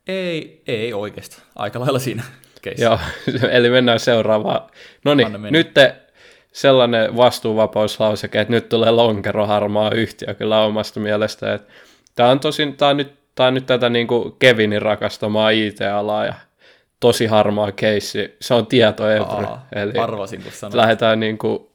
Ei, 0.08 0.62
ei 0.68 0.94
oikeastaan. 0.94 1.42
Aika 1.56 1.80
lailla 1.80 2.00
siinä 2.00 2.24
keissä. 2.62 2.86
Joo, 2.86 3.00
eli 3.58 3.70
mennään 3.70 4.00
seuraavaan. 4.00 4.62
No 5.06 5.14
niin, 5.14 5.28
nyt 5.50 5.74
te 5.74 5.96
sellainen 6.52 7.18
vastuuvapauslauseke, 7.18 8.42
että 8.42 8.54
nyt 8.54 8.70
tulee 8.70 8.92
lonkero 8.92 9.46
harmaa 9.46 9.92
yhtiö 9.92 10.34
kyllä 10.34 10.62
omasta 10.62 11.00
mielestä. 11.00 11.54
Että 11.54 11.74
tämä 12.16 12.30
on 12.30 12.40
tosin, 12.40 12.78
tämä 12.78 12.90
on 12.90 12.98
nyt, 12.98 13.14
tämä 13.36 13.48
on 13.48 13.54
nyt 13.54 13.66
tätä 13.66 13.90
niin 13.90 14.08
kuin 14.08 14.36
Kevinin 14.40 14.82
rakastamaa 14.82 15.50
IT-alaa 15.50 16.26
ja 16.26 16.34
tosi 17.00 17.26
harmaa 17.26 17.72
keissi. 17.72 18.38
Se 18.42 18.54
on 18.54 18.68
tieto 18.68 19.04
Aa, 19.04 19.68
eli 19.76 19.92
arvasin, 20.00 20.44
kun 20.44 20.52
sanoit. 20.52 20.76
lähdetään 20.76 21.20
niin 21.20 21.38
kuin 21.38 21.68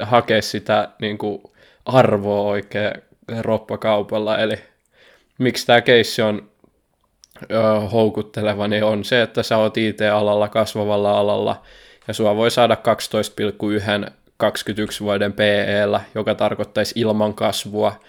hakemaan 0.00 0.42
sitä 0.42 0.88
niin 1.00 1.18
kuin 1.18 1.42
arvoa 1.84 2.40
oikein 2.50 2.92
roppakaupalla. 3.40 4.38
Eli 4.38 4.54
miksi 5.38 5.66
tämä 5.66 5.80
keissi 5.80 6.22
on 6.22 6.50
ö, 7.52 7.80
houkutteleva, 7.92 8.68
niin 8.68 8.84
on 8.84 9.04
se, 9.04 9.22
että 9.22 9.42
sä 9.42 9.56
oot 9.56 9.76
IT-alalla, 9.76 10.48
kasvavalla 10.48 11.18
alalla, 11.18 11.62
ja 12.08 12.14
sua 12.14 12.36
voi 12.36 12.50
saada 12.50 12.76
12,1 14.06 14.10
21 14.36 15.04
vuoden 15.04 15.32
PE-llä, 15.32 16.00
joka 16.14 16.34
tarkoittaisi 16.34 17.00
ilman 17.00 17.34
kasvua 17.34 18.00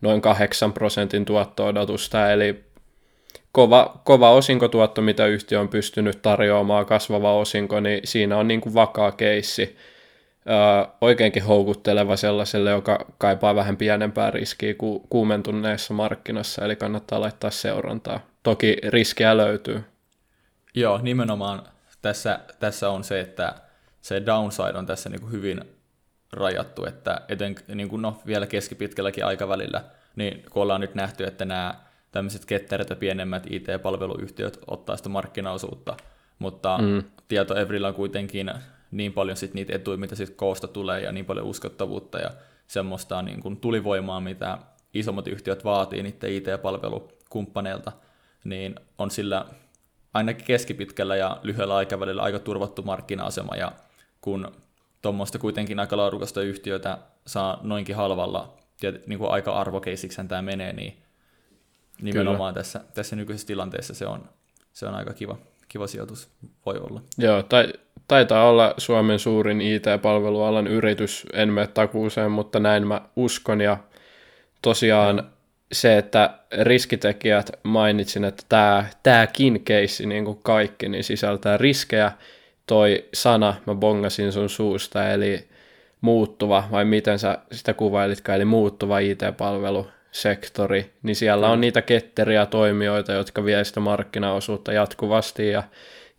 noin 0.00 0.20
8 0.20 0.72
prosentin 0.72 1.24
tuotto-odotusta, 1.24 2.32
eli 2.32 2.64
kova, 3.52 4.00
kova 4.04 4.30
osinkotuotto, 4.30 5.02
mitä 5.02 5.26
yhtiö 5.26 5.60
on 5.60 5.68
pystynyt 5.68 6.22
tarjoamaan, 6.22 6.86
kasvava 6.86 7.34
osinko, 7.34 7.80
niin 7.80 8.00
siinä 8.04 8.36
on 8.36 8.48
niin 8.48 8.60
kuin 8.60 8.74
vakaa 8.74 9.12
keissi. 9.12 9.76
Oikeinkin 11.00 11.44
houkutteleva 11.44 12.16
sellaiselle, 12.16 12.70
joka 12.70 13.06
kaipaa 13.18 13.54
vähän 13.54 13.76
pienempää 13.76 14.30
riskiä 14.30 14.74
ku, 14.74 15.06
kuumentuneessa 15.10 15.94
markkinassa, 15.94 16.64
eli 16.64 16.76
kannattaa 16.76 17.20
laittaa 17.20 17.50
seurantaa. 17.50 18.20
toki 18.42 18.76
riskejä 18.88 19.36
löytyy. 19.36 19.84
Joo, 20.74 20.98
nimenomaan 21.02 21.62
tässä, 22.02 22.40
tässä 22.60 22.90
on 22.90 23.04
se, 23.04 23.20
että 23.20 23.54
se 24.00 24.26
downside 24.26 24.78
on 24.78 24.86
tässä 24.86 25.08
niin 25.08 25.20
kuin 25.20 25.32
hyvin 25.32 25.60
rajattu, 26.32 26.84
että 26.84 27.20
eten, 27.28 27.54
niin 27.74 27.88
kuin 27.88 28.02
no, 28.02 28.22
vielä 28.26 28.46
keskipitkälläkin 28.46 29.24
aikavälillä, 29.24 29.84
niin 30.16 30.44
kun 30.50 30.62
ollaan 30.62 30.80
nyt 30.80 30.94
nähty, 30.94 31.24
että 31.24 31.44
nämä 31.44 31.74
tämmöiset 32.12 32.44
ketterät 32.44 32.90
ja 32.90 32.96
pienemmät 32.96 33.46
IT-palveluyhtiöt 33.50 34.58
ottaa 34.66 34.96
sitä 34.96 35.08
markkinaosuutta, 35.08 35.96
mutta 36.38 36.78
mm. 36.78 37.02
tieto 37.28 37.56
Evrillä 37.56 37.88
on 37.88 37.94
kuitenkin 37.94 38.50
niin 38.92 39.12
paljon 39.12 39.36
sit 39.36 39.54
niitä 39.54 39.76
etuja, 39.76 39.96
mitä 39.96 40.14
sit 40.14 40.30
koosta 40.36 40.68
tulee 40.68 41.00
ja 41.00 41.12
niin 41.12 41.24
paljon 41.24 41.46
uskottavuutta 41.46 42.18
ja 42.18 42.30
semmoista 42.66 43.22
niin 43.22 43.40
kuin 43.40 43.56
tulivoimaa, 43.56 44.20
mitä 44.20 44.58
isommat 44.94 45.26
yhtiöt 45.26 45.64
vaatii 45.64 46.02
niiden 46.02 46.32
IT-palvelukumppaneilta, 46.32 47.92
niin 48.44 48.74
on 48.98 49.10
sillä 49.10 49.44
ainakin 50.14 50.44
keskipitkällä 50.44 51.16
ja 51.16 51.40
lyhyellä 51.42 51.76
aikavälillä 51.76 52.22
aika 52.22 52.38
turvattu 52.38 52.82
markkina-asema, 52.82 53.56
ja 53.56 53.72
kun 54.20 54.52
tuommoista 55.02 55.38
kuitenkin 55.38 55.80
aika 55.80 55.96
laadukasta 55.96 56.42
yhtiötä 56.42 56.98
saa 57.26 57.60
noinkin 57.62 57.96
halvalla, 57.96 58.54
ja 58.82 58.92
niin 59.06 59.18
kuin 59.18 59.30
aika 59.30 59.52
arvokeisiksän 59.52 60.28
tämä 60.28 60.42
menee, 60.42 60.72
niin 60.72 61.02
nimenomaan 62.02 62.54
tässä, 62.54 62.80
tässä 62.94 63.16
nykyisessä 63.16 63.46
tilanteessa 63.46 63.94
se 63.94 64.06
on, 64.06 64.28
se 64.72 64.86
on 64.86 64.94
aika 64.94 65.12
kiva, 65.12 65.38
kiva 65.68 65.86
sijoitus, 65.86 66.28
voi 66.66 66.78
olla. 66.78 67.02
Joo, 67.18 67.42
tai, 67.42 67.72
taitaa 68.08 68.48
olla 68.48 68.74
Suomen 68.78 69.18
suurin 69.18 69.60
IT-palvelualan 69.60 70.66
yritys, 70.66 71.26
en 71.32 71.48
mene 71.48 71.66
takuuseen, 71.66 72.30
mutta 72.30 72.60
näin 72.60 72.86
mä 72.86 73.00
uskon, 73.16 73.60
ja 73.60 73.76
tosiaan 74.62 75.32
se, 75.72 75.98
että 75.98 76.30
riskitekijät 76.60 77.50
mainitsin, 77.62 78.24
että 78.24 78.42
tämä, 78.48 78.84
tämäkin 79.02 79.64
keissi, 79.64 80.06
niin 80.06 80.24
kuin 80.24 80.40
kaikki, 80.42 80.88
niin 80.88 81.04
sisältää 81.04 81.56
riskejä. 81.56 82.12
Toi 82.66 83.08
sana 83.14 83.54
mä 83.66 83.74
bongasin 83.74 84.32
sun 84.32 84.48
suusta, 84.48 85.10
eli 85.10 85.48
muuttuva, 86.00 86.64
vai 86.70 86.84
miten 86.84 87.18
sä 87.18 87.38
sitä 87.52 87.74
kuvailitkaan, 87.74 88.36
eli 88.36 88.44
muuttuva 88.44 88.98
IT-palvelusektori, 88.98 90.92
niin 91.02 91.16
siellä 91.16 91.48
on 91.48 91.60
niitä 91.60 91.82
ketteriä 91.82 92.46
toimijoita, 92.46 93.12
jotka 93.12 93.44
vie 93.44 93.64
sitä 93.64 93.80
markkinaosuutta 93.80 94.72
jatkuvasti, 94.72 95.48
ja 95.48 95.62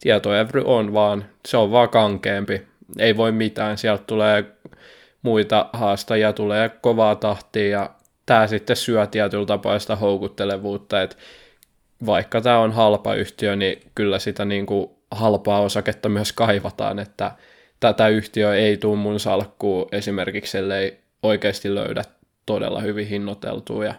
tietoevry 0.04 0.62
on 0.66 0.94
vaan, 0.94 1.26
se 1.48 1.58
on 1.58 1.72
vaan 1.72 1.90
kankeampi. 1.90 2.62
Ei 3.00 3.18
voi 3.18 3.32
mitään, 3.32 3.78
sieltä 3.78 4.04
tulee 4.08 4.46
muita 5.22 5.70
haastajia, 5.74 6.34
tulee 6.34 6.70
kovaa 6.70 7.16
tahtia, 7.16 7.70
ja 7.70 7.90
tämä 8.26 8.48
sitten 8.48 8.76
syö 8.76 9.08
tietyllä 9.08 9.46
tapaa 9.46 9.80
sitä 9.80 9.96
houkuttelevuutta, 9.96 11.02
että 11.02 11.16
vaikka 12.06 12.42
tämä 12.42 12.60
on 12.60 12.72
halpa 12.72 13.16
yhtiö, 13.16 13.56
niin 13.56 13.82
kyllä 13.96 14.20
sitä 14.20 14.46
niin 14.46 14.66
kuin 14.66 14.90
halpaa 15.12 15.62
osaketta 15.62 16.10
myös 16.10 16.34
kaivataan, 16.34 17.00
että 17.00 17.32
tätä 17.80 18.08
yhtiö 18.08 18.56
ei 18.56 18.78
tule 18.78 18.98
mun 18.98 19.20
salkkuun 19.20 19.88
esimerkiksi, 19.92 20.58
ellei 20.58 21.00
oikeasti 21.24 21.76
löydä 21.76 22.04
todella 22.46 22.82
hyvin 22.82 23.08
hinnoiteltua 23.08 23.86
ja 23.86 23.94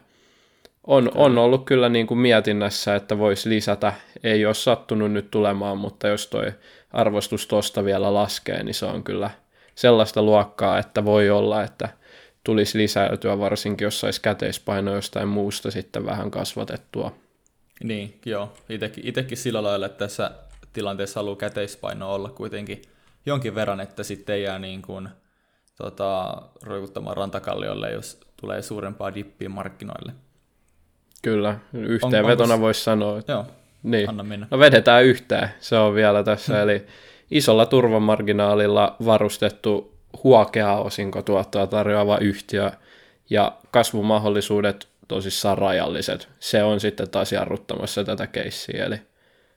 on, 0.87 1.11
on 1.14 1.39
ollut 1.39 1.64
kyllä 1.64 1.89
niin 1.89 2.07
kuin 2.07 2.18
mietinnässä, 2.18 2.95
että 2.95 3.18
voisi 3.18 3.49
lisätä. 3.49 3.93
Ei 4.22 4.47
ole 4.47 4.55
sattunut 4.55 5.12
nyt 5.12 5.30
tulemaan, 5.30 5.78
mutta 5.78 6.09
jos 6.09 6.26
toi 6.26 6.53
arvostus 6.91 7.47
tosta 7.47 7.85
vielä 7.85 8.14
laskee, 8.14 8.62
niin 8.62 8.74
se 8.74 8.87
on 8.87 9.05
kyllä 9.05 9.30
sellaista 9.74 10.22
luokkaa, 10.22 10.78
että 10.78 11.05
voi 11.05 11.30
olla, 11.30 11.62
että– 11.62 11.89
tulisi 12.45 12.78
lisäytyä, 12.78 13.39
varsinkin 13.39 13.85
jos 13.85 14.01
saisi 14.01 14.20
käteispaino 14.20 14.95
jostain 14.95 15.28
muusta 15.28 15.70
sitten 15.70 16.07
vähän 16.07 16.30
kasvatettua. 16.30 17.16
Niin, 17.85 18.20
joo. 18.26 18.53
Itekin, 18.68 19.07
itekin 19.07 19.39
sillä 19.39 19.62
lailla, 19.62 19.87
että 19.87 19.99
tässä 19.99 20.30
tilanteessa 20.72 21.20
haluaa 21.20 21.37
käteispaino 21.37 22.14
olla 22.14 22.30
kuitenkin 22.30 22.82
jonkin 23.26 23.55
verran, 23.55 23.80
että 23.80 24.03
sitten 24.03 24.35
ei 24.35 24.43
jää 24.43 24.59
niin 24.59 24.82
kuin, 24.82 25.09
tota, 25.76 26.43
roikuttamaan 26.62 27.16
rantakalliolle, 27.16 27.91
jos 27.91 28.20
tulee 28.41 28.62
suurempaa 28.62 29.14
dippiä 29.14 29.49
markkinoille. 29.49 30.12
Kyllä, 31.25 31.59
yhteenvetona 31.72 32.55
on, 32.55 32.61
voisi 32.61 32.85
sanoa. 32.85 33.18
Että... 33.18 33.33
Joo, 33.33 33.47
niin. 33.83 34.09
anna 34.09 34.22
mennä. 34.22 34.47
No 34.51 34.59
vedetään 34.59 35.05
yhteen, 35.05 35.49
se 35.61 35.77
on 35.77 35.95
vielä 35.95 36.22
tässä, 36.22 36.62
eli 36.62 36.87
isolla 37.31 37.66
turvamarginaalilla 37.66 38.97
varustettu 39.05 39.95
huokeaa 40.25 40.81
osinkotuottoa 40.81 41.66
tarjoava 41.66 42.18
yhtiö 42.18 42.70
ja 43.31 43.53
kasvumahdollisuudet 43.70 44.89
tosissaan 45.09 45.59
rajalliset. 45.59 46.29
Se 46.39 46.62
on 46.62 46.81
sitten 46.81 47.11
taas 47.11 47.33
jarruttamassa 47.33 48.05
tätä 48.05 48.27
keissiä, 48.27 48.85
eli 48.85 48.97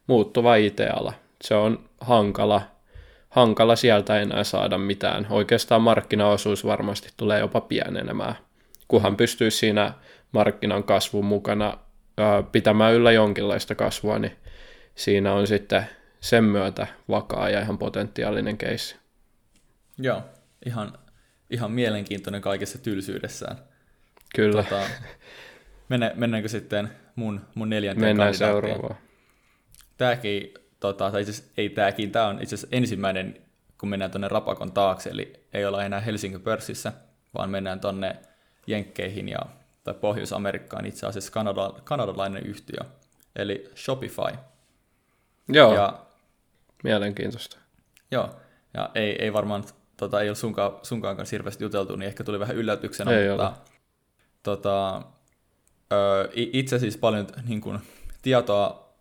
muuttuva 0.07 0.55
IT-ala. 0.55 1.13
Se 1.41 1.55
on 1.55 1.79
hankala, 2.01 2.61
hankala 3.29 3.75
sieltä 3.75 4.19
enää 4.19 4.43
saada 4.43 4.77
mitään. 4.77 5.27
Oikeastaan 5.29 5.81
markkinaosuus 5.81 6.65
varmasti 6.65 7.09
tulee 7.17 7.39
jopa 7.39 7.61
pienenemään, 7.61 8.35
kunhan 8.87 9.17
pystyy 9.17 9.51
siinä 9.51 9.93
markkinan 10.31 10.83
kasvun 10.83 11.25
mukana 11.25 11.77
pitämään 12.51 12.93
yllä 12.93 13.11
jonkinlaista 13.11 13.75
kasvua, 13.75 14.19
niin 14.19 14.37
siinä 14.95 15.33
on 15.33 15.47
sitten 15.47 15.89
sen 16.19 16.43
myötä 16.43 16.87
vakaa 17.09 17.49
ja 17.49 17.61
ihan 17.61 17.77
potentiaalinen 17.77 18.57
keissi. 18.57 18.95
Joo, 19.97 20.21
ihan, 20.65 20.97
ihan 21.49 21.71
mielenkiintoinen 21.71 22.41
kaikessa 22.41 22.77
tylsyydessään. 22.77 23.57
Kyllä. 24.35 24.63
Tota, 24.63 24.81
mennä, 25.89 26.11
mennäänkö 26.15 26.49
sitten 26.49 26.89
mun, 27.15 27.41
mun 27.55 27.69
neljänteen 27.69 28.09
Mennään 28.09 28.35
seuraavaan. 28.35 28.95
Tämäkin, 29.97 30.53
tota, 30.79 31.11
tai 31.11 31.21
itse 31.21 31.43
ei 31.57 31.69
tämäkin, 31.69 32.11
tämä 32.11 32.27
on 32.27 32.41
itse 32.41 32.55
asiassa 32.55 32.75
ensimmäinen, 32.77 33.41
kun 33.77 33.89
mennään 33.89 34.11
tuonne 34.11 34.27
Rapakon 34.27 34.71
taakse, 34.71 35.09
eli 35.09 35.33
ei 35.53 35.65
olla 35.65 35.83
enää 35.83 35.99
Helsingin 35.99 36.41
pörssissä, 36.41 36.93
vaan 37.33 37.49
mennään 37.49 37.79
tuonne 37.79 38.15
Jenkkeihin 38.67 39.29
ja, 39.29 39.39
tai 39.87 40.01
Pohjois-Amerikkaan 40.01 40.85
itse 40.85 41.07
asiassa 41.07 41.31
kanada, 41.31 41.73
kanadalainen 41.83 42.45
yhtiö, 42.45 42.79
eli 43.35 43.71
Shopify. 43.75 44.37
Joo, 45.49 45.75
ja, 45.75 45.99
mielenkiintoista. 46.83 47.57
Joo, 48.11 48.29
ja 48.73 48.89
ei, 48.95 49.23
ei 49.23 49.33
varmaan 49.33 49.63
tota, 49.97 50.21
ei 50.21 50.29
ole 50.29 50.35
sunkaan, 50.35 50.71
sunkaan 50.83 51.17
kanssa 51.17 51.33
hirveästi 51.33 51.63
juteltu, 51.63 51.95
niin 51.95 52.07
ehkä 52.07 52.23
tuli 52.23 52.39
vähän 52.39 52.55
yllätyksenä, 52.55 53.11
ei 53.11 53.29
mutta 53.29 53.53
tota, 54.43 55.01
ö, 55.93 56.29
itse 56.33 56.79
siis 56.79 56.97
paljon 56.97 57.27
niin 57.47 57.61
kuin, 57.61 57.79
tietoa 58.21 58.93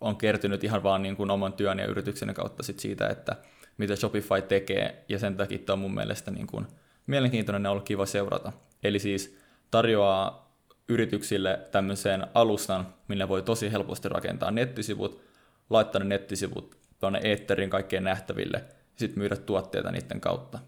on 0.00 0.16
kertynyt 0.16 0.64
ihan 0.64 0.82
vaan 0.82 1.02
niin 1.02 1.16
kuin, 1.16 1.30
oman 1.30 1.52
työn 1.52 1.78
ja 1.78 1.86
yrityksen 1.86 2.34
kautta 2.34 2.62
sit 2.62 2.78
siitä, 2.78 3.08
että 3.08 3.36
mitä 3.78 3.96
Shopify 3.96 4.42
tekee, 4.48 5.04
ja 5.08 5.18
sen 5.18 5.36
takia 5.36 5.58
tämä 5.58 5.74
on 5.74 5.78
mun 5.78 5.94
mielestä 5.94 6.30
niin 6.30 6.46
kuin, 6.46 6.66
mielenkiintoinen 7.06 7.64
ja 7.64 7.70
ollut 7.70 7.84
kiva 7.84 8.06
seurata. 8.06 8.52
Eli 8.82 8.98
siis 8.98 9.45
tarjoaa 9.70 10.52
yrityksille 10.88 11.60
tämmöiseen 11.72 12.26
alustan, 12.34 12.86
millä 13.08 13.28
voi 13.28 13.42
tosi 13.42 13.72
helposti 13.72 14.08
rakentaa 14.08 14.50
nettisivut, 14.50 15.22
laittaa 15.70 15.98
ne 15.98 16.04
nettisivut 16.04 16.76
tuonne 17.00 17.20
eetterin 17.22 17.70
kaikkien 17.70 18.04
nähtäville– 18.04 18.64
sitten 18.96 19.18
myydä 19.18 19.36
tuotteita 19.36 19.90
niiden 19.90 20.20
kautta. 20.20 20.58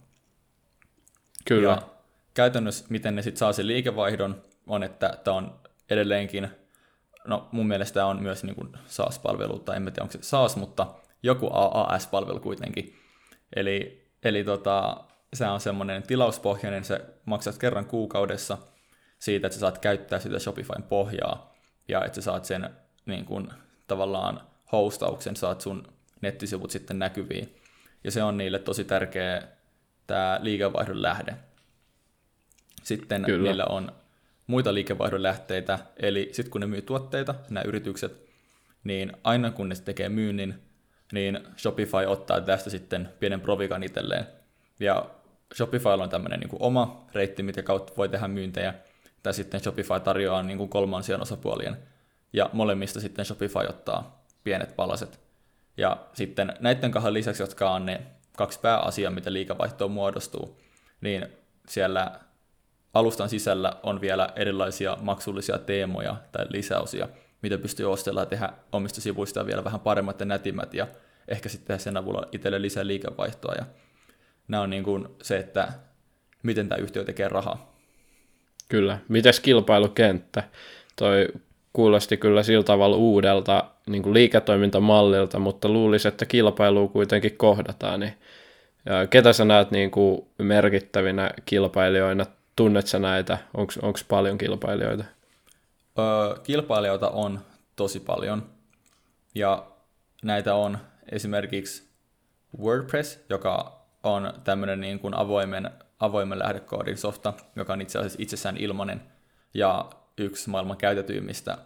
Kyllä. 1.44 1.68
Ja 1.68 1.82
käytännössä, 2.34 2.84
miten 2.88 3.16
ne 3.16 3.22
sitten 3.22 3.38
saa 3.38 3.53
sen 3.53 3.66
liikevaihdon, 3.66 4.42
on, 4.66 4.82
että 4.82 5.18
tämä 5.24 5.36
on 5.36 5.61
edelleenkin, 5.90 6.49
no 7.26 7.49
mun 7.53 7.68
mielestä 7.68 8.07
on 8.07 8.22
myös 8.22 8.44
niin 8.44 8.55
kuin 8.55 8.68
SaaS-palvelu, 8.86 9.59
tai 9.59 9.76
en 9.76 9.84
tiedä 9.84 10.03
onko 10.03 10.12
se 10.12 10.18
SaaS, 10.22 10.57
mutta 10.57 10.86
joku 11.22 11.51
AAS-palvelu 11.53 12.40
kuitenkin. 12.40 12.96
Eli, 13.57 14.09
eli 14.22 14.44
tota, 14.44 15.05
se 15.34 15.46
on 15.46 15.61
semmoinen 15.61 16.03
tilauspohjainen, 16.03 16.84
se 16.84 17.05
maksat 17.24 17.59
kerran 17.59 17.86
kuukaudessa 17.86 18.59
siitä, 19.18 19.46
että 19.46 19.54
sä 19.54 19.60
saat 19.60 19.78
käyttää 19.78 20.18
sitä 20.18 20.38
Shopifyn 20.38 20.82
pohjaa, 20.82 21.54
ja 21.88 22.04
että 22.04 22.14
sä 22.14 22.22
saat 22.24 22.44
sen 22.44 22.70
niin 23.06 23.24
kuin, 23.24 23.48
tavallaan 23.86 24.40
hostauksen, 24.72 25.36
saat 25.36 25.60
sun 25.60 25.82
nettisivut 26.20 26.70
sitten 26.70 26.98
näkyviin 26.98 27.58
ja 28.04 28.10
se 28.10 28.22
on 28.22 28.36
niille 28.36 28.58
tosi 28.58 28.84
tärkeä 28.84 29.42
tämä 30.06 30.38
liikevaihdon 30.42 31.02
lähde. 31.02 31.34
Sitten 32.82 33.22
Kyllä. 33.24 33.48
niillä 33.48 33.64
on 33.64 33.92
muita 34.46 34.74
liikevaihdon 34.74 35.22
lähteitä, 35.22 35.78
eli 35.96 36.28
sitten 36.32 36.50
kun 36.50 36.60
ne 36.60 36.66
myy 36.66 36.82
tuotteita, 36.82 37.34
nämä 37.50 37.64
yritykset, 37.64 38.28
niin 38.84 39.12
aina 39.24 39.50
kun 39.50 39.68
ne 39.68 39.74
tekee 39.84 40.08
myynnin, 40.08 40.54
niin 41.12 41.40
Shopify 41.56 42.06
ottaa 42.06 42.40
tästä 42.40 42.70
sitten 42.70 43.08
pienen 43.20 43.40
provikan 43.40 43.82
itselleen. 43.82 44.26
Ja 44.80 45.10
Shopify 45.54 45.88
on 45.88 46.10
tämmöinen 46.10 46.40
niin 46.40 46.50
oma 46.58 47.06
reitti, 47.14 47.42
mitä 47.42 47.62
kautta 47.62 47.92
voi 47.96 48.08
tehdä 48.08 48.28
myyntejä, 48.28 48.74
tai 49.22 49.34
sitten 49.34 49.60
Shopify 49.60 50.00
tarjoaa 50.04 50.42
niin 50.42 50.58
kuin 50.58 50.70
kolmansien 50.70 51.22
osapuolien, 51.22 51.76
ja 52.32 52.50
molemmista 52.52 53.00
sitten 53.00 53.24
Shopify 53.24 53.66
ottaa 53.68 54.24
pienet 54.44 54.76
palaset. 54.76 55.20
Ja 55.76 55.96
sitten 56.12 56.52
näiden 56.60 56.90
kahden 56.90 57.14
lisäksi, 57.14 57.42
jotka 57.42 57.70
on 57.70 57.86
ne 57.86 58.00
kaksi 58.36 58.60
pääasiaa, 58.60 59.10
mitä 59.10 59.32
liikavaihtoon 59.32 59.90
muodostuu, 59.90 60.60
niin 61.00 61.26
siellä 61.68 62.20
alustan 62.94 63.28
sisällä 63.28 63.76
on 63.82 64.00
vielä 64.00 64.32
erilaisia 64.36 64.96
maksullisia 65.00 65.58
teemoja 65.58 66.16
tai 66.32 66.46
lisäosia, 66.48 67.08
mitä 67.42 67.58
pystyy 67.58 67.92
ostella 67.92 68.20
ja 68.20 68.26
tehdä 68.26 68.52
omista 68.72 69.00
sivuista 69.00 69.46
vielä 69.46 69.64
vähän 69.64 69.80
paremmat 69.80 70.20
ja 70.20 70.26
nätimmät 70.26 70.74
ja 70.74 70.86
ehkä 71.28 71.48
sitten 71.48 71.66
tehdä 71.66 71.78
sen 71.78 71.96
avulla 71.96 72.28
itselle 72.32 72.62
lisää 72.62 72.86
liikevaihtoa. 72.86 73.54
Ja 73.58 73.64
nämä 74.48 74.62
on 74.62 74.70
niin 74.70 74.84
kuin 74.84 75.08
se, 75.22 75.38
että 75.38 75.72
miten 76.42 76.68
tämä 76.68 76.82
yhtiö 76.82 77.04
tekee 77.04 77.28
rahaa. 77.28 77.77
Kyllä. 78.68 78.98
Mites 79.08 79.40
kilpailukenttä? 79.40 80.42
Toi 80.96 81.28
kuulosti 81.72 82.16
kyllä 82.16 82.42
sillä 82.42 82.64
tavalla 82.64 82.96
uudelta 82.96 83.64
niin 83.86 84.02
kuin 84.02 84.14
liiketoimintamallilta, 84.14 85.38
mutta 85.38 85.68
luulisin, 85.68 86.08
että 86.08 86.26
kilpailu 86.26 86.88
kuitenkin 86.88 87.36
kohdataan. 87.36 88.00
Niin, 88.00 88.14
ketä 89.10 89.32
sä 89.32 89.44
näet 89.44 89.70
niin 89.70 89.90
kuin 89.90 90.26
merkittävinä 90.38 91.30
kilpailijoina? 91.44 92.26
Tunnet 92.56 92.86
sä 92.86 92.98
näitä? 92.98 93.38
Onko 93.54 93.98
paljon 94.08 94.38
kilpailijoita? 94.38 95.04
Öö, 95.98 96.36
kilpailijoita 96.42 97.08
on 97.08 97.40
tosi 97.76 98.00
paljon. 98.00 98.46
Ja 99.34 99.66
näitä 100.22 100.54
on 100.54 100.78
esimerkiksi 101.12 101.88
WordPress, 102.60 103.18
joka 103.28 103.80
on 104.02 104.32
tämmöinen 104.44 104.80
niin 104.80 105.00
avoimen, 105.14 105.70
avoimen 106.01 106.38
lähdekoodin 106.38 106.96
softa, 106.96 107.32
joka 107.57 107.72
on 107.72 107.80
itse 107.80 107.99
asiassa 107.99 108.18
itsessään 108.22 108.57
ilmainen 108.57 109.03
ja 109.55 109.90
yksi 110.18 110.51
maailman 110.51 110.76
käytetyimmistä 110.76 111.59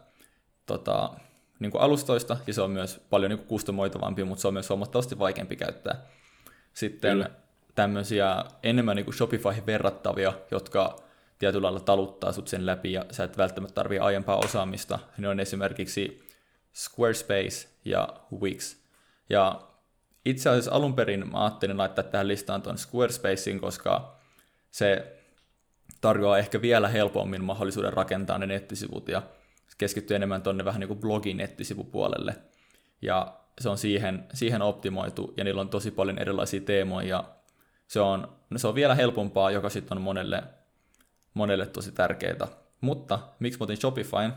tota, 0.67 1.11
niin 1.59 1.71
kuin 1.71 1.83
alustoista, 1.83 2.37
ja 2.47 2.55
se 2.55 2.63
on 2.63 2.71
myös 2.71 3.01
paljon 3.11 3.31
niin 3.31 3.39
kuin 3.39 3.49
kustomoitavampi, 3.49 4.25
mutta 4.25 4.43
se 4.43 4.49
on 4.49 4.55
myös 4.55 4.69
huomattavasti 4.69 5.19
vaikeampi 5.19 5.57
käyttää. 5.57 6.07
Sitten 6.75 7.13
Kyllä. 7.13 7.31
tämmöisiä 7.75 8.45
enemmän 8.63 8.97
niin 8.97 9.05
kuin 9.05 9.15
Shopifyhin 9.15 9.67
verrattavia, 9.67 10.33
jotka 10.51 10.97
tietyllä 11.39 11.65
lailla 11.65 11.81
taluttaa 11.81 12.33
sut 12.33 12.49
sen 12.49 12.67
läpi, 12.67 12.93
ja 12.93 13.05
sä 13.11 13.25
et 13.25 13.39
välttämättä 13.39 13.75
tarvii 13.75 13.99
aiempaa 13.99 14.37
osaamista. 14.37 14.99
Ne 15.19 15.29
on 15.29 15.41
esimerkiksi 15.41 16.29
Squarespace 16.75 17.69
ja 17.85 18.09
Wix. 18.41 18.77
Ja 19.31 19.61
itse 20.25 20.51
asiassa 20.51 20.73
alun 20.73 20.95
perin 20.95 21.31
mä 21.33 21.45
ajattelin 21.45 21.79
laittaa 21.79 22.05
tähän 22.05 22.29
listaan 22.29 22.63
tuon 22.63 22.79
Squarespacein, 22.79 23.61
koska 23.61 24.22
se 24.73 25.17
tarjoaa 26.01 26.39
ehkä 26.39 26.63
vielä 26.63 26.89
helpommin 26.89 27.45
mahdollisuuden 27.45 27.93
rakentaa 27.93 28.39
ne 28.39 28.47
nettisivut 28.47 29.09
ja 29.09 29.23
keskittyy 29.79 30.17
enemmän 30.17 30.43
tuonne 30.43 30.65
vähän 30.65 30.81
niin 30.81 30.89
kuin 30.89 31.01
blogin 31.01 31.37
nettisivupuolelle. 31.37 32.35
Ja 33.03 33.37
se 33.61 33.69
on 33.69 33.79
siihen, 33.79 34.25
siihen 34.35 34.63
optimoitu 34.63 35.35
ja 35.37 35.45
niillä 35.45 35.61
on 35.61 35.69
tosi 35.69 35.91
paljon 35.91 36.19
erilaisia 36.19 36.61
teemoja 36.61 37.09
ja 37.09 37.25
se 37.89 38.01
on, 38.01 38.29
no 38.51 38.59
se 38.59 38.69
on 38.69 38.75
vielä 38.75 38.95
helpompaa, 38.95 39.51
joka 39.51 39.71
sitten 39.71 39.99
on 39.99 40.03
monelle, 40.03 40.43
monelle 41.35 41.67
tosi 41.67 41.93
tärkeää. 41.93 42.49
Mutta 42.81 43.19
miksi 43.39 43.59
mä 43.59 43.65
otin 43.65 43.77
Shopifyn, 43.77 44.33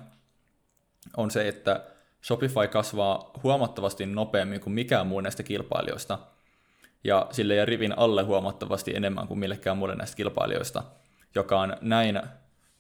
on 1.18 1.32
se, 1.32 1.48
että 1.48 1.86
Shopify 2.24 2.68
kasvaa 2.72 3.32
huomattavasti 3.44 4.06
nopeammin 4.06 4.62
kuin 4.62 4.74
mikään 4.74 5.08
muu 5.08 5.22
näistä 5.22 5.44
kilpailijoista, 5.44 6.20
ja 7.06 7.28
sille 7.32 7.56
ja 7.56 7.66
rivin 7.66 7.98
alle 7.98 8.24
huomattavasti 8.24 8.96
enemmän 8.96 9.28
kuin 9.28 9.40
millekään 9.40 9.78
muulle 9.78 9.96
näistä 9.96 10.18
kilpailijoista, 10.18 10.84
joka 11.36 11.62
on 11.62 11.78
näin 11.82 12.22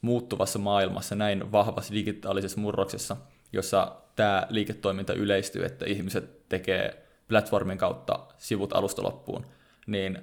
muuttuvassa 0.02 0.60
maailmassa, 0.60 1.16
näin 1.16 1.52
vahvassa 1.52 1.94
digitaalisessa 1.94 2.62
murroksessa, 2.62 3.18
jossa 3.54 3.96
tämä 4.16 4.48
liiketoiminta 4.50 5.14
yleistyy, 5.14 5.66
että 5.66 5.86
ihmiset 5.86 6.50
tekee 6.50 7.08
platformin 7.28 7.78
kautta 7.78 8.20
sivut 8.38 8.74
alusta 8.74 9.04
loppuun, 9.04 9.46
niin 9.88 10.20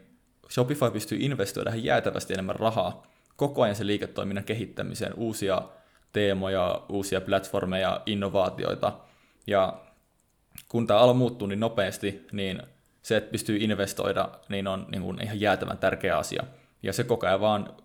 Shopify 0.50 0.90
pystyy 0.92 1.18
investoimaan 1.20 1.84
jäätävästi 1.84 2.32
enemmän 2.32 2.56
rahaa 2.56 3.06
koko 3.36 3.62
ajan 3.62 3.76
sen 3.76 3.86
liiketoiminnan 3.86 4.44
kehittämiseen, 4.44 5.14
uusia 5.16 5.62
teemoja, 6.12 6.82
uusia 6.88 7.20
platformeja, 7.20 8.02
innovaatioita, 8.06 8.92
ja 9.46 9.80
kun 10.68 10.86
tämä 10.86 11.00
ala 11.00 11.14
muuttuu 11.14 11.48
niin 11.48 11.60
nopeasti, 11.60 12.26
niin 12.32 12.62
se, 13.02 13.16
että 13.16 13.30
pystyy 13.30 13.56
investoida, 13.56 14.28
niin 14.48 14.66
on 14.66 14.86
niin 14.92 15.02
kuin 15.02 15.22
ihan 15.22 15.40
jäätävän 15.40 15.78
tärkeä 15.78 16.18
asia. 16.18 16.42
Ja 16.82 16.92
se 16.92 17.04
koko 17.04 17.26
ajan 17.26 17.40
vaan 17.40 17.76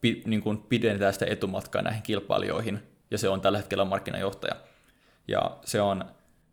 pi, 0.00 0.22
niin 0.26 0.42
kuin 0.42 0.58
pidentää 0.58 1.12
sitä 1.12 1.26
etumatkaa 1.28 1.82
näihin 1.82 2.02
kilpailijoihin, 2.02 2.82
ja 3.10 3.18
se 3.18 3.28
on 3.28 3.40
tällä 3.40 3.58
hetkellä 3.58 3.84
markkinajohtaja. 3.84 4.56
Ja 5.28 5.58
se 5.64 5.80
on, 5.80 6.04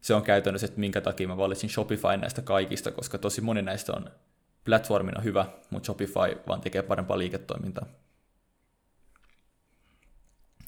se 0.01 0.14
on 0.14 0.24
käytännössä, 0.24 0.66
että 0.66 0.80
minkä 0.80 1.01
takia 1.01 1.28
mä 1.28 1.38
valitsin 1.38 1.70
Shopify 1.70 2.18
näistä 2.18 2.41
kaikista, 2.41 2.91
koska 2.91 3.18
tosi 3.18 3.41
moni 3.41 3.62
näistä 3.62 3.93
on 3.93 4.10
platformina 4.66 5.22
hyvä, 5.22 5.45
mutta 5.70 5.86
Shopify 5.86 6.41
vaan 6.47 6.62
tekee 6.62 6.82
parempaa 6.82 7.18
liiketoimintaa. 7.18 7.86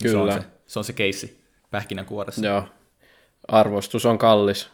Kyllä. 0.04 0.32
Se 0.32 0.38
on 0.38 0.44
se, 0.44 0.50
se, 0.66 0.80
on 0.80 0.86
se 0.86 0.94
keissi 0.94 1.44
pähkinänkuoressa. 1.72 2.46
Joo, 2.46 2.68
arvostus 3.48 4.06
on 4.06 4.18
kallis. 4.18 4.70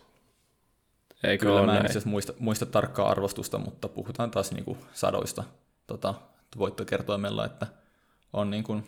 Eikö 1.25 1.45
Kyllä, 1.45 1.65
mä 1.65 1.77
en 1.77 1.85
itse 1.85 2.01
muista, 2.05 2.33
muista 2.39 2.65
tarkkaa 2.65 3.09
arvostusta, 3.09 3.57
mutta 3.57 3.87
puhutaan 3.87 4.31
taas 4.31 4.51
niinku 4.51 4.77
sadoista 4.93 5.43
tota, 5.87 6.13
voittokertoimella, 6.57 7.45
että 7.45 7.67
on, 8.33 8.49
niinku, 8.49 8.81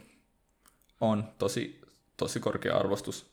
on 1.01 1.23
tosi, 1.37 1.81
tosi 2.17 2.39
korkea 2.39 2.77
arvostus. 2.77 3.25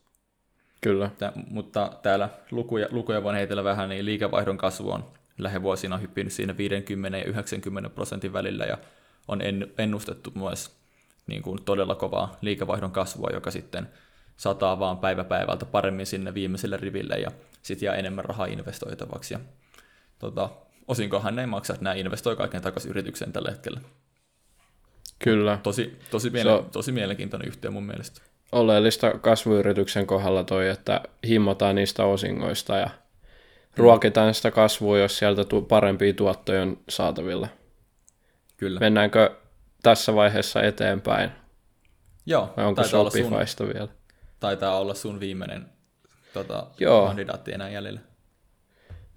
Kyllä. 0.81 1.11
Tää, 1.19 1.33
mutta 1.51 1.93
täällä 2.03 2.29
lukuja, 2.51 2.89
lukuja 2.91 3.23
voin 3.23 3.37
heitellä 3.37 3.65
vähän, 3.65 3.89
niin 3.89 4.05
liikevaihdon 4.05 4.59
kasvu 4.59 4.91
on 4.91 5.05
lähivuosina 5.39 5.99
hyppinyt 5.99 6.33
siinä 6.33 6.57
50 6.57 7.19
ja 7.19 7.25
90 7.25 7.91
prosentin 7.91 8.33
välillä, 8.33 8.65
ja 8.65 8.79
on 9.29 9.41
ennustettu 9.79 10.33
myös 10.35 10.71
niin 11.27 11.43
kuin 11.43 11.65
todella 11.65 11.95
kovaa 11.95 12.37
liikevaihdon 12.41 12.91
kasvua, 12.91 13.31
joka 13.33 13.51
sitten 13.51 13.89
sataa 14.37 14.79
vaan 14.79 14.99
päivä 14.99 15.25
päivältä 15.25 15.67
paremmin 15.67 16.07
sinne 16.07 16.35
viimeiselle 16.35 16.77
riville 16.77 17.15
ja 17.15 17.31
sitten 17.63 17.87
jää 17.87 17.95
enemmän 17.95 18.25
rahaa 18.25 18.47
investoitavaksi. 18.47 19.35
Ja, 19.35 19.41
tota, 20.19 20.51
osinkohan 20.89 21.37
ne 21.37 21.43
ei 21.43 21.47
maksa, 21.47 21.73
että 21.73 21.85
nämä 21.85 21.95
investoi 21.95 22.37
kaiken 22.37 22.63
takaisin 22.63 22.91
yritykseen 22.91 23.33
tällä 23.33 23.51
hetkellä. 23.51 23.81
Kyllä. 25.19 25.59
Tosi, 25.63 25.99
tosi, 26.11 26.31
miele- 26.31 26.43
so, 26.51 26.69
tosi 26.73 26.93
mielenkiintoinen 26.93 27.49
yhtiö 27.49 27.71
mun 27.71 27.87
mielestä. 27.87 28.21
Oleellista 28.53 29.19
kasvuyrityksen 29.19 30.07
kohdalla 30.07 30.45
toi, 30.45 30.69
että 30.69 31.01
himmataan 31.29 31.75
niistä 31.75 32.05
osingoista 32.05 32.77
ja 32.77 32.91
ruokitaan 33.77 34.35
sitä 34.35 34.51
kasvua, 34.51 34.99
jos 34.99 35.19
sieltä 35.19 35.45
tu- 35.45 35.63
parempia 35.63 36.15
tuottoja 36.15 36.63
on 36.63 36.79
saatavilla. 36.89 37.49
Kyllä. 38.57 38.81
Mennäänkö 38.81 39.37
tässä 39.83 40.15
vaiheessa 40.15 40.63
eteenpäin? 40.63 41.31
Joo. 42.27 42.55
Vai 42.57 42.65
onko 42.65 42.85
Shopifysta 42.85 43.65
sun... 43.65 43.75
vielä? 43.75 43.89
Taitaa 44.41 44.79
olla 44.79 44.95
sun 44.95 45.21
viimeinen 45.21 45.67
tota, 46.33 46.67
Joo. 46.81 47.07
kandidaatti 47.07 47.53
enää 47.53 47.71
jäljellä. 47.71 48.01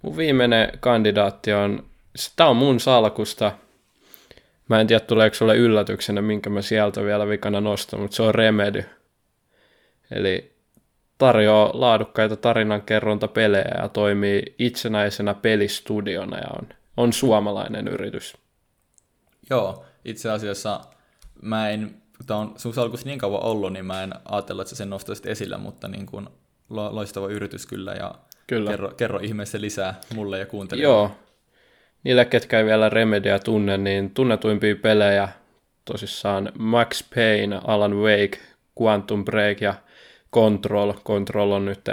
Mun 0.02 0.16
viimeinen 0.16 0.72
kandidaatti 0.80 1.52
on, 1.52 1.86
tämä 2.36 2.50
on 2.50 2.56
mun 2.56 2.80
salkusta. 2.80 3.52
Mä 4.68 4.80
en 4.80 4.86
tiedä, 4.86 5.00
tuleeko 5.00 5.34
sulle 5.34 5.56
yllätyksenä, 5.56 6.22
minkä 6.22 6.50
mä 6.50 6.62
sieltä 6.62 7.04
vielä 7.04 7.28
vikana 7.28 7.60
nostan, 7.60 8.00
mutta 8.00 8.16
se 8.16 8.22
on 8.22 8.34
Remedy. 8.34 8.84
Eli 10.10 10.58
tarjoaa 11.18 11.70
laadukkaita 11.74 12.36
tarinankerrontapelejä 12.36 13.74
ja 13.82 13.88
toimii 13.88 14.42
itsenäisenä 14.58 15.34
pelistudiona 15.34 16.38
ja 16.38 16.48
on, 16.58 16.68
on 16.96 17.12
suomalainen 17.12 17.88
yritys. 17.88 18.36
Joo, 19.50 19.84
itse 20.04 20.30
asiassa 20.30 20.80
mä 21.42 21.70
en 21.70 22.02
tämä 22.26 22.40
on 22.40 22.54
sun 22.56 22.74
salkus 22.74 23.04
niin 23.04 23.18
kauan 23.18 23.42
ollut, 23.42 23.72
niin 23.72 23.86
mä 23.86 24.02
en 24.02 24.14
ajatella, 24.24 24.62
että 24.62 24.70
sä 24.70 24.76
sen 24.76 24.90
nostaisit 24.90 25.26
esille, 25.26 25.56
mutta 25.56 25.88
niin 25.88 26.06
kuin 26.06 26.28
loistava 26.68 27.28
yritys 27.28 27.66
kyllä 27.66 27.92
ja 27.92 28.14
kyllä. 28.46 28.70
Kerro, 28.70 28.88
kerro 28.88 29.18
ihmeessä 29.18 29.60
lisää 29.60 30.00
mulle 30.14 30.38
ja 30.38 30.46
kuuntelijoille. 30.46 30.98
Joo. 30.98 31.10
Niille, 32.04 32.24
ketkä 32.24 32.58
ei 32.58 32.64
vielä 32.64 32.88
Remedia 32.88 33.38
tunne, 33.38 33.78
niin 33.78 34.10
tunnetuimpia 34.10 34.76
pelejä 34.76 35.28
tosissaan 35.84 36.52
Max 36.58 37.04
Payne, 37.14 37.60
Alan 37.66 37.96
Wake, 37.96 38.38
Quantum 38.82 39.24
Break 39.24 39.60
ja 39.60 39.74
Control. 40.34 40.92
Control 40.92 41.50
on 41.52 41.64
nyt, 41.64 41.88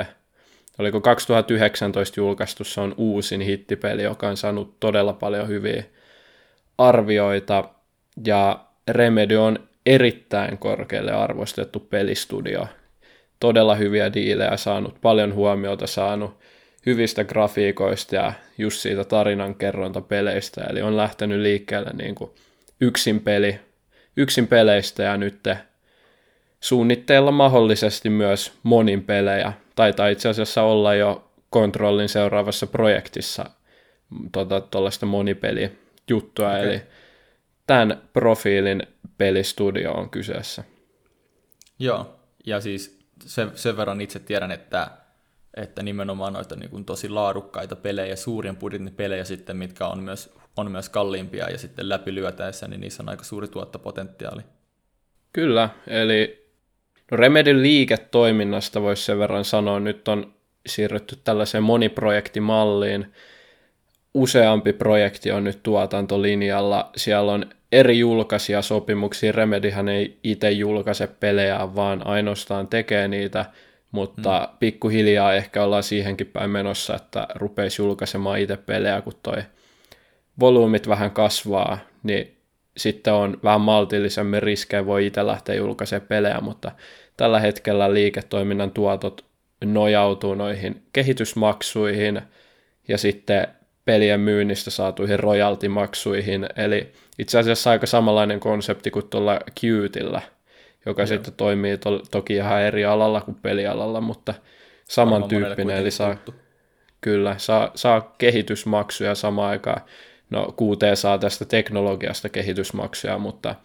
oliko 0.80 1.02
2019 1.02 2.20
julkaistu, 2.20 2.64
se 2.64 2.82
on 2.82 2.94
uusin 2.98 3.42
hittipeli, 3.42 4.04
joka 4.04 4.28
on 4.28 4.38
saanut 4.38 4.80
todella 4.80 5.14
paljon 5.14 5.48
hyviä 5.48 5.84
arvioita. 6.78 7.70
Ja 8.26 8.66
Remedy 8.88 9.36
on 9.36 9.60
erittäin 9.86 10.58
korkealle 10.58 11.12
arvostettu 11.12 11.80
pelistudio. 11.80 12.68
Todella 13.40 13.76
hyviä 13.76 14.14
diilejä 14.14 14.58
saanut, 14.58 15.02
paljon 15.02 15.34
huomiota 15.34 15.88
saanut 15.88 16.38
hyvistä 16.86 17.24
grafiikoista 17.24 18.16
ja 18.16 18.34
just 18.58 18.80
siitä 18.80 19.04
tarinankerrontapeleistä. 19.04 20.64
Eli 20.70 20.82
on 20.82 20.98
lähtenyt 20.98 21.40
liikkeelle 21.40 21.92
niin 21.94 22.16
kuin 22.16 22.32
yksin, 22.82 23.20
peli, 23.20 23.60
yksin 24.18 24.48
peleistä 24.48 25.04
ja 25.04 25.18
nyt 25.18 25.40
suunnitteilla 26.60 27.32
mahdollisesti 27.32 28.10
myös 28.10 28.54
monin 28.64 29.04
pelejä. 29.04 29.54
Taitaa 29.76 30.08
itse 30.08 30.30
asiassa 30.30 30.62
olla 30.62 30.96
jo 30.96 31.32
kontrollin 31.50 32.10
seuraavassa 32.10 32.68
projektissa 32.68 33.46
tuollaista 34.72 35.00
tota, 35.00 35.06
monipelijuttua. 35.06 36.50
Okay. 36.50 36.64
Eli 36.64 36.82
tämän 37.68 38.02
profiilin 38.14 38.84
pelistudio 39.18 39.92
on 39.92 40.10
kyseessä. 40.10 40.64
Joo, 41.80 42.20
ja 42.46 42.62
siis 42.62 43.00
sen, 43.26 43.52
sen 43.56 43.78
verran 43.78 44.02
itse 44.02 44.20
tiedän, 44.20 44.52
että, 44.52 44.92
että 45.58 45.84
nimenomaan 45.84 46.34
noita 46.34 46.56
niin 46.56 46.70
kuin 46.70 46.86
tosi 46.86 47.10
laadukkaita 47.10 47.76
pelejä, 47.76 48.16
suurien 48.16 48.56
budjetin 48.56 48.94
pelejä 48.96 49.24
sitten, 49.24 49.58
mitkä 49.58 49.88
on 49.88 50.04
myös, 50.04 50.34
on 50.58 50.72
myös 50.72 50.90
kalliimpia 50.90 51.50
ja 51.50 51.58
sitten 51.58 51.90
läpilyötäessä, 51.90 52.68
niin 52.68 52.82
niissä 52.82 53.04
on 53.04 53.10
aika 53.10 53.24
suuri 53.24 53.48
tuottopotentiaali. 53.48 54.42
Kyllä, 55.34 55.70
eli 55.88 56.46
no 57.12 57.18
Remedin 57.18 57.62
liiketoiminnasta 57.62 58.82
voisi 58.82 59.04
sen 59.04 59.20
verran 59.20 59.46
sanoa, 59.46 59.80
nyt 59.80 60.08
on 60.08 60.34
siirrytty 60.66 61.16
tällaiseen 61.24 61.64
moniprojektimalliin, 61.64 63.14
useampi 64.16 64.74
projekti 64.74 65.32
on 65.32 65.44
nyt 65.44 65.64
tuotantolinjalla. 65.64 66.90
Siellä 66.96 67.32
on 67.32 67.46
eri 67.72 68.00
julkaisijasopimuksia. 68.00 69.32
Remedihän 69.32 69.90
ei 69.90 70.20
itse 70.24 70.52
julkaise 70.52 71.08
pelejä, 71.08 71.76
vaan 71.76 72.08
ainoastaan 72.08 72.68
tekee 72.68 73.08
niitä, 73.08 73.46
mutta 73.92 74.50
mm. 74.52 74.58
pikkuhiljaa 74.58 75.34
ehkä 75.34 75.64
ollaan 75.64 75.84
siihenkin 75.84 76.28
päin 76.28 76.50
menossa, 76.50 76.96
että 76.96 77.28
rupeisi 77.36 77.82
julkaisemaan 77.82 78.40
itse 78.40 78.58
pelejä, 78.58 79.02
kun 79.02 79.14
toi 79.24 79.44
volyymit 80.40 80.88
vähän 80.88 81.12
kasvaa, 81.12 81.78
niin 82.04 82.38
sitten 82.78 83.14
on 83.14 83.38
vähän 83.44 83.62
maltillisemmin 83.62 84.44
riskejä, 84.44 84.86
voi 84.86 85.06
itse 85.06 85.26
lähteä 85.26 85.56
julkaisemaan 85.56 86.08
pelejä, 86.08 86.42
mutta 86.42 86.72
tällä 87.18 87.40
hetkellä 87.40 87.94
liiketoiminnan 87.94 88.72
tuotot 88.72 89.26
nojautuu 89.66 90.36
noihin 90.36 90.84
kehitysmaksuihin 90.94 92.22
ja 92.88 92.98
sitten 92.98 93.48
pelien 93.86 94.20
myynnistä 94.20 94.72
saatuihin 94.72 95.20
royaltimaksuihin, 95.20 96.48
eli 96.56 96.92
itse 97.20 97.40
asiassa 97.40 97.72
aika 97.72 97.86
samanlainen 97.86 98.40
konsepti 98.40 98.92
kuin 98.92 99.10
tuolla 99.10 99.40
Qtillä, 99.60 100.22
joka 100.86 101.02
Joo. 101.02 101.08
sitten 101.08 101.34
toimii 101.34 101.78
to- 101.78 102.04
toki 102.12 102.36
ihan 102.36 102.62
eri 102.62 102.86
alalla 102.86 103.22
kuin 103.22 103.38
pelialalla, 103.42 104.02
mutta 104.02 104.34
samantyyppinen, 104.90 105.78
eli 105.78 105.92
saa, 105.92 106.16
kyllä, 107.02 107.36
saa, 107.38 107.72
saa 107.76 108.16
kehitysmaksuja 108.18 109.16
samaan 109.16 109.50
aikaan. 109.50 109.82
No 110.30 110.56
QT 110.62 110.98
saa 110.98 111.18
tästä 111.18 111.46
teknologiasta 111.46 112.30
kehitysmaksuja, 112.30 113.18
mutta 113.18 113.56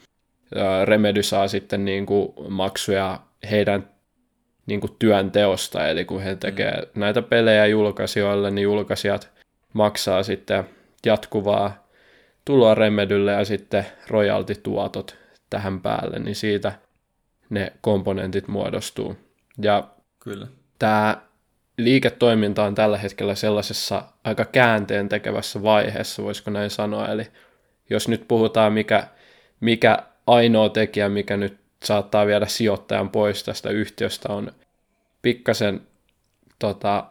Remedy 0.85 1.23
saa 1.23 1.49
sitten 1.49 1.85
niin 1.85 2.07
kuin 2.07 2.33
maksuja 2.49 3.21
heidän 3.51 3.91
niin 4.66 4.81
kuin 4.81 4.97
työnteosta, 4.99 5.89
eli 5.89 6.05
kun 6.05 6.23
he 6.23 6.37
tekevät 6.37 6.95
mm. 6.95 7.01
näitä 7.01 7.23
pelejä 7.23 7.66
julkaisijoille, 7.66 8.51
niin 8.51 8.62
julkaisijat 8.62 9.31
maksaa 9.73 10.23
sitten 10.23 10.64
jatkuvaa 11.07 11.87
tuloa 12.45 12.75
Remedylle 12.75 13.33
ja 13.33 13.45
sitten 13.45 13.87
royaltituotot 14.09 15.16
tähän 15.51 15.81
päälle, 15.81 16.18
niin 16.18 16.37
siitä 16.37 16.73
ne 17.51 17.73
komponentit 17.81 18.49
muodostuu. 18.49 19.16
Ja 19.62 19.89
Kyllä. 20.21 20.47
tämä 20.79 21.23
liiketoiminta 21.77 22.64
on 22.64 22.75
tällä 22.75 22.99
hetkellä 22.99 23.35
sellaisessa 23.35 24.03
aika 24.25 24.45
käänteen 24.45 25.09
tekevässä 25.09 25.62
vaiheessa, 25.62 26.23
voisiko 26.23 26.51
näin 26.51 26.71
sanoa. 26.71 27.09
Eli 27.09 27.27
jos 27.91 28.09
nyt 28.09 28.25
puhutaan, 28.29 28.73
mikä, 28.73 29.07
mikä 29.61 29.99
ainoa 30.27 30.68
tekijä, 30.68 31.09
mikä 31.09 31.37
nyt 31.37 31.59
saattaa 31.85 32.27
viedä 32.27 32.47
sijoittajan 32.47 33.11
pois 33.11 33.45
tästä 33.45 33.71
yhtiöstä, 33.71 34.33
on 34.33 34.53
pikkasen 35.23 35.81
tota, 36.59 37.05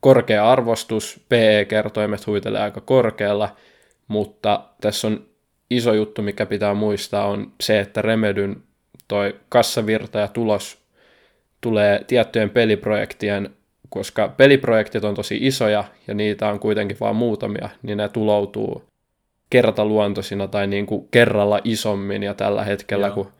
korkea 0.00 0.50
arvostus, 0.50 1.20
PE-kertoimet 1.28 2.26
huitelee 2.26 2.60
aika 2.60 2.80
korkealla, 2.80 3.56
mutta 4.08 4.64
tässä 4.80 5.06
on 5.06 5.26
iso 5.70 5.92
juttu, 5.92 6.22
mikä 6.22 6.46
pitää 6.46 6.74
muistaa, 6.74 7.26
on 7.26 7.52
se, 7.60 7.80
että 7.80 8.02
Remedyn 8.02 8.56
toi 9.08 9.34
kassavirta 9.48 10.18
ja 10.18 10.28
tulos 10.28 10.78
tulee 11.60 12.04
tiettyjen 12.06 12.50
peliprojektien, 12.50 13.50
koska 13.88 14.28
peliprojektit 14.28 15.04
on 15.04 15.14
tosi 15.14 15.38
isoja 15.40 15.84
ja 16.06 16.14
niitä 16.14 16.48
on 16.48 16.60
kuitenkin 16.60 16.96
vain 17.00 17.16
muutamia, 17.16 17.68
niin 17.82 17.98
ne 17.98 18.08
tuloutuu 18.08 18.84
kertaluontoisina 19.50 20.48
tai 20.48 20.66
niin 20.66 20.86
kuin 20.86 21.08
kerralla 21.10 21.60
isommin 21.64 22.22
ja 22.22 22.34
tällä 22.34 22.64
hetkellä, 22.64 23.06
Joo. 23.06 23.14
kun 23.14 23.32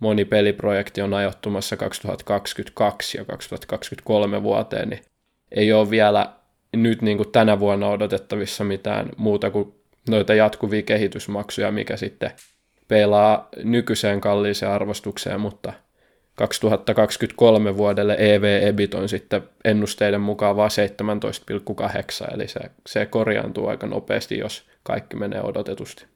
moni 0.00 0.24
peliprojekti 0.24 1.02
on 1.02 1.14
ajoittumassa 1.14 1.76
2022 1.76 3.18
ja 3.18 3.24
2023 3.24 4.42
vuoteen, 4.42 4.88
niin 4.88 5.00
ei 5.52 5.72
ole 5.72 5.90
vielä 5.90 6.32
nyt 6.76 7.02
niin 7.02 7.16
kuin 7.16 7.32
tänä 7.32 7.60
vuonna 7.60 7.88
odotettavissa 7.88 8.64
mitään 8.64 9.08
muuta 9.16 9.50
kuin 9.50 9.74
noita 10.08 10.34
jatkuvia 10.34 10.82
kehitysmaksuja, 10.82 11.72
mikä 11.72 11.96
sitten 11.96 12.30
pelaa 12.88 13.48
nykyiseen 13.64 14.20
kalliiseen 14.20 14.72
arvostukseen, 14.72 15.40
mutta 15.40 15.72
2023 16.34 17.76
vuodelle 17.76 18.16
EV-EBIT 18.18 18.94
on 18.94 19.08
sitten 19.08 19.42
ennusteiden 19.64 20.20
mukaan 20.20 20.56
vain 20.56 20.70
17,8, 22.24 22.34
eli 22.34 22.48
se, 22.48 22.60
se 22.86 23.06
korjaantuu 23.06 23.66
aika 23.66 23.86
nopeasti, 23.86 24.38
jos 24.38 24.64
kaikki 24.82 25.16
menee 25.16 25.42
odotetusti. 25.42 26.06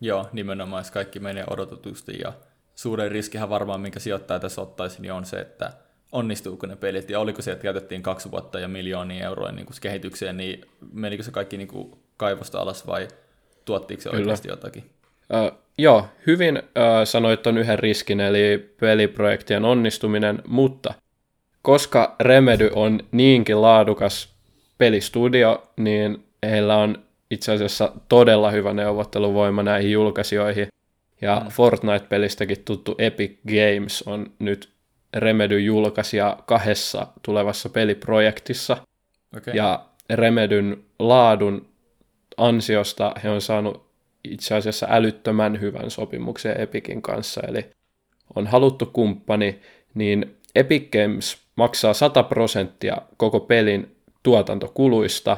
Joo, 0.00 0.28
nimenomaan, 0.32 0.80
jos 0.80 0.90
kaikki 0.90 1.20
menee 1.20 1.44
odotetusti, 1.50 2.18
ja 2.24 2.32
suuren 2.74 3.10
riskihän 3.10 3.50
varmaan, 3.50 3.80
minkä 3.80 4.00
sijoittaja 4.00 4.40
tässä 4.40 4.62
ottaisi, 4.62 5.02
niin 5.02 5.12
on 5.12 5.24
se, 5.24 5.36
että 5.36 5.72
onnistuuko 6.12 6.66
ne 6.66 6.76
pelit, 6.76 7.10
ja 7.10 7.20
oliko 7.20 7.42
se, 7.42 7.52
että 7.52 7.62
käytettiin 7.62 8.02
kaksi 8.02 8.30
vuotta 8.30 8.60
ja 8.60 8.68
miljoonia 8.68 9.24
euroa 9.26 9.52
niin 9.52 9.66
kuin 9.66 9.76
kehitykseen, 9.80 10.36
niin 10.36 10.64
menikö 10.92 11.22
se 11.22 11.30
kaikki 11.30 11.56
niin 11.56 11.68
kuin 11.68 11.92
kaivosta 12.16 12.60
alas 12.60 12.86
vai 12.86 13.08
tuottiiko 13.64 14.02
se 14.02 14.10
Kyllä. 14.10 14.20
oikeasti 14.20 14.48
jotakin? 14.48 14.84
Uh, 15.32 15.58
joo, 15.78 16.06
hyvin 16.26 16.58
uh, 16.58 16.62
sanoit 17.04 17.46
on 17.46 17.58
yhden 17.58 17.78
riskin, 17.78 18.20
eli 18.20 18.74
peliprojektien 18.80 19.64
onnistuminen, 19.64 20.42
mutta 20.46 20.94
koska 21.62 22.16
Remedy 22.20 22.70
on 22.74 23.00
niinkin 23.12 23.62
laadukas 23.62 24.34
pelistudio, 24.78 25.70
niin 25.76 26.24
heillä 26.42 26.76
on 26.76 27.02
itse 27.30 27.52
asiassa 27.52 27.92
todella 28.08 28.50
hyvä 28.50 28.74
neuvotteluvoima 28.74 29.62
näihin 29.62 29.92
julkaisijoihin. 29.92 30.68
Ja 31.20 31.40
mm. 31.44 31.48
Fortnite-pelistäkin 31.48 32.62
tuttu 32.64 32.94
Epic 32.98 33.38
Games 33.46 34.02
on 34.06 34.30
nyt 34.38 34.71
Remedy 35.16 35.60
julkaisija 35.60 36.36
kahdessa 36.46 37.06
tulevassa 37.22 37.68
peliprojektissa. 37.68 38.76
Okay. 39.36 39.54
Ja 39.54 39.84
Remedyn 40.10 40.84
laadun 40.98 41.66
ansiosta 42.36 43.12
he 43.24 43.30
on 43.30 43.40
saanut 43.40 43.92
itse 44.24 44.54
asiassa 44.54 44.86
älyttömän 44.90 45.60
hyvän 45.60 45.90
sopimuksen 45.90 46.60
Epicin 46.60 47.02
kanssa, 47.02 47.40
eli 47.48 47.70
on 48.36 48.46
haluttu 48.46 48.86
kumppani, 48.86 49.60
niin 49.94 50.36
Epic 50.54 50.90
Games 50.90 51.38
maksaa 51.56 51.94
100 51.94 52.22
prosenttia 52.22 52.96
koko 53.16 53.40
pelin 53.40 53.96
tuotantokuluista, 54.22 55.36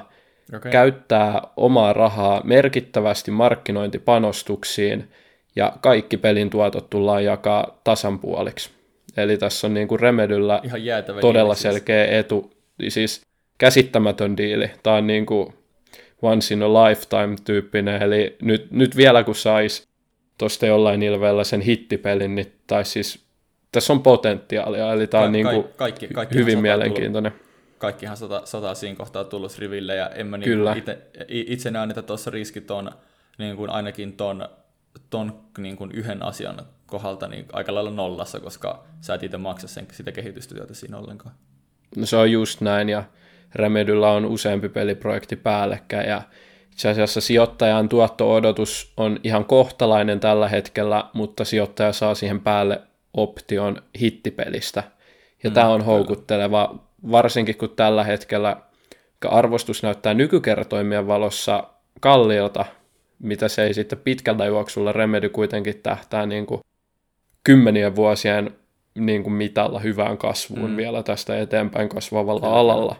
okay. 0.56 0.72
käyttää 0.72 1.42
omaa 1.56 1.92
rahaa 1.92 2.40
merkittävästi 2.44 3.30
markkinointipanostuksiin, 3.30 5.10
ja 5.56 5.72
kaikki 5.80 6.16
pelin 6.16 6.50
tuotot 6.50 6.90
tullaan 6.90 7.24
jakaa 7.24 7.80
tasan 7.84 8.18
puoliksi. 8.18 8.70
Eli 9.16 9.38
tässä 9.38 9.66
on 9.66 9.74
niin 9.74 9.88
kuin 9.88 10.00
Remedyllä 10.00 10.60
Ihan 10.64 10.80
todella 11.20 11.54
siis. 11.54 11.62
selkeä 11.62 12.18
etu, 12.18 12.52
siis 12.88 13.22
käsittämätön 13.58 14.36
diili. 14.36 14.70
Tämä 14.82 14.96
on 14.96 15.06
niin 15.06 15.26
kuin 15.26 15.54
once 16.22 16.54
in 16.54 16.62
a 16.62 16.68
lifetime 16.68 17.36
tyyppinen, 17.44 18.02
eli 18.02 18.36
nyt, 18.42 18.70
nyt 18.70 18.96
vielä 18.96 19.24
kun 19.24 19.34
sais 19.34 19.88
tuosta 20.38 20.66
jollain 20.66 21.02
ilveellä 21.02 21.44
sen 21.44 21.60
hittipelin, 21.60 22.34
niin 22.34 22.52
tai 22.66 22.84
siis 22.84 23.24
tässä 23.72 23.92
on 23.92 24.02
potentiaalia, 24.02 24.92
eli 24.92 25.06
tämä 25.06 25.22
on 25.22 25.28
Ka- 25.28 25.32
niin 25.32 25.46
kuin 25.46 25.64
kaikki, 25.76 26.08
kaikki 26.08 26.34
hyvin 26.34 26.58
mielenkiintoinen. 26.58 27.32
Tullut, 27.32 27.46
kaikkihan 27.78 28.16
sata, 28.16 28.42
sata 28.44 28.74
siinä 28.74 28.96
kohtaa 28.96 29.24
tullut 29.24 29.58
riville, 29.58 29.94
ja 29.94 30.08
en 30.08 30.26
mä 30.26 30.36
niin 30.36 30.44
Kyllä. 30.44 30.74
Itse, 30.74 30.98
itse 31.28 31.70
näe, 31.70 31.86
että 31.88 32.02
tuossa 32.02 32.30
riskit 32.30 32.70
on 32.70 32.90
niin 33.38 33.56
kuin 33.56 33.70
ainakin 33.70 34.12
ton, 34.12 34.48
ton 35.10 35.40
niin 35.58 35.76
kuin 35.76 35.92
yhden 35.92 36.22
asian 36.22 36.62
kohdalta 36.94 37.28
niin 37.28 37.46
aika 37.52 37.74
lailla 37.74 37.90
nollassa, 37.90 38.40
koska 38.40 38.84
sä 39.00 39.14
et 39.14 39.22
itse 39.22 39.36
maksa 39.36 39.68
sen, 39.68 39.86
sitä 39.92 40.12
kehitystyötä 40.12 40.74
siinä 40.74 40.98
ollenkaan. 40.98 41.34
No 41.96 42.06
se 42.06 42.16
on 42.16 42.32
just 42.32 42.60
näin, 42.60 42.88
ja 42.88 43.04
Remedyllä 43.54 44.10
on 44.10 44.24
useampi 44.26 44.68
peliprojekti 44.68 45.36
päällekkäin, 45.36 46.08
ja 46.08 46.22
itse 46.72 46.88
asiassa 46.88 47.20
sijoittajan 47.20 47.88
tuotto-odotus 47.88 48.92
on 48.96 49.20
ihan 49.24 49.44
kohtalainen 49.44 50.20
tällä 50.20 50.48
hetkellä, 50.48 51.04
mutta 51.12 51.44
sijoittaja 51.44 51.92
saa 51.92 52.14
siihen 52.14 52.40
päälle 52.40 52.80
option 53.14 53.82
hittipelistä. 54.00 54.82
Ja 55.44 55.50
mm, 55.50 55.54
tämä 55.54 55.68
on 55.68 55.84
houkutteleva, 55.84 56.74
varsinkin 57.10 57.56
kun 57.58 57.70
tällä 57.70 58.04
hetkellä 58.04 58.56
arvostus 59.28 59.82
näyttää 59.82 60.14
nykykertoimien 60.14 61.06
valossa 61.06 61.64
kalliilta, 62.00 62.64
mitä 63.18 63.48
se 63.48 63.62
ei 63.62 63.74
sitten 63.74 63.98
pitkällä 63.98 64.46
juoksulla 64.46 64.92
Remedy 64.92 65.28
kuitenkin 65.28 65.80
tähtää 65.82 66.26
niin 66.26 66.46
kuin 66.46 66.60
kymmenien 67.44 67.96
vuosien 67.96 68.50
niin 68.94 69.22
kuin 69.22 69.32
mitalla 69.32 69.78
hyvään 69.78 70.18
kasvuun 70.18 70.70
mm. 70.70 70.76
vielä 70.76 71.02
tästä 71.02 71.38
eteenpäin 71.38 71.88
kasvavalla 71.88 72.40
Kyllä. 72.40 72.54
alalla, 72.54 72.96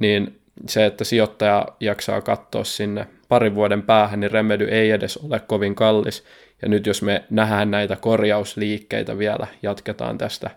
niin 0.00 0.40
se, 0.68 0.86
että 0.86 1.04
sijoittaja 1.04 1.66
jaksaa 1.80 2.20
katsoa 2.20 2.64
sinne 2.64 3.06
parin 3.28 3.54
vuoden 3.54 3.82
päähän, 3.82 4.20
niin 4.20 4.30
Remedy 4.30 4.64
ei 4.64 4.90
edes 4.90 5.16
ole 5.16 5.40
kovin 5.40 5.74
kallis. 5.74 6.24
Ja 6.62 6.68
nyt 6.68 6.86
jos 6.86 7.02
me 7.02 7.24
nähdään 7.30 7.70
näitä 7.70 7.96
korjausliikkeitä 7.96 9.18
vielä, 9.18 9.46
jatketaan 9.62 10.18
tästä 10.18 10.50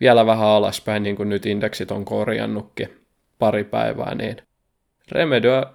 vielä 0.00 0.26
vähän 0.26 0.48
alaspäin, 0.48 1.02
niin 1.02 1.16
kuin 1.16 1.28
nyt 1.28 1.46
indeksit 1.46 1.90
on 1.90 2.04
korjannutkin 2.04 3.06
pari 3.38 3.64
päivää, 3.64 4.14
niin 4.14 4.36
Remedyä 5.12 5.66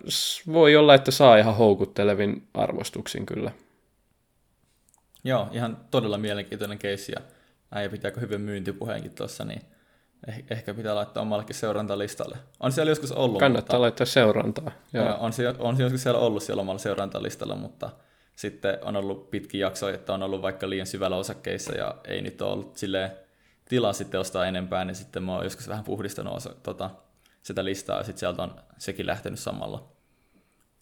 voi 0.54 0.76
olla, 0.76 0.96
että 0.96 1.12
saa 1.12 1.38
ihan 1.38 1.56
houkuttelevin 1.56 2.44
arvostuksin 2.54 3.26
kyllä. 3.26 3.52
Joo, 5.24 5.48
ihan 5.52 5.78
todella 5.92 6.18
mielenkiintoinen 6.18 6.78
keissi 6.80 7.12
ja 7.12 7.22
äijä 7.72 7.90
pitääkö 7.90 8.20
hyvin 8.20 8.42
myyntipuheenkin 8.42 9.16
tuossa, 9.16 9.46
niin 9.46 9.62
eh- 10.32 10.44
ehkä 10.50 10.74
pitää 10.74 10.96
laittaa 10.96 11.22
omallekin 11.22 11.56
seurantalistalle. 11.56 12.38
On 12.60 12.72
siellä 12.72 12.92
joskus 12.92 13.12
ollut. 13.12 13.40
Kannattaa 13.40 13.64
mutta... 13.64 13.82
laittaa 13.82 14.06
seurantaa. 14.06 14.72
Joo. 14.94 15.06
Joo, 15.06 15.18
on, 15.20 15.34
se, 15.34 15.54
on 15.60 15.78
se 15.78 15.84
joskus 15.84 16.04
siellä 16.04 16.20
ollut 16.20 16.44
siellä 16.44 16.62
omalla 16.62 16.80
seurantalistalla, 16.80 17.56
mutta 17.56 17.90
sitten 18.36 18.78
on 18.82 18.96
ollut 18.96 19.30
pitki 19.32 19.60
jakso, 19.60 19.90
että 19.90 20.14
on 20.14 20.24
ollut 20.24 20.42
vaikka 20.42 20.70
liian 20.70 20.88
syvällä 20.88 21.18
osakkeissa 21.18 21.74
ja 21.76 21.96
ei 22.06 22.22
nyt 22.22 22.42
ole 22.42 22.52
ollut 22.52 22.78
silleen 22.78 23.12
tilaa 23.70 23.94
sitten 23.94 24.20
ostaa 24.20 24.46
enempää, 24.46 24.86
niin 24.86 24.96
sitten 24.96 25.24
mä 25.24 25.36
oon 25.36 25.44
joskus 25.44 25.68
vähän 25.68 25.84
puhdistanut 25.84 26.36
osa, 26.36 26.56
tota, 26.64 26.90
sitä 27.44 27.66
listaa 27.66 27.98
ja 27.98 28.04
sitten 28.04 28.20
sieltä 28.20 28.44
on 28.44 28.56
sekin 28.78 29.06
lähtenyt 29.06 29.40
samalla. 29.40 29.92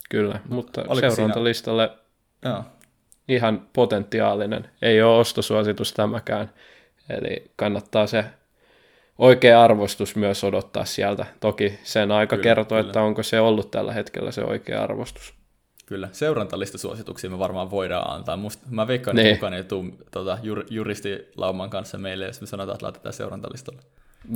Kyllä, 0.10 0.40
mutta 0.50 0.84
Oliko 0.88 1.10
seurantalistalle 1.10 1.88
siinä... 1.88 2.56
Joo. 2.56 2.64
Ihan 3.30 3.68
potentiaalinen. 3.74 4.70
Ei 4.82 5.02
ole 5.02 5.20
ostosuositus 5.20 5.94
tämäkään, 5.94 6.50
eli 7.10 7.52
kannattaa 7.56 8.08
se 8.08 8.26
oikea 9.18 9.64
arvostus 9.64 10.16
myös 10.16 10.44
odottaa 10.44 10.86
sieltä. 10.86 11.26
Toki 11.40 11.80
sen 11.84 12.12
aika 12.12 12.36
kyllä, 12.36 12.44
kertoo, 12.44 12.78
kyllä. 12.78 12.90
että 12.90 13.02
onko 13.02 13.24
se 13.24 13.40
ollut 13.40 13.72
tällä 13.72 13.94
hetkellä 13.94 14.32
se 14.32 14.44
oikea 14.44 14.84
arvostus. 14.84 15.34
Kyllä, 15.86 16.10
seurantalistasuosituksia 16.12 17.30
me 17.30 17.40
varmaan 17.40 17.72
voidaan 17.72 18.16
antaa. 18.16 18.38
Musta, 18.38 18.68
mä 18.70 18.88
veikkaan, 18.88 19.18
että 19.18 19.28
niin. 19.28 19.38
kukaan 19.38 19.54
ei 19.54 19.64
tule 19.64 19.92
tuota, 20.12 20.38
jur, 20.44 20.64
juristilauman 20.70 21.70
kanssa 21.70 21.98
meille, 21.98 22.26
jos 22.26 22.42
me 22.42 22.48
sanotaan, 22.48 22.76
että 22.76 22.86
laitetaan 22.86 23.14
seurantalistalle. 23.14 23.82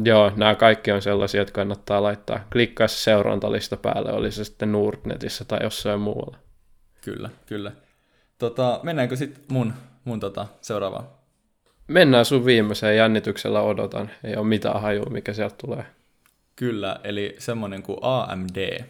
Joo, 0.04 0.32
nämä 0.36 0.56
kaikki 0.56 0.92
on 0.92 1.02
sellaisia, 1.02 1.42
että 1.42 1.52
kannattaa 1.52 2.04
laittaa. 2.04 2.48
Klikkaa 2.52 2.88
se 2.88 2.98
seurantalista 2.98 3.78
päälle, 3.78 4.14
oli 4.14 4.32
se 4.32 4.44
sitten 4.44 4.72
Nordnetissä 4.72 5.46
tai 5.46 5.60
jossain 5.64 6.00
muualla. 6.00 6.38
Kyllä, 7.02 7.30
kyllä. 7.46 7.72
Tota, 8.44 8.80
mennäänkö 8.84 9.16
sitten 9.16 9.44
mun, 9.48 9.74
mun 10.04 10.20
tota, 10.20 10.48
seuraavaan? 10.62 11.08
Mennään 11.88 12.26
sun 12.26 12.46
viimeiseen 12.46 12.98
jännityksellä 12.98 13.62
odotan. 13.62 14.12
Ei 14.24 14.36
ole 14.36 14.48
mitään 14.48 14.82
hajua, 14.82 15.06
mikä 15.10 15.34
sieltä 15.34 15.56
tulee. 15.62 15.86
Kyllä, 16.56 17.00
eli 17.04 17.36
semmoinen 17.38 17.84
kuin 17.84 17.98
AMD. 18.02 18.84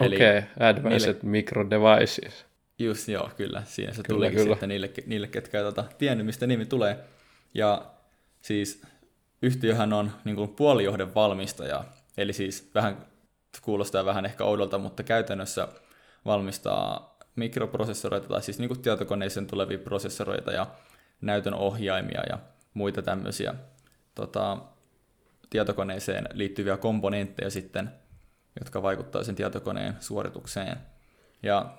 Okei, 0.00 0.38
okay, 0.38 0.42
Advanced 0.60 1.12
niille... 1.12 1.18
Micro 1.22 1.70
Devices. 1.70 2.46
Just 2.78 3.08
joo, 3.08 3.30
kyllä. 3.36 3.62
Siinä 3.64 3.92
se 3.92 4.02
tuli 4.02 4.38
sitten 4.38 4.68
niille, 4.68 4.90
niille 5.06 5.26
ketkä 5.26 5.58
ei 5.58 5.64
tota, 5.64 5.84
tiennyt, 5.98 6.26
mistä 6.26 6.46
nimi 6.46 6.66
tulee. 6.66 6.96
Ja 7.54 7.86
siis 8.42 8.82
yhtiöhän 9.42 9.92
on 9.92 10.10
niin 10.24 10.36
kuin 10.36 10.48
puolijohden 10.48 11.14
valmistaja, 11.14 11.84
eli 12.16 12.32
siis 12.32 12.70
vähän 12.74 12.96
kuulostaa 13.62 14.04
vähän 14.04 14.24
ehkä 14.24 14.44
oudolta, 14.44 14.78
mutta 14.78 15.02
käytännössä 15.02 15.68
valmistaa 16.24 17.09
mikroprosessoreita, 17.36 18.28
tai 18.28 18.42
siis 18.42 18.58
niin 18.58 18.82
tietokoneeseen 18.82 19.46
tulevia 19.46 19.78
prosessoroita 19.78 20.52
ja 20.52 20.66
näytön 21.20 21.54
ohjaimia 21.54 22.22
ja 22.28 22.38
muita 22.74 23.02
tämmöisiä 23.02 23.54
tota, 24.14 24.58
tietokoneeseen 25.50 26.28
liittyviä 26.32 26.76
komponentteja 26.76 27.50
sitten, 27.50 27.90
jotka 28.58 28.82
vaikuttaa 28.82 29.24
sen 29.24 29.34
tietokoneen 29.34 29.96
suoritukseen. 30.00 30.76
Ja 31.42 31.74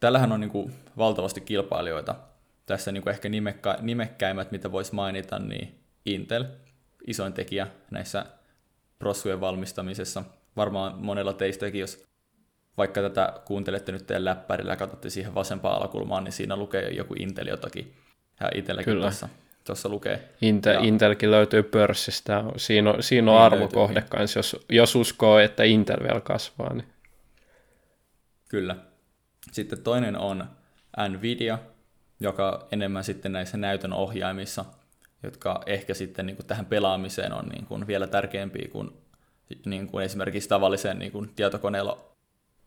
tällähän 0.00 0.32
on 0.32 0.40
niin 0.40 0.50
kuin 0.50 0.72
valtavasti 0.98 1.40
kilpailijoita. 1.40 2.14
Tässä 2.66 2.92
niin 2.92 3.02
kuin 3.02 3.12
ehkä 3.12 3.28
nimekkä, 3.28 3.78
nimekkäimmät, 3.80 4.52
mitä 4.52 4.72
voisi 4.72 4.94
mainita, 4.94 5.38
niin 5.38 5.78
Intel, 6.06 6.44
isoin 7.06 7.32
tekijä 7.32 7.66
näissä 7.90 8.26
prossujen 8.98 9.40
valmistamisessa. 9.40 10.24
Varmaan 10.56 10.98
monella 10.98 11.32
teistäkin, 11.32 11.80
jos 11.80 12.04
vaikka 12.76 13.02
tätä 13.02 13.32
kuuntelette 13.44 13.92
nyt 13.92 14.06
teidän 14.06 14.24
läppärillä 14.24 14.72
ja 14.72 14.76
katsotte 14.76 15.10
siihen 15.10 15.34
vasempaan 15.34 15.76
alakulmaan, 15.76 16.24
niin 16.24 16.32
siinä 16.32 16.56
lukee 16.56 16.90
joku 16.90 17.14
Intel 17.18 17.46
jotakin. 17.46 17.94
Ja 18.40 18.50
itselläkin 18.54 19.00
tuossa, 19.00 19.28
tuossa 19.64 19.88
lukee. 19.88 20.28
Intel, 20.40 20.74
ja... 20.74 20.80
Intelkin 20.80 21.30
löytyy 21.30 21.62
pörssistä. 21.62 22.44
Siinä 22.56 22.90
on, 22.90 23.02
siinä 23.02 23.30
on 23.30 23.36
niin 23.36 23.44
arvokohde 23.44 24.02
kanssa, 24.02 24.38
jos, 24.38 24.56
jos 24.68 24.96
uskoo, 24.96 25.38
että 25.38 25.64
Intel 25.64 26.02
vielä 26.02 26.20
kasvaa. 26.20 26.74
Niin. 26.74 26.86
Kyllä. 28.48 28.76
Sitten 29.52 29.82
toinen 29.82 30.16
on 30.16 30.44
Nvidia, 31.08 31.58
joka 32.20 32.66
enemmän 32.72 33.04
sitten 33.04 33.32
näissä 33.32 33.56
näytön 33.56 33.92
ohjaimissa– 33.92 34.64
jotka 35.22 35.62
ehkä 35.66 35.94
sitten 35.94 36.26
niin 36.26 36.36
kuin 36.36 36.46
tähän 36.46 36.66
pelaamiseen 36.66 37.32
on 37.32 37.48
niin 37.48 37.66
kuin 37.66 37.86
vielä 37.86 38.06
tärkeämpiä 38.06 38.68
kuin, 38.72 38.90
niin 39.66 39.86
kuin 39.86 40.04
esimerkiksi 40.04 40.48
tavalliseen 40.48 40.98
niin 40.98 41.12
kuin 41.12 41.32
tietokoneella 41.36 42.11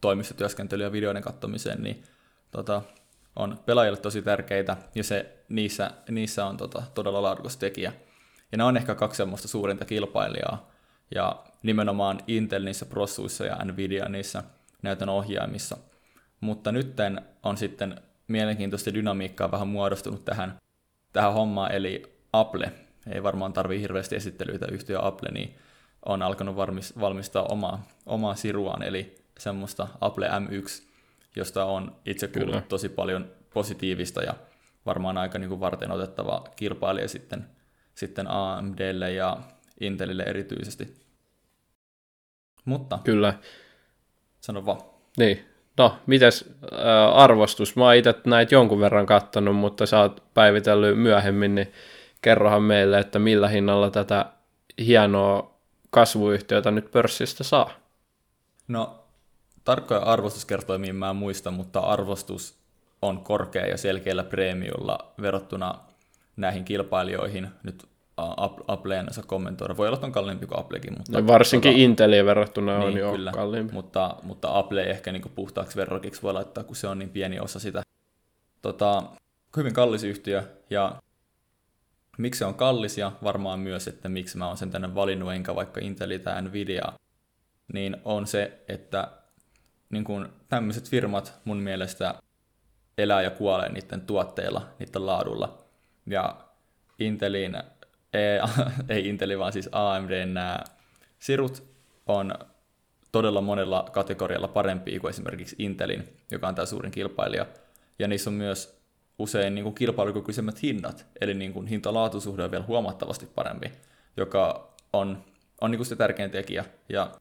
toimistotyöskentelyä 0.05 0.85
ja 0.85 0.91
videoiden 0.91 1.23
katsomiseen, 1.23 1.83
niin 1.83 2.03
tota, 2.51 2.81
on 3.35 3.59
pelaajille 3.65 3.99
tosi 3.99 4.21
tärkeitä, 4.21 4.77
ja 4.95 5.03
se, 5.03 5.37
niissä, 5.49 5.91
niissä 6.09 6.45
on 6.45 6.57
tota, 6.57 6.83
todella 6.93 7.21
laadukas 7.21 7.57
tekijä. 7.57 7.93
Ja 8.51 8.57
ne 8.57 8.63
on 8.63 8.77
ehkä 8.77 8.95
kaksi 8.95 9.17
semmoista 9.17 9.47
suurinta 9.47 9.85
kilpailijaa, 9.85 10.69
ja 11.15 11.43
nimenomaan 11.63 12.19
Intel 12.27 12.63
niissä 12.63 12.85
prossuissa 12.85 13.45
ja 13.45 13.65
Nvidia 13.65 14.09
niissä 14.09 14.43
näytön 14.81 15.09
ohjaimissa. 15.09 15.77
Mutta 16.41 16.71
nytten 16.71 17.21
on 17.43 17.57
sitten 17.57 18.01
mielenkiintoista 18.27 18.93
dynamiikkaa 18.93 19.51
vähän 19.51 19.67
muodostunut 19.67 20.25
tähän, 20.25 20.57
tähän 21.13 21.33
hommaan, 21.33 21.71
eli 21.71 22.03
Apple, 22.33 22.71
ei 23.11 23.23
varmaan 23.23 23.53
tarvii 23.53 23.81
hirveästi 23.81 24.15
esittelyitä, 24.15 24.65
yhtiö 24.71 25.05
Apple, 25.05 25.29
niin 25.31 25.55
on 26.05 26.21
alkanut 26.21 26.55
valmistaa 26.99 27.43
omaa, 27.43 27.87
omaa 28.05 28.35
siruaan, 28.35 28.83
eli 28.83 29.24
semmoista 29.39 29.87
Apple 30.01 30.27
M1, 30.27 30.83
josta 31.35 31.65
on 31.65 31.95
itse 32.05 32.27
kuullut 32.27 32.55
Kyllä. 32.55 32.65
tosi 32.69 32.89
paljon 32.89 33.31
positiivista 33.53 34.23
ja 34.23 34.33
varmaan 34.85 35.17
aika 35.17 35.39
niin 35.39 35.49
kuin 35.49 35.59
varten 35.59 35.91
otettava 35.91 36.43
kilpailija 36.55 37.07
sitten, 37.07 37.45
sitten 37.95 38.27
AMDlle 38.27 39.11
ja 39.11 39.37
Intelille 39.79 40.23
erityisesti. 40.23 40.95
Mutta... 42.65 42.99
Kyllä. 43.03 43.33
Sano 44.41 44.65
vaan. 44.65 44.81
Niin. 45.17 45.45
No, 45.77 45.99
mites 46.05 46.55
äh, 46.73 47.17
arvostus? 47.17 47.75
Mä 47.75 47.83
oon 47.83 47.95
itse 47.95 48.13
näitä 48.25 48.55
jonkun 48.55 48.79
verran 48.79 49.05
kattonut, 49.05 49.55
mutta 49.55 49.85
sä 49.85 49.99
oot 49.99 50.23
päivitellyt 50.33 50.99
myöhemmin, 50.99 51.55
niin 51.55 51.71
kerrohan 52.21 52.63
meille, 52.63 52.99
että 52.99 53.19
millä 53.19 53.47
hinnalla 53.47 53.89
tätä 53.89 54.25
hienoa 54.79 55.55
kasvuyhtiötä 55.89 56.71
nyt 56.71 56.91
pörssistä 56.91 57.43
saa. 57.43 57.71
No, 58.67 59.04
tarkkoja 59.65 59.99
arvostuskertoimia 59.99 60.93
mä 60.93 61.09
en 61.09 61.15
muista, 61.15 61.51
mutta 61.51 61.79
arvostus 61.79 62.57
on 63.01 63.23
korkea 63.23 63.65
ja 63.65 63.77
selkeällä 63.77 64.23
preemiolla 64.23 65.13
verrattuna 65.21 65.75
näihin 66.37 66.65
kilpailijoihin. 66.65 67.47
Nyt 67.63 67.85
Apple 68.67 68.97
en 68.97 69.09
osaa 69.09 69.23
kommentoida. 69.27 69.77
Voi 69.77 69.87
olla, 69.87 69.95
että 69.95 70.07
on 70.07 70.11
kalliimpi 70.11 70.45
kuin 70.45 70.59
Applekin. 70.59 70.93
Mutta 70.97 71.21
no 71.21 71.27
varsinkin 71.27 71.71
tuota, 71.71 71.83
Inteliin 71.83 72.25
verrattuna 72.25 72.79
niin, 72.79 72.87
on 72.87 72.97
jo 72.97 73.11
kyllä, 73.11 73.31
kalliimpi. 73.31 73.73
Mutta, 73.73 74.15
mutta 74.23 74.57
Apple 74.57 74.83
ei 74.83 74.89
ehkä 74.89 75.11
niin 75.11 75.31
puhtaaksi 75.35 75.77
verrokiksi 75.77 76.21
voi 76.21 76.33
laittaa, 76.33 76.63
kun 76.63 76.75
se 76.75 76.87
on 76.87 76.99
niin 76.99 77.09
pieni 77.09 77.39
osa 77.39 77.59
sitä. 77.59 77.81
Tota, 78.61 79.03
hyvin 79.57 79.73
kallis 79.73 80.03
yhtiö 80.03 80.43
ja 80.69 80.95
miksi 82.17 82.39
se 82.39 82.45
on 82.45 82.55
kallis 82.55 82.97
ja 82.97 83.11
varmaan 83.23 83.59
myös, 83.59 83.87
että 83.87 84.09
miksi 84.09 84.37
mä 84.37 84.47
oon 84.47 84.57
sen 84.57 84.71
tänne 84.71 84.95
valinnut, 84.95 85.33
enkä 85.33 85.55
vaikka 85.55 85.79
Inteli 85.83 86.19
tai 86.19 86.41
Nvidia, 86.41 86.93
niin 87.73 87.97
on 88.05 88.27
se, 88.27 88.63
että 88.67 89.07
niin 89.95 90.03
kun 90.03 90.33
tämmöiset 90.49 90.89
firmat 90.89 91.33
mun 91.45 91.57
mielestä 91.57 92.15
elää 92.97 93.21
ja 93.21 93.29
kuolee 93.29 93.69
niiden 93.69 94.01
tuotteilla, 94.01 94.67
niiden 94.79 95.05
laadulla. 95.05 95.57
Ja 96.05 96.35
Intelin, 96.99 97.55
ei, 98.13 98.39
ei 98.89 99.07
Inteli, 99.07 99.39
vaan 99.39 99.53
siis 99.53 99.69
AMD 99.71 100.25
nämä 100.25 100.59
sirut 101.19 101.63
on 102.05 102.33
todella 103.11 103.41
monella 103.41 103.89
kategorialla 103.91 104.47
parempia 104.47 104.99
kuin 104.99 105.09
esimerkiksi 105.09 105.55
Intelin, 105.59 106.03
joka 106.31 106.47
on 106.47 106.55
tämä 106.55 106.65
suurin 106.65 106.91
kilpailija. 106.91 107.45
Ja 107.99 108.07
niissä 108.07 108.29
on 108.29 108.33
myös 108.33 108.81
usein 109.19 109.55
niin 109.55 109.63
kuin 109.63 109.75
kilpailukykyisemmät 109.75 110.61
hinnat, 110.61 111.05
eli 111.21 111.33
niin 111.33 111.53
kuin 111.53 111.67
hinta-laatusuhde 111.67 112.43
on 112.43 112.51
vielä 112.51 112.65
huomattavasti 112.67 113.25
parempi, 113.35 113.71
joka 114.17 114.73
on, 114.93 115.23
on 115.61 115.71
niin 115.71 115.79
kuin 115.79 115.87
se 115.87 115.95
tärkein 115.95 116.31
tekijä. 116.31 116.65
Ja 116.89 117.11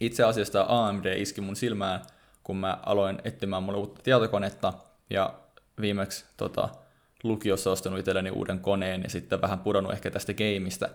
itse 0.00 0.24
asiassa 0.24 0.66
AMD 0.68 1.14
iski 1.16 1.40
mun 1.40 1.56
silmään, 1.56 2.00
kun 2.44 2.56
mä 2.56 2.78
aloin 2.86 3.18
etsimään 3.24 3.62
mulle 3.62 3.78
uutta 3.78 4.02
tietokonetta, 4.02 4.72
ja 5.10 5.34
viimeksi 5.80 6.24
tota, 6.36 6.68
lukiossa 7.22 7.70
ostanut 7.70 7.98
itselleni 7.98 8.30
uuden 8.30 8.60
koneen, 8.60 9.02
ja 9.02 9.10
sitten 9.10 9.40
vähän 9.40 9.58
pudonnut 9.58 9.92
ehkä 9.92 10.10
tästä 10.10 10.32
gameista, 10.34 10.88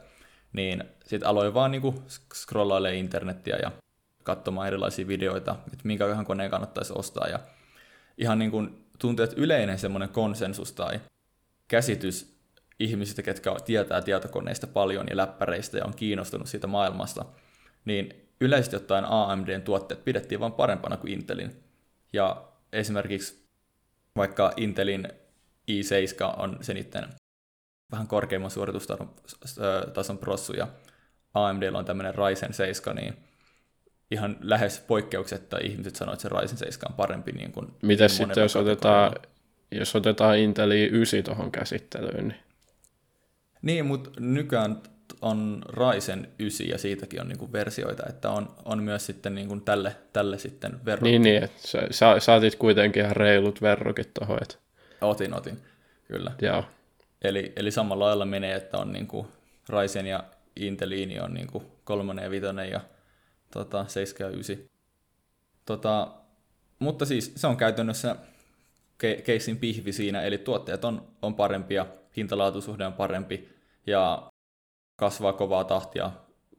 niin 0.53 0.83
sitten 1.05 1.29
aloin 1.29 1.53
vaan 1.53 1.71
niinku 1.71 2.03
scrollailemaan 2.33 2.99
internettiä 2.99 3.57
ja 3.61 3.71
katsomaan 4.23 4.67
erilaisia 4.67 5.07
videoita, 5.07 5.55
että 5.73 5.87
minkä 5.87 6.05
koneen 6.25 6.51
kannattaisi 6.51 6.93
ostaa, 6.95 7.27
ja 7.27 7.39
ihan 8.17 8.39
niin 8.39 8.51
kuin 8.51 8.85
tuntuu, 8.99 9.23
että 9.23 9.35
yleinen 9.39 9.79
semmoinen 9.79 10.09
konsensus 10.09 10.71
tai 10.71 10.99
käsitys 11.67 12.39
ihmisistä, 12.79 13.21
ketkä 13.21 13.55
tietää 13.65 14.01
tietokoneista 14.01 14.67
paljon 14.67 15.07
ja 15.09 15.17
läppäreistä 15.17 15.77
ja 15.77 15.85
on 15.85 15.93
kiinnostunut 15.95 16.47
siitä 16.47 16.67
maailmasta, 16.67 17.25
niin 17.85 18.23
yleisesti 18.43 18.75
ottaen 18.75 19.05
AMDn 19.05 19.61
tuotteet 19.61 20.05
pidettiin 20.05 20.39
vain 20.39 20.53
parempana 20.53 20.97
kuin 20.97 21.13
Intelin. 21.13 21.63
Ja 22.13 22.43
esimerkiksi 22.73 23.43
vaikka 24.15 24.53
Intelin 24.57 25.07
i7 25.71 26.39
on 26.41 26.57
se 26.61 26.73
niiden 26.73 27.09
vähän 27.91 28.07
korkeimman 28.07 28.51
suoritustason 28.51 30.17
prossu 30.19 30.53
ja 30.53 30.67
AMD 31.33 31.63
on 31.63 31.85
tämmöinen 31.85 32.15
Ryzen 32.15 32.53
7, 32.53 32.95
niin 32.95 33.17
ihan 34.11 34.37
lähes 34.41 34.79
poikkeuksetta 34.79 35.57
ihmiset 35.63 35.95
sanoivat, 35.95 36.25
että 36.25 36.35
se 36.35 36.41
Ryzen 36.41 36.57
7 36.57 36.91
on 36.91 36.95
parempi. 36.97 37.31
Niin 37.31 37.51
kuin 37.51 37.67
Miten 37.81 38.09
sitten, 38.09 38.41
jos 38.41 38.55
otetaan, 38.55 39.15
jos 39.71 39.95
otetaan 39.95 40.37
Inteli 40.37 40.83
9 40.85 41.23
tuohon 41.23 41.51
käsittelyyn? 41.51 42.27
Niin... 42.27 42.39
niin, 43.61 43.85
mutta 43.85 44.09
nykyään 44.19 44.81
on 45.21 45.61
Ryzen 45.69 46.27
9 46.39 46.67
ja 46.67 46.77
siitäkin 46.77 47.21
on 47.21 47.27
niinku 47.27 47.51
versioita, 47.51 48.03
että 48.09 48.29
on, 48.29 48.55
on 48.65 48.83
myös 48.83 49.05
sitten 49.05 49.35
niinku 49.35 49.59
tälle, 49.59 49.95
tälle 50.13 50.37
sitten 50.37 50.85
verrokki. 50.85 51.11
Niin, 51.11 51.21
niin 51.21 51.43
että 51.43 51.67
sä, 51.67 51.87
sä, 51.91 52.19
saatit 52.19 52.55
kuitenkin 52.55 53.03
ihan 53.03 53.15
reilut 53.15 53.61
verrokit 53.61 54.13
tuohon. 54.13 54.37
Että... 54.41 54.55
Otin, 55.01 55.33
otin, 55.33 55.59
kyllä. 56.07 56.31
Joo. 56.41 56.63
Eli, 57.21 57.53
eli 57.55 57.71
samalla 57.71 58.05
lailla 58.05 58.25
menee, 58.25 58.55
että 58.55 58.77
on 58.77 58.91
niinku 58.91 59.27
Ryzen 59.69 60.07
ja 60.07 60.23
Inteliini 60.55 61.19
on 61.19 61.33
niinku 61.33 61.63
kolmonen 61.83 62.23
ja 62.23 62.31
vitonen 62.31 62.69
ja 62.69 62.81
tota, 63.53 63.85
7 63.87 64.31
ja 64.31 64.35
9. 64.35 64.57
Tota, 65.65 66.07
mutta 66.79 67.05
siis 67.05 67.33
se 67.35 67.47
on 67.47 67.57
käytännössä 67.57 68.15
keissin 69.23 69.57
pihvi 69.57 69.91
siinä, 69.91 70.21
eli 70.21 70.37
tuotteet 70.37 70.85
on, 70.85 71.07
on 71.21 71.35
parempia, 71.35 71.85
hintalaatuisuhde 72.17 72.85
on 72.85 72.93
parempi 72.93 73.49
ja 73.87 74.31
kasvaa 74.95 75.33
kovaa 75.33 75.63
tahtia, 75.63 76.11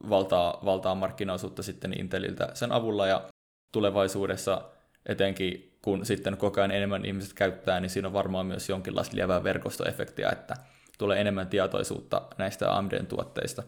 valtaa, 0.09 0.59
valtaa 0.65 0.95
markkinaosuutta 0.95 1.63
sitten 1.63 1.99
Inteliltä 1.99 2.49
sen 2.53 2.71
avulla 2.71 3.07
ja 3.07 3.29
tulevaisuudessa 3.71 4.61
etenkin 5.05 5.75
kun 5.81 6.05
sitten 6.05 6.37
koko 6.37 6.61
ajan 6.61 6.71
enemmän 6.71 7.05
ihmiset 7.05 7.33
käyttää, 7.33 7.79
niin 7.79 7.89
siinä 7.89 8.07
on 8.07 8.13
varmaan 8.13 8.45
myös 8.45 8.69
jonkinlaista 8.69 9.15
lievää 9.15 9.43
verkostoefektiä, 9.43 10.29
että 10.29 10.55
tulee 10.97 11.21
enemmän 11.21 11.47
tietoisuutta 11.47 12.21
näistä 12.37 12.77
AMDn 12.77 13.07
tuotteista. 13.07 13.63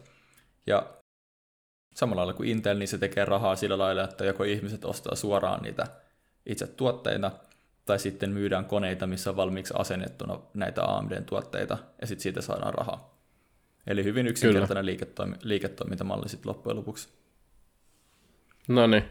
Ja 0.66 0.86
samalla 1.94 2.20
lailla 2.20 2.36
kuin 2.36 2.48
Intel, 2.48 2.78
niin 2.78 2.88
se 2.88 2.98
tekee 2.98 3.24
rahaa 3.24 3.56
sillä 3.56 3.78
lailla, 3.78 4.04
että 4.04 4.24
joko 4.24 4.44
ihmiset 4.44 4.84
ostaa 4.84 5.14
suoraan 5.14 5.62
niitä 5.62 5.86
itse 6.46 6.66
tuotteita, 6.66 7.30
tai 7.84 7.98
sitten 7.98 8.30
myydään 8.30 8.64
koneita, 8.64 9.06
missä 9.06 9.30
on 9.30 9.36
valmiiksi 9.36 9.74
asennettuna 9.76 10.40
näitä 10.54 10.84
AMDn 10.84 11.24
tuotteita, 11.24 11.78
ja 12.00 12.06
sitten 12.06 12.22
siitä 12.22 12.40
saadaan 12.40 12.74
rahaa. 12.74 13.17
Eli 13.88 14.04
hyvin 14.04 14.26
yksinkertainen 14.26 14.86
liiketoimi- 14.86 15.38
liiketoimintamalli 15.42 16.28
sitten 16.28 16.48
loppujen 16.48 16.76
lopuksi. 16.76 17.08
No 18.68 18.86
niin. 18.86 19.04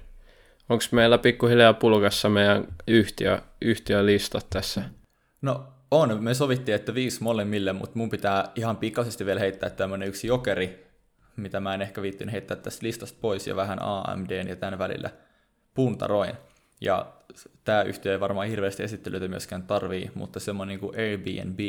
Onko 0.70 0.84
meillä 0.92 1.18
pikkuhiljaa 1.18 1.74
pulkassa 1.74 2.30
meidän 2.30 2.68
yhtiö, 2.88 3.42
yhtiölistat 3.62 4.50
tässä? 4.50 4.84
No 5.42 5.68
on. 5.92 6.24
Me 6.24 6.34
sovittiin, 6.34 6.76
että 6.76 6.94
viisi 6.94 7.24
molemmille, 7.24 7.74
mutta 7.74 8.00
mun 8.00 8.10
pitää 8.10 8.52
ihan 8.56 8.78
pikaisesti 8.78 9.26
vielä 9.26 9.40
heittää 9.40 9.70
tämmöinen 9.70 10.08
yksi 10.08 10.28
jokeri, 10.28 10.88
mitä 11.36 11.60
mä 11.60 11.74
en 11.74 11.82
ehkä 11.82 12.02
viittin 12.02 12.30
heittää 12.30 12.58
tästä 12.58 12.86
listasta 12.86 13.18
pois 13.22 13.48
ja 13.48 13.56
vähän 13.56 13.80
AMDn 13.82 14.48
ja 14.48 14.56
tämän 14.56 14.80
välillä 14.80 15.10
puntaroin. 15.74 16.34
Ja 16.82 17.14
tämä 17.64 17.82
yhtiö 17.82 18.12
ei 18.12 18.20
varmaan 18.20 18.48
hirveästi 18.48 18.84
esittelyitä 18.84 19.28
myöskään 19.28 19.64
tarvii, 19.64 20.12
mutta 20.16 20.40
semmoinen 20.40 20.74
niin 20.74 20.80
kuin 20.80 21.00
Airbnb. 21.00 21.60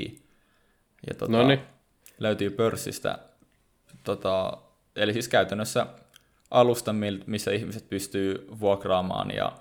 Ja 1.06 1.14
tota, 1.14 1.32
Noniin 1.32 1.60
löytyy 2.18 2.50
pörssistä. 2.50 3.18
Tota, 4.04 4.58
eli 4.96 5.12
siis 5.12 5.28
käytännössä 5.28 5.86
alusta, 6.50 6.94
missä 7.26 7.50
ihmiset 7.50 7.88
pystyy 7.88 8.46
vuokraamaan 8.60 9.30
ja 9.30 9.52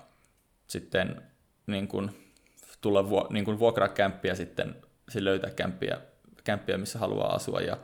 sitten 0.66 1.22
niin 1.66 1.88
kuin, 1.88 2.32
tulla 2.80 3.10
vu, 3.10 3.26
niin 3.30 3.44
kuin 3.44 3.58
vuokraa 3.58 3.88
kämppiä 3.88 4.34
sitten, 4.34 4.76
sitten 5.08 5.24
löytää 5.24 5.50
kämppiä, 5.50 5.98
kämppiä, 6.44 6.78
missä 6.78 6.98
haluaa 6.98 7.34
asua. 7.34 7.60
Ja 7.60 7.76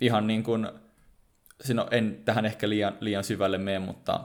ihan 0.00 0.26
niin 0.26 0.42
kuin, 0.42 0.68
no 1.74 1.88
en 1.90 2.22
tähän 2.24 2.46
ehkä 2.46 2.68
liian, 2.68 2.96
liian 3.00 3.24
syvälle 3.24 3.58
mene, 3.58 3.78
mutta 3.78 4.20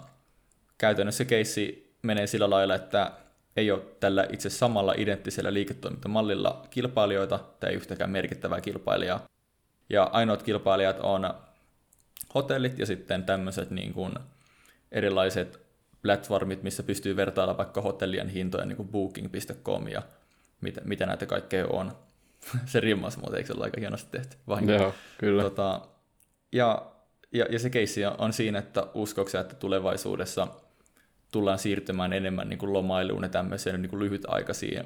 käytännössä 0.78 1.26
keissi 1.26 1.94
menee 2.02 2.28
sillä 2.28 2.50
lailla, 2.50 2.76
että 2.76 3.12
ei 3.56 3.72
ole 3.72 3.82
tällä 4.00 4.26
itse 4.30 4.50
samalla 4.50 4.94
identtisellä 4.98 5.54
liiketoimintamallilla 5.54 6.66
kilpailijoita 6.70 7.40
tai 7.60 7.74
yhtäkään 7.74 8.10
merkittävää 8.10 8.62
kilpailijaa, 8.62 9.26
ja 9.90 10.04
ainoat 10.04 10.44
kilpailijat 10.44 11.00
on 11.00 11.34
hotellit 12.36 12.80
ja 12.80 12.86
sitten 12.86 13.24
tämmöiset 13.24 13.72
niin 13.72 13.94
kuin 13.94 14.14
erilaiset 14.92 15.60
platformit, 16.02 16.64
missä 16.64 16.84
pystyy 16.84 17.16
vertailla 17.16 17.58
vaikka 17.58 17.82
hotellien 17.82 18.30
hintoja, 18.30 18.66
niin 18.66 18.76
kuin 18.76 18.88
booking.com 18.88 19.88
ja 19.88 20.02
mitä, 20.62 20.82
mitä 20.86 21.06
näitä 21.06 21.26
kaikkea 21.26 21.68
on. 21.68 21.92
se 22.66 22.80
rimmas 22.80 23.18
muuten, 23.18 23.38
eikö 23.38 23.48
se 23.48 23.54
ole 23.54 23.64
aika 23.64 23.80
hienosti 23.80 24.10
tehty? 24.12 24.38
Vahinko. 24.48 24.72
Joo, 24.74 24.94
kyllä. 25.18 25.44
Tota, 25.44 25.82
ja, 26.52 26.92
ja, 27.32 27.46
ja 27.50 27.60
se 27.60 27.70
keissi 27.70 28.06
on 28.06 28.34
siinä, 28.34 28.60
että 28.60 28.88
uskoksia, 28.94 29.42
että 29.42 29.56
tulevaisuudessa 29.56 30.48
tullaan 31.32 31.60
siirtymään 31.60 32.14
enemmän 32.14 32.50
niin 32.50 32.60
kuin 32.60 32.74
lomailuun 32.74 33.24
ja 33.24 33.30
tämmöiseen 33.30 33.82
niin 33.82 33.90
kuin 33.90 34.00
lyhytaikaisiin 34.00 34.84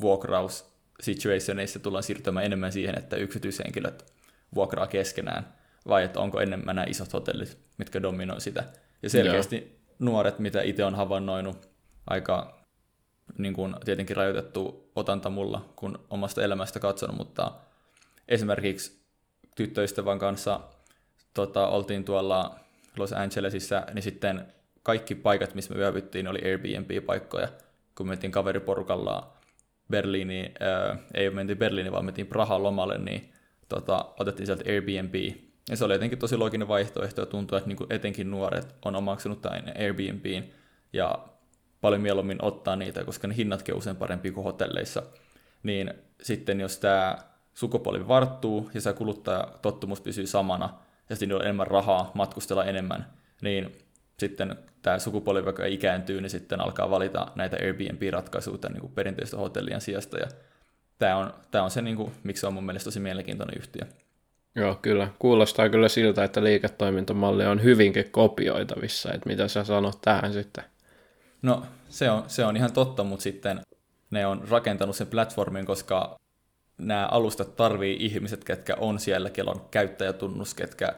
vuokraus 0.00 0.74
situationeissa 1.00 1.78
tullaan 1.78 2.02
siirtymään 2.02 2.46
enemmän 2.46 2.72
siihen, 2.72 2.98
että 2.98 3.16
yksityishenkilöt 3.16 4.13
vuokraa 4.54 4.86
keskenään, 4.86 5.54
vai 5.88 6.04
että 6.04 6.20
onko 6.20 6.40
enemmän 6.40 6.76
nämä 6.76 6.86
isot 6.88 7.12
hotellit, 7.12 7.58
mitkä 7.78 8.02
dominoi 8.02 8.40
sitä. 8.40 8.64
Ja 9.02 9.10
selkeästi 9.10 9.56
Joo. 9.56 9.68
nuoret, 9.98 10.38
mitä 10.38 10.62
itse 10.62 10.84
on 10.84 10.94
havainnoinut, 10.94 11.68
aika 12.06 12.64
niin 13.38 13.54
kuin, 13.54 13.74
tietenkin 13.84 14.16
rajoitettu 14.16 14.90
otanta 14.96 15.30
mulla, 15.30 15.72
kun 15.76 15.98
omasta 16.10 16.42
elämästä 16.42 16.80
katsonut, 16.80 17.16
mutta 17.16 17.52
esimerkiksi 18.28 19.00
tyttöystävän 19.56 20.18
kanssa 20.18 20.60
tota, 21.34 21.68
oltiin 21.68 22.04
tuolla 22.04 22.58
Los 22.96 23.12
Angelesissa, 23.12 23.86
niin 23.92 24.02
sitten 24.02 24.46
kaikki 24.82 25.14
paikat, 25.14 25.54
missä 25.54 25.74
me 25.74 25.80
yövyttiin, 25.80 26.28
oli 26.28 26.38
Airbnb-paikkoja. 26.44 27.48
Kun 27.94 28.08
mentiin 28.08 28.32
kaveriporukalla 28.32 29.32
Berliiniin, 29.90 30.52
ää, 30.60 30.96
ei 31.14 31.30
mentiin 31.30 31.58
Berliiniin, 31.58 31.92
vaan 31.92 32.04
mentiin 32.04 32.26
Prahaan 32.26 32.62
lomalle, 32.62 32.98
niin 32.98 33.32
tota, 33.68 34.04
otettiin 34.20 34.46
sieltä 34.46 34.64
Airbnb. 34.66 35.14
Ja 35.70 35.76
se 35.76 35.84
oli 35.84 35.94
jotenkin 35.94 36.18
tosi 36.18 36.36
looginen 36.36 36.68
vaihtoehto 36.68 37.22
ja 37.22 37.26
tuntuu, 37.26 37.58
että 37.58 37.68
niin 37.68 37.78
etenkin 37.90 38.30
nuoret 38.30 38.74
on 38.84 38.96
omaksunut 38.96 39.42
tämän 39.42 39.72
Airbnbin 39.78 40.54
ja 40.92 41.18
paljon 41.80 42.02
mieluummin 42.02 42.44
ottaa 42.44 42.76
niitä, 42.76 43.04
koska 43.04 43.28
ne 43.28 43.36
hinnatkin 43.36 43.74
on 43.74 43.78
usein 43.78 43.96
parempi 43.96 44.30
kuin 44.30 44.44
hotelleissa. 44.44 45.02
Niin 45.62 45.94
sitten 46.22 46.60
jos 46.60 46.78
tämä 46.78 47.18
sukupolvi 47.54 48.08
varttuu 48.08 48.70
ja 48.74 48.80
se 48.80 48.92
kuluttajatottumus 48.92 50.00
pysyy 50.00 50.26
samana 50.26 50.78
ja 51.10 51.16
sitten 51.16 51.36
on 51.36 51.42
enemmän 51.42 51.66
rahaa 51.66 52.10
matkustella 52.14 52.64
enemmän, 52.64 53.06
niin 53.42 53.72
sitten 54.18 54.56
tämä 54.82 54.98
sukupolvi, 54.98 55.48
joka 55.48 55.66
ikääntyy, 55.66 56.20
niin 56.20 56.30
sitten 56.30 56.60
alkaa 56.60 56.90
valita 56.90 57.26
näitä 57.34 57.56
Airbnb-ratkaisuja 57.56 58.68
niin 58.72 58.92
perinteistä 58.94 59.36
hotellien 59.36 59.80
sijasta 59.80 60.18
ja 60.18 60.26
tämä 60.98 61.16
on, 61.16 61.34
tämä 61.50 61.64
on 61.64 61.70
se, 61.70 61.82
niin 61.82 61.96
kuin, 61.96 62.12
miksi 62.22 62.40
se 62.40 62.46
on 62.46 62.54
mun 62.54 62.66
mielestä 62.66 62.84
tosi 62.84 63.00
mielenkiintoinen 63.00 63.58
yhtiö. 63.58 63.82
Joo, 64.54 64.74
kyllä. 64.82 65.08
Kuulostaa 65.18 65.68
kyllä 65.68 65.88
siltä, 65.88 66.24
että 66.24 66.44
liiketoimintamalli 66.44 67.46
on 67.46 67.62
hyvinkin 67.62 68.10
kopioitavissa, 68.10 69.12
että 69.12 69.28
mitä 69.28 69.48
sä 69.48 69.64
sanot 69.64 69.98
tähän 70.00 70.32
sitten? 70.32 70.64
No, 71.42 71.62
se 71.88 72.10
on, 72.10 72.24
se 72.26 72.44
on 72.44 72.56
ihan 72.56 72.72
totta, 72.72 73.04
mutta 73.04 73.22
sitten 73.22 73.60
ne 74.10 74.26
on 74.26 74.48
rakentanut 74.50 74.96
sen 74.96 75.06
platformin, 75.06 75.66
koska 75.66 76.18
nämä 76.78 77.06
alustat 77.06 77.56
tarvii 77.56 77.96
ihmiset, 78.00 78.44
ketkä 78.44 78.74
on 78.78 79.00
siellä, 79.00 79.30
kello 79.30 79.50
on 79.50 79.66
käyttäjätunnus, 79.70 80.54
ketkä 80.54 80.94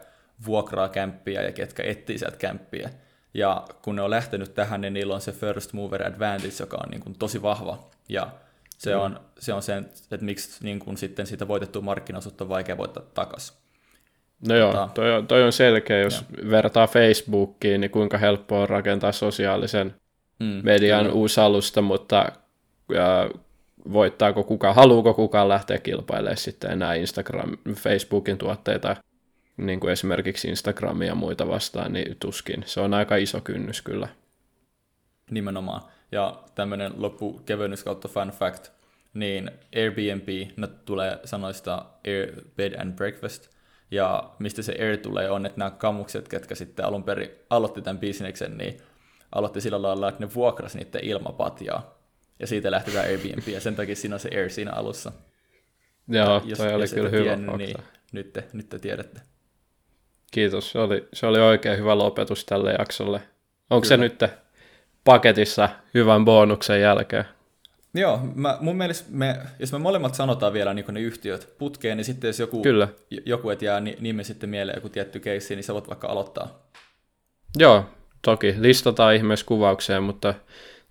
vuokraa 0.47 0.89
kämppiä 0.89 1.43
ja 1.43 1.53
ketkä 1.53 1.83
etsii 1.83 2.19
sieltä 2.19 2.37
kämppiä. 2.37 2.91
Ja 3.35 3.65
kun 3.83 3.97
ne 3.97 4.03
on 4.03 4.11
lähtenyt 4.11 4.55
tähän, 4.55 4.81
niin 4.81 4.93
niillä 4.93 5.15
on 5.15 5.21
se 5.21 5.33
first 5.33 5.73
mover 5.73 6.07
advantage, 6.07 6.55
joka 6.61 6.77
on 6.85 6.91
niin 6.91 7.01
kuin 7.01 7.19
tosi 7.19 7.43
vahva. 7.43 7.91
Ja 8.09 8.31
se, 8.79 8.95
mm. 8.95 9.01
on, 9.01 9.21
se 9.39 9.53
on 9.53 9.63
se, 9.63 9.77
että 9.77 10.19
miksi 10.21 10.65
niin 10.65 10.79
kun 10.79 10.97
sitten 10.97 11.27
sitä 11.27 11.49
voitettua 11.49 11.83
markkinaosuutta 11.83 12.45
on 12.45 12.49
vaikea 12.49 12.77
voittaa 12.77 13.03
takaisin. 13.15 13.57
No 14.49 14.57
joo, 14.57 14.73
tota, 14.73 14.89
toi, 14.95 15.13
on, 15.13 15.27
toi 15.27 15.43
on 15.43 15.53
selkeä, 15.53 16.01
jos 16.01 16.25
joo. 16.39 16.51
vertaa 16.51 16.87
Facebookiin, 16.87 17.81
niin 17.81 17.91
kuinka 17.91 18.19
helppoa 18.19 18.63
on 18.63 18.69
rakentaa 18.69 19.13
sosiaalisen 19.13 19.95
mm, 20.39 20.61
median 20.63 21.05
kyllä. 21.05 21.15
uusi 21.15 21.41
alusta, 21.41 21.83
mutta 21.83 22.33
ja, 22.95 23.31
voittaako 23.93 24.45
kuka, 24.45 24.73
haluuko 24.73 25.15
kukaan 25.15 25.49
lähteä 25.49 25.79
kilpailemaan 25.79 26.37
sitten 26.37 26.71
enää 26.71 26.95
Instagram, 26.95 27.57
Facebookin 27.75 28.39
tuotteita, 28.39 28.97
niin 29.57 29.81
kuin 29.81 29.93
esimerkiksi 29.93 30.49
Instagramia 30.49 31.09
ja 31.09 31.15
muita 31.15 31.49
vastaan, 31.49 31.93
niin 31.93 32.17
tuskin. 32.21 32.63
Se 32.67 32.81
on 32.81 32.95
aika 32.95 33.17
iso 33.17 33.41
kynnys 33.41 33.83
kyllä. 33.83 34.09
Nimenomaan. 35.31 35.83
Ja 36.13 36.43
tämmöinen 36.55 36.93
loppukevennys 36.97 37.85
kautta 37.85 38.09
fun 38.09 38.29
fact, 38.29 38.69
niin 39.15 39.51
Airbnb 39.77 40.29
no, 40.57 40.67
tulee 40.67 41.19
sanoista 41.25 41.87
Air, 42.07 42.33
Bed 42.57 42.81
and 42.81 42.93
Breakfast, 42.93 43.49
ja 43.91 44.31
mistä 44.39 44.63
se 44.63 44.77
Air 44.81 44.97
tulee 44.97 45.31
on, 45.31 45.47
että 45.47 45.59
nämä 45.59 45.71
kamukset, 45.71 46.29
ketkä 46.29 46.55
sitten 46.55 46.85
alun 46.85 47.05
perin 47.05 47.31
aloitti 47.51 47.83
tämän 47.83 47.99
bisneksen, 47.99 48.59
niin 48.59 48.77
aloitti 49.33 49.61
sillä 49.61 49.83
lailla, 49.83 50.09
että 50.09 50.25
ne 50.25 50.35
vuokras 50.35 50.75
niiden 50.75 51.05
ilmapatjaa. 51.05 51.97
Ja 52.39 52.47
siitä 52.47 52.71
lähti 52.71 52.91
tämä 52.91 53.05
Airbnb, 53.05 53.49
ja 53.49 53.61
sen 53.61 53.77
takia 53.77 53.97
siinä 53.97 54.17
on 54.17 54.21
se 54.21 54.31
Air 54.35 54.51
siinä 54.51 54.73
alussa. 54.73 55.13
Joo, 56.09 56.43
jos, 56.45 56.59
toi 56.59 56.75
oli 56.75 56.83
jos 56.83 56.95
kyllä 56.95 57.09
hyvä 57.09 57.25
tiennyt, 57.25 57.57
niin 57.57 57.77
nyt 58.13 58.33
te, 58.33 58.45
nyt 58.53 58.69
te 58.69 58.79
tiedätte. 58.79 59.21
Kiitos, 60.31 60.71
se 60.71 60.79
oli, 60.79 61.09
se 61.13 61.27
oli 61.27 61.41
oikein 61.41 61.79
hyvä 61.79 61.99
lopetus 61.99 62.45
tälle 62.45 62.73
jaksolle. 62.79 63.21
Onko 63.71 63.83
kyllä. 63.83 63.89
se 63.89 63.97
nyt 63.97 64.19
paketissa 65.07 65.69
hyvän 65.95 66.25
bonuksen 66.25 66.81
jälkeen? 66.81 67.25
Joo, 67.95 68.21
mä, 68.35 68.59
mun 68.61 68.77
mielestä 68.77 69.09
me, 69.11 69.37
jos 69.59 69.73
me 69.73 69.79
molemmat 69.79 70.15
sanotaan 70.15 70.53
vielä 70.53 70.75
niin 70.75 70.87
ne 70.89 71.01
yhtiöt 71.01 71.55
putkeen, 71.59 71.97
niin 71.97 72.05
sitten 72.05 72.29
jos 72.29 72.41
joku, 72.41 72.63
Kyllä. 72.63 72.89
joku 73.27 73.51
et 73.51 73.63
jää 73.63 73.81
nimi 73.81 74.25
sitten 74.25 74.51
mieleen 74.51 74.77
joku 74.77 74.89
tietty 74.89 75.21
keissi, 75.21 75.57
niin 75.57 75.65
sä 75.65 75.75
voit 75.75 75.89
vaikka 75.89 76.09
aloittaa. 76.09 76.69
Joo, 77.59 77.85
toki 78.23 78.55
listataan 78.59 79.15
ihmeessä 79.15 79.47
kuvaukseen, 79.47 80.03
mutta 80.03 80.35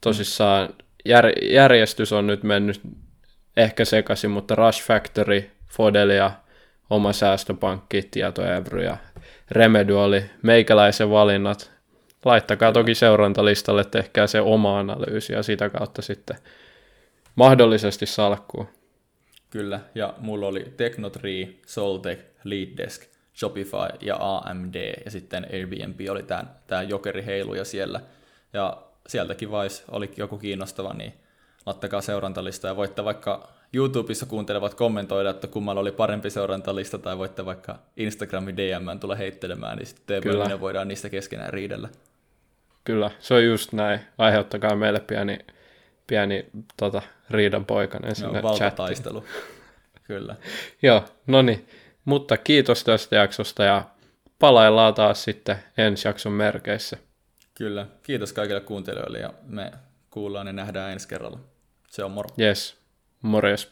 tosissaan 0.01 0.69
jär, 1.05 1.25
järjestys 1.41 2.13
on 2.13 2.27
nyt 2.27 2.43
mennyt 2.43 2.81
ehkä 3.57 3.85
sekaisin, 3.85 4.31
mutta 4.31 4.55
Rush 4.55 4.83
Factory, 4.83 5.51
Fodelia, 5.71 6.31
oma 6.89 7.13
säästöpankki, 7.13 8.07
tietoevry 8.11 8.83
ja 8.83 8.97
Remedy 9.51 9.93
oli 9.99 10.25
meikäläisen 10.41 11.09
valinnat. 11.09 11.74
Laittakaa 12.25 12.71
toki 12.71 12.95
seurantalistalle, 12.95 13.83
tehkää 13.83 14.27
se 14.27 14.41
oma 14.41 14.79
analyysi 14.79 15.33
ja 15.33 15.43
sitä 15.43 15.69
kautta 15.69 16.01
sitten 16.01 16.37
mahdollisesti 17.35 18.05
salkkuun. 18.05 18.67
Kyllä, 19.49 19.79
ja 19.95 20.13
mulla 20.17 20.47
oli 20.47 20.63
Techno3, 20.63 21.53
Soltech, 21.65 22.21
Leaddesk, 22.43 23.03
Shopify 23.35 23.97
ja 24.01 24.17
AMD, 24.19 25.01
ja 25.05 25.11
sitten 25.11 25.47
Airbnb 25.53 25.99
oli 26.09 26.23
tämä, 26.67 26.81
jokeri 26.87 27.25
heiluja 27.25 27.65
siellä. 27.65 28.01
Ja 28.53 28.77
sieltäkin 29.07 29.51
vais 29.51 29.83
oli 29.91 30.11
joku 30.17 30.37
kiinnostava, 30.37 30.93
niin 30.93 31.13
laittakaa 31.65 32.01
seurantalista 32.01 32.67
ja 32.67 32.75
voitte 32.75 33.05
vaikka 33.05 33.49
YouTubessa 33.73 34.25
kuuntelevat 34.25 34.73
kommentoida, 34.73 35.29
että 35.29 35.47
kummalla 35.47 35.81
oli 35.81 35.91
parempi 35.91 36.29
seurantalista, 36.29 36.97
tai 36.97 37.17
voitte 37.17 37.45
vaikka 37.45 37.79
Instagramin 37.97 38.57
DM 38.57 38.99
tulla 38.99 39.15
heittelemään, 39.15 39.77
niin 39.77 39.87
sitten 39.87 40.23
Kyllä. 40.23 40.59
voidaan 40.59 40.87
niistä 40.87 41.09
keskenään 41.09 41.53
riidellä. 41.53 41.89
Kyllä, 42.85 43.11
se 43.19 43.33
on 43.33 43.45
just 43.45 43.73
näin. 43.73 43.99
Aiheuttakaa 44.17 44.75
meille 44.75 44.99
pieni 44.99 45.39
pieni 46.07 46.45
tota, 46.77 47.01
riidan 47.29 47.65
poikainen 47.65 48.15
sinne 48.15 48.41
no, 48.41 48.47
valtataistelu. 48.47 49.25
Kyllä. 50.07 50.35
Joo, 50.81 51.05
no 51.27 51.41
niin. 51.41 51.67
Mutta 52.05 52.37
kiitos 52.37 52.83
tästä 52.83 53.15
jaksosta 53.15 53.63
ja 53.63 53.83
palaillaan 54.39 54.93
taas 54.93 55.23
sitten 55.23 55.55
ensi 55.77 56.07
jakson 56.07 56.31
merkeissä. 56.31 56.97
Kyllä. 57.55 57.87
Kiitos 58.03 58.33
kaikille 58.33 58.61
kuuntelijoille 58.61 59.19
ja 59.19 59.33
me 59.43 59.71
kuullaan 60.09 60.47
ja 60.47 60.53
nähdään 60.53 60.91
ensi 60.91 61.07
kerralla. 61.07 61.39
Se 61.89 62.03
on 62.03 62.11
moro. 62.11 62.29
Yes. 62.39 62.77
Morjes. 63.21 63.71